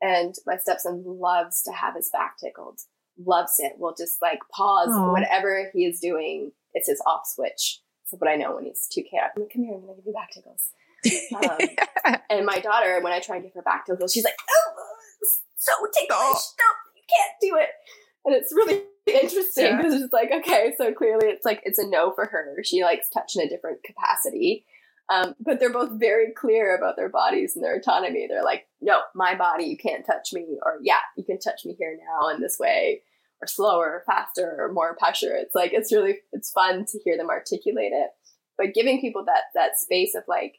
And 0.00 0.34
my 0.46 0.56
stepson 0.56 1.02
loves 1.04 1.62
to 1.62 1.72
have 1.72 1.94
his 1.96 2.08
back 2.10 2.36
tickled, 2.42 2.80
loves 3.18 3.54
it. 3.58 3.72
Will 3.78 3.94
just 3.96 4.22
like 4.22 4.38
pause 4.54 4.90
Aww. 4.90 5.12
whatever 5.12 5.70
he 5.74 5.84
is 5.84 6.00
doing. 6.00 6.52
It's 6.74 6.88
his 6.88 7.02
off 7.06 7.22
switch. 7.26 7.80
So, 8.04 8.16
but 8.18 8.28
I 8.28 8.36
know 8.36 8.54
when 8.54 8.64
he's 8.64 8.86
too 8.90 9.02
chaotic, 9.02 9.32
I'm 9.36 9.42
like, 9.42 9.52
come 9.52 9.64
here, 9.64 9.74
I'm 9.74 9.82
going 9.82 9.96
to 9.96 10.00
give 10.00 10.06
you 10.06 10.14
back 10.14 10.30
tickles. 10.30 10.70
Um, 11.34 12.16
and 12.30 12.46
my 12.46 12.58
daughter, 12.60 13.00
when 13.02 13.12
I 13.12 13.20
try 13.20 13.36
and 13.36 13.44
give 13.44 13.52
her 13.54 13.62
back 13.62 13.84
tickles, 13.84 14.12
she's 14.12 14.24
like, 14.24 14.38
oh, 14.50 14.72
so 15.56 15.72
ticklish. 15.92 16.08
No, 16.16 16.68
you 16.96 17.02
can't 17.04 17.34
do 17.42 17.56
it. 17.56 17.68
And 18.24 18.34
it's 18.34 18.52
really 18.54 18.82
interesting 19.08 19.76
because 19.76 19.94
yeah. 19.94 20.04
it's 20.04 20.12
like, 20.12 20.30
okay, 20.32 20.72
so 20.76 20.92
clearly 20.92 21.28
it's 21.28 21.44
like, 21.44 21.60
it's 21.64 21.78
a 21.78 21.86
no 21.86 22.12
for 22.12 22.26
her. 22.26 22.58
She 22.64 22.82
likes 22.82 23.08
touch 23.08 23.36
in 23.36 23.42
a 23.42 23.48
different 23.48 23.82
capacity. 23.82 24.64
Um, 25.10 25.34
but 25.40 25.58
they're 25.58 25.72
both 25.72 25.98
very 25.98 26.32
clear 26.36 26.76
about 26.76 26.96
their 26.96 27.08
bodies 27.08 27.56
and 27.56 27.64
their 27.64 27.76
autonomy. 27.76 28.26
They're 28.28 28.44
like, 28.44 28.66
no, 28.82 29.00
my 29.14 29.34
body, 29.34 29.64
you 29.64 29.78
can't 29.78 30.04
touch 30.04 30.34
me. 30.34 30.58
Or, 30.62 30.78
yeah, 30.82 31.00
you 31.16 31.24
can 31.24 31.38
touch 31.38 31.62
me 31.64 31.74
here 31.78 31.98
now 31.98 32.28
in 32.28 32.42
this 32.42 32.58
way, 32.60 33.02
or 33.40 33.46
slower, 33.46 33.86
or 33.86 34.02
faster, 34.06 34.56
or 34.58 34.70
more 34.72 34.96
pressure. 34.96 35.34
It's 35.34 35.54
like, 35.54 35.72
it's 35.72 35.92
really, 35.92 36.18
it's 36.32 36.50
fun 36.50 36.84
to 36.84 36.98
hear 37.04 37.16
them 37.16 37.30
articulate 37.30 37.92
it. 37.92 38.10
But 38.58 38.74
giving 38.74 39.00
people 39.00 39.24
that, 39.24 39.44
that 39.54 39.78
space 39.78 40.14
of 40.14 40.24
like, 40.28 40.56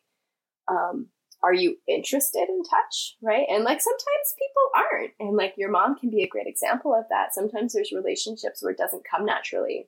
um, 0.68 1.10
are 1.44 1.54
you 1.54 1.78
interested 1.88 2.48
in 2.50 2.64
touch? 2.64 3.16
Right. 3.22 3.46
And 3.50 3.64
like 3.64 3.82
sometimes 3.82 4.36
people 4.38 4.72
aren't. 4.76 5.12
And 5.20 5.38
like 5.38 5.54
your 5.58 5.72
mom 5.72 5.98
can 5.98 6.10
be 6.10 6.24
a 6.24 6.28
great 6.28 6.48
example 6.48 6.94
of 6.94 7.06
that. 7.10 7.34
Sometimes 7.34 7.74
there's 7.74 7.92
relationships 7.92 8.62
where 8.62 8.72
it 8.72 8.78
doesn't 8.78 9.08
come 9.10 9.26
naturally 9.26 9.88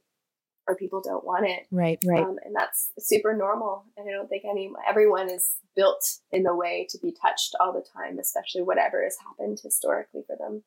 or 0.67 0.75
people 0.75 1.01
don't 1.01 1.25
want 1.25 1.47
it. 1.47 1.63
Right, 1.71 1.99
right. 2.05 2.23
Um, 2.23 2.37
and 2.45 2.55
that's 2.55 2.91
super 2.99 3.35
normal. 3.35 3.85
And 3.97 4.07
I 4.09 4.13
don't 4.13 4.29
think 4.29 4.43
any 4.49 4.71
everyone 4.87 5.29
is 5.29 5.51
built 5.75 6.17
in 6.31 6.43
the 6.43 6.55
way 6.55 6.87
to 6.89 6.97
be 6.99 7.13
touched 7.21 7.55
all 7.59 7.73
the 7.73 7.85
time, 7.95 8.19
especially 8.19 8.61
whatever 8.61 9.03
has 9.03 9.17
happened 9.25 9.59
historically 9.61 10.21
for 10.25 10.35
them. 10.37 10.63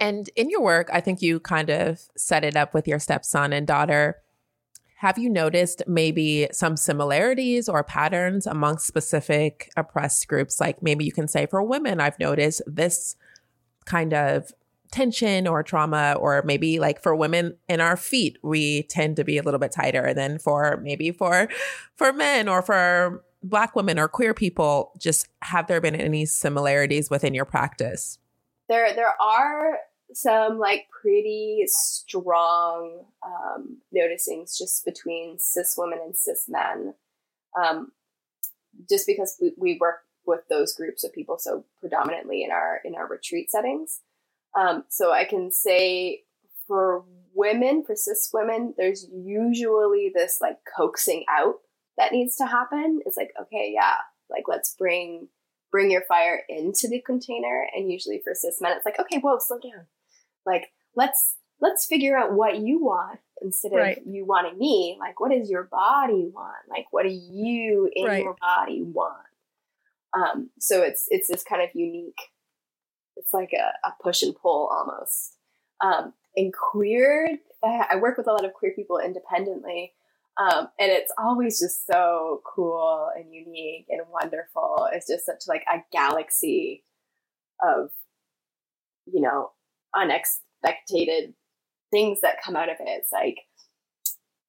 And 0.00 0.28
in 0.36 0.50
your 0.50 0.62
work, 0.62 0.88
I 0.92 1.00
think 1.00 1.22
you 1.22 1.40
kind 1.40 1.70
of 1.70 2.00
set 2.16 2.44
it 2.44 2.56
up 2.56 2.74
with 2.74 2.88
your 2.88 2.98
stepson 2.98 3.52
and 3.52 3.66
daughter. 3.66 4.16
Have 5.04 5.18
you 5.18 5.28
noticed 5.28 5.82
maybe 5.86 6.48
some 6.50 6.78
similarities 6.78 7.68
or 7.68 7.84
patterns 7.84 8.46
amongst 8.46 8.86
specific 8.86 9.70
oppressed 9.76 10.26
groups? 10.28 10.58
Like 10.62 10.82
maybe 10.82 11.04
you 11.04 11.12
can 11.12 11.28
say 11.28 11.44
for 11.44 11.62
women, 11.62 12.00
I've 12.00 12.18
noticed 12.18 12.62
this 12.66 13.14
kind 13.84 14.14
of 14.14 14.50
tension 14.92 15.46
or 15.46 15.62
trauma, 15.62 16.16
or 16.18 16.42
maybe 16.46 16.78
like 16.78 17.02
for 17.02 17.14
women 17.14 17.54
in 17.68 17.82
our 17.82 17.98
feet, 17.98 18.38
we 18.42 18.84
tend 18.84 19.16
to 19.16 19.24
be 19.24 19.36
a 19.36 19.42
little 19.42 19.60
bit 19.60 19.72
tighter 19.72 20.14
than 20.14 20.38
for 20.38 20.80
maybe 20.82 21.10
for 21.10 21.50
for 21.96 22.10
men 22.14 22.48
or 22.48 22.62
for 22.62 23.22
black 23.42 23.76
women 23.76 23.98
or 23.98 24.08
queer 24.08 24.32
people. 24.32 24.90
Just 24.98 25.28
have 25.42 25.66
there 25.66 25.82
been 25.82 25.96
any 25.96 26.24
similarities 26.24 27.10
within 27.10 27.34
your 27.34 27.44
practice? 27.44 28.18
There 28.70 28.94
there 28.94 29.20
are 29.20 29.80
some 30.14 30.58
like 30.58 30.86
pretty 31.02 31.64
strong 31.66 33.04
um, 33.24 33.78
noticings 33.94 34.56
just 34.56 34.84
between 34.84 35.38
cis 35.38 35.74
women 35.76 36.00
and 36.04 36.16
cis 36.16 36.44
men. 36.48 36.94
Um, 37.60 37.92
just 38.88 39.06
because 39.06 39.36
we, 39.40 39.52
we 39.56 39.78
work 39.80 39.98
with 40.26 40.40
those 40.48 40.74
groups 40.74 41.04
of 41.04 41.12
people 41.12 41.38
so 41.38 41.64
predominantly 41.78 42.42
in 42.42 42.50
our 42.50 42.80
in 42.84 42.94
our 42.94 43.06
retreat 43.06 43.50
settings 43.50 44.00
um, 44.54 44.84
so 44.88 45.12
I 45.12 45.24
can 45.24 45.50
say 45.50 46.22
for 46.66 47.04
women, 47.34 47.84
for 47.84 47.96
cis 47.96 48.30
women, 48.32 48.74
there's 48.76 49.06
usually 49.12 50.12
this 50.14 50.38
like 50.40 50.58
coaxing 50.76 51.24
out 51.28 51.56
that 51.98 52.12
needs 52.12 52.36
to 52.36 52.46
happen. 52.46 53.00
It's 53.04 53.16
like, 53.16 53.32
okay, 53.40 53.72
yeah, 53.74 53.96
like 54.30 54.44
let's 54.48 54.74
bring 54.74 55.28
bring 55.70 55.90
your 55.90 56.02
fire 56.02 56.42
into 56.48 56.88
the 56.88 57.00
container. 57.00 57.66
And 57.74 57.90
usually 57.90 58.20
for 58.22 58.32
cis 58.34 58.60
men, 58.60 58.76
it's 58.76 58.86
like, 58.86 59.00
okay, 59.00 59.18
whoa, 59.18 59.38
slow 59.40 59.58
down. 59.58 59.86
Like 60.46 60.72
let's 60.96 61.36
let's 61.60 61.86
figure 61.86 62.16
out 62.16 62.32
what 62.32 62.58
you 62.58 62.82
want 62.82 63.20
instead 63.42 63.72
of 63.72 63.78
right. 63.78 64.02
you 64.06 64.24
wanting 64.24 64.58
me. 64.58 64.96
Like, 64.98 65.20
what 65.20 65.30
does 65.30 65.50
your 65.50 65.64
body 65.64 66.30
want? 66.32 66.68
Like, 66.68 66.86
what 66.90 67.04
do 67.04 67.10
you 67.10 67.90
in 67.94 68.06
right. 68.06 68.22
your 68.22 68.36
body 68.40 68.82
want? 68.82 69.16
Um, 70.16 70.50
so 70.58 70.82
it's 70.82 71.06
it's 71.10 71.28
this 71.28 71.42
kind 71.42 71.62
of 71.62 71.70
unique 71.74 72.20
it's 73.16 73.32
like 73.32 73.52
a, 73.52 73.86
a 73.86 73.92
push 74.02 74.22
and 74.22 74.34
pull 74.34 74.68
almost. 74.72 75.36
Um, 75.80 76.12
and 76.36 76.52
queer, 76.52 77.38
I 77.62 77.96
work 77.96 78.18
with 78.18 78.26
a 78.26 78.32
lot 78.32 78.44
of 78.44 78.52
queer 78.54 78.72
people 78.74 78.98
independently. 78.98 79.92
Um, 80.38 80.68
and 80.80 80.90
it's 80.90 81.12
always 81.16 81.60
just 81.60 81.86
so 81.86 82.42
cool 82.44 83.10
and 83.16 83.32
unique 83.32 83.86
and 83.88 84.00
wonderful. 84.10 84.88
It's 84.92 85.06
just 85.06 85.26
such 85.26 85.44
like 85.46 85.64
a 85.72 85.78
galaxy 85.92 86.82
of, 87.62 87.90
you 89.06 89.20
know, 89.20 89.52
unexpected 89.96 91.34
things 91.90 92.20
that 92.22 92.42
come 92.42 92.56
out 92.56 92.68
of 92.68 92.76
it. 92.80 92.88
It's 92.88 93.12
like 93.12 93.38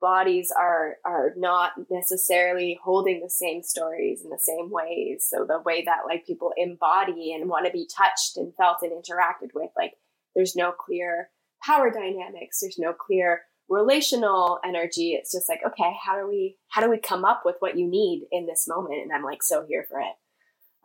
bodies 0.01 0.51
are 0.55 0.97
are 1.05 1.33
not 1.37 1.71
necessarily 1.89 2.79
holding 2.83 3.21
the 3.21 3.29
same 3.29 3.63
stories 3.63 4.21
in 4.23 4.29
the 4.29 4.39
same 4.39 4.69
ways. 4.69 5.27
So 5.29 5.45
the 5.47 5.61
way 5.61 5.83
that 5.85 6.05
like 6.07 6.25
people 6.25 6.51
embody 6.57 7.33
and 7.33 7.49
want 7.49 7.65
to 7.65 7.71
be 7.71 7.87
touched 7.95 8.37
and 8.37 8.53
felt 8.55 8.77
and 8.81 8.91
interacted 8.91 9.49
with 9.53 9.71
like 9.77 9.93
there's 10.35 10.55
no 10.55 10.71
clear 10.71 11.29
power 11.63 11.89
dynamics 11.89 12.59
there's 12.61 12.77
no 12.77 12.93
clear 12.93 13.41
relational 13.69 14.59
energy. 14.63 15.13
It's 15.13 15.31
just 15.31 15.49
like 15.49 15.61
okay 15.65 15.93
how 16.05 16.19
do 16.19 16.27
we 16.27 16.57
how 16.69 16.81
do 16.81 16.89
we 16.89 16.99
come 16.99 17.25
up 17.25 17.41
with 17.45 17.55
what 17.59 17.77
you 17.77 17.87
need 17.87 18.27
in 18.31 18.45
this 18.45 18.67
moment? 18.67 19.01
And 19.01 19.11
i'm 19.11 19.23
like 19.23 19.43
so 19.43 19.65
here 19.67 19.85
for 19.89 19.99
it. 19.99 20.15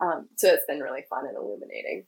Um, 0.03 0.29
so 0.37 0.47
it's 0.47 0.65
been 0.67 0.79
really 0.79 1.03
fun 1.09 1.27
and 1.27 1.37
illuminating 1.37 2.05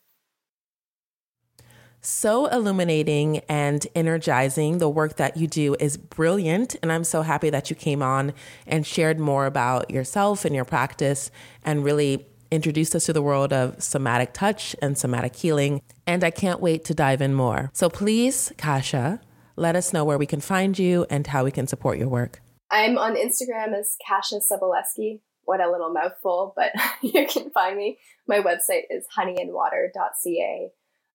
so 2.05 2.47
illuminating 2.47 3.39
and 3.49 3.85
energizing. 3.95 4.77
The 4.77 4.89
work 4.89 5.15
that 5.15 5.37
you 5.37 5.47
do 5.47 5.75
is 5.79 5.97
brilliant. 5.97 6.75
And 6.81 6.91
I'm 6.91 7.03
so 7.03 7.21
happy 7.21 7.49
that 7.49 7.69
you 7.69 7.75
came 7.75 8.01
on 8.01 8.33
and 8.67 8.85
shared 8.85 9.19
more 9.19 9.45
about 9.45 9.89
yourself 9.89 10.45
and 10.45 10.53
your 10.53 10.65
practice 10.65 11.31
and 11.63 11.83
really 11.83 12.25
introduced 12.51 12.93
us 12.95 13.05
to 13.05 13.13
the 13.13 13.21
world 13.21 13.51
of 13.51 13.81
somatic 13.81 14.33
touch 14.33 14.75
and 14.81 14.97
somatic 14.97 15.35
healing. 15.35 15.81
And 16.05 16.23
I 16.23 16.29
can't 16.29 16.59
wait 16.59 16.85
to 16.85 16.93
dive 16.93 17.21
in 17.21 17.33
more. 17.33 17.71
So 17.73 17.89
please, 17.89 18.51
Casia, 18.57 19.19
let 19.55 19.75
us 19.75 19.93
know 19.93 20.03
where 20.05 20.17
we 20.17 20.25
can 20.25 20.41
find 20.41 20.77
you 20.77 21.05
and 21.09 21.25
how 21.27 21.43
we 21.43 21.51
can 21.51 21.67
support 21.67 21.97
your 21.97 22.09
work. 22.09 22.41
I'm 22.69 22.97
on 22.97 23.15
Instagram 23.15 23.73
as 23.77 23.95
Casia 24.07 24.39
Sobolewski. 24.39 25.21
What 25.45 25.61
a 25.61 25.69
little 25.69 25.91
mouthful, 25.91 26.53
but 26.55 26.71
you 27.01 27.27
can 27.27 27.49
find 27.51 27.77
me. 27.77 27.97
My 28.27 28.39
website 28.39 28.83
is 28.89 29.05
honeyandwater.ca. 29.17 30.71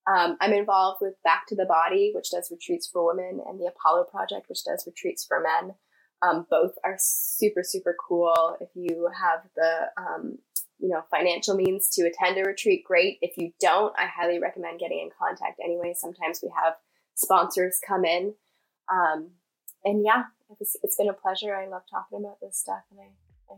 Um, 0.08 0.38
I'm 0.40 0.52
involved 0.52 0.98
with 1.02 1.14
Back 1.22 1.46
to 1.48 1.54
the 1.54 1.66
Body, 1.66 2.12
which 2.14 2.30
does 2.30 2.50
retreats 2.50 2.88
for 2.90 3.06
women, 3.06 3.40
and 3.46 3.60
the 3.60 3.66
Apollo 3.66 4.04
Project, 4.04 4.48
which 4.48 4.64
does 4.64 4.84
retreats 4.86 5.26
for 5.26 5.40
men. 5.40 5.74
Um, 6.22 6.46
both 6.50 6.72
are 6.82 6.96
super, 6.98 7.62
super 7.62 7.94
cool. 8.08 8.56
If 8.60 8.70
you 8.74 9.10
have 9.20 9.40
the, 9.54 9.90
um, 9.98 10.38
you 10.78 10.88
know, 10.88 11.02
financial 11.10 11.54
means 11.54 11.88
to 11.90 12.06
attend 12.06 12.38
a 12.38 12.42
retreat, 12.42 12.84
great. 12.84 13.18
If 13.20 13.36
you 13.36 13.52
don't, 13.60 13.94
I 13.98 14.06
highly 14.06 14.38
recommend 14.38 14.80
getting 14.80 15.00
in 15.00 15.10
contact 15.16 15.60
anyway. 15.62 15.92
Sometimes 15.94 16.40
we 16.42 16.50
have 16.60 16.74
sponsors 17.14 17.78
come 17.86 18.04
in. 18.04 18.34
Um, 18.90 19.32
and 19.84 20.04
yeah, 20.04 20.24
it's, 20.58 20.74
it's 20.82 20.96
been 20.96 21.10
a 21.10 21.12
pleasure. 21.12 21.54
I 21.54 21.68
love 21.68 21.82
talking 21.90 22.18
about 22.18 22.40
this 22.40 22.56
stuff, 22.58 22.82
and 22.90 23.00
I, 23.00 23.52
I 23.52 23.56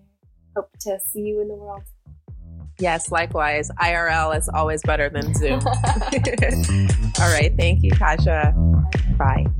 hope 0.57 0.71
to 0.81 0.99
see 0.99 1.21
you 1.21 1.41
in 1.41 1.49
the 1.49 1.55
world. 1.55 1.83
Yes, 2.81 3.11
likewise. 3.13 3.71
IRL 3.81 4.37
is 4.37 4.49
always 4.49 4.83
better 4.83 5.09
than 5.09 5.35
Zoom. 5.35 5.61
All 7.21 7.31
right. 7.31 7.53
Thank 7.57 7.83
you, 7.83 7.93
Casia. 7.93 8.55
Bye. 9.17 9.45
Bye. 9.45 9.60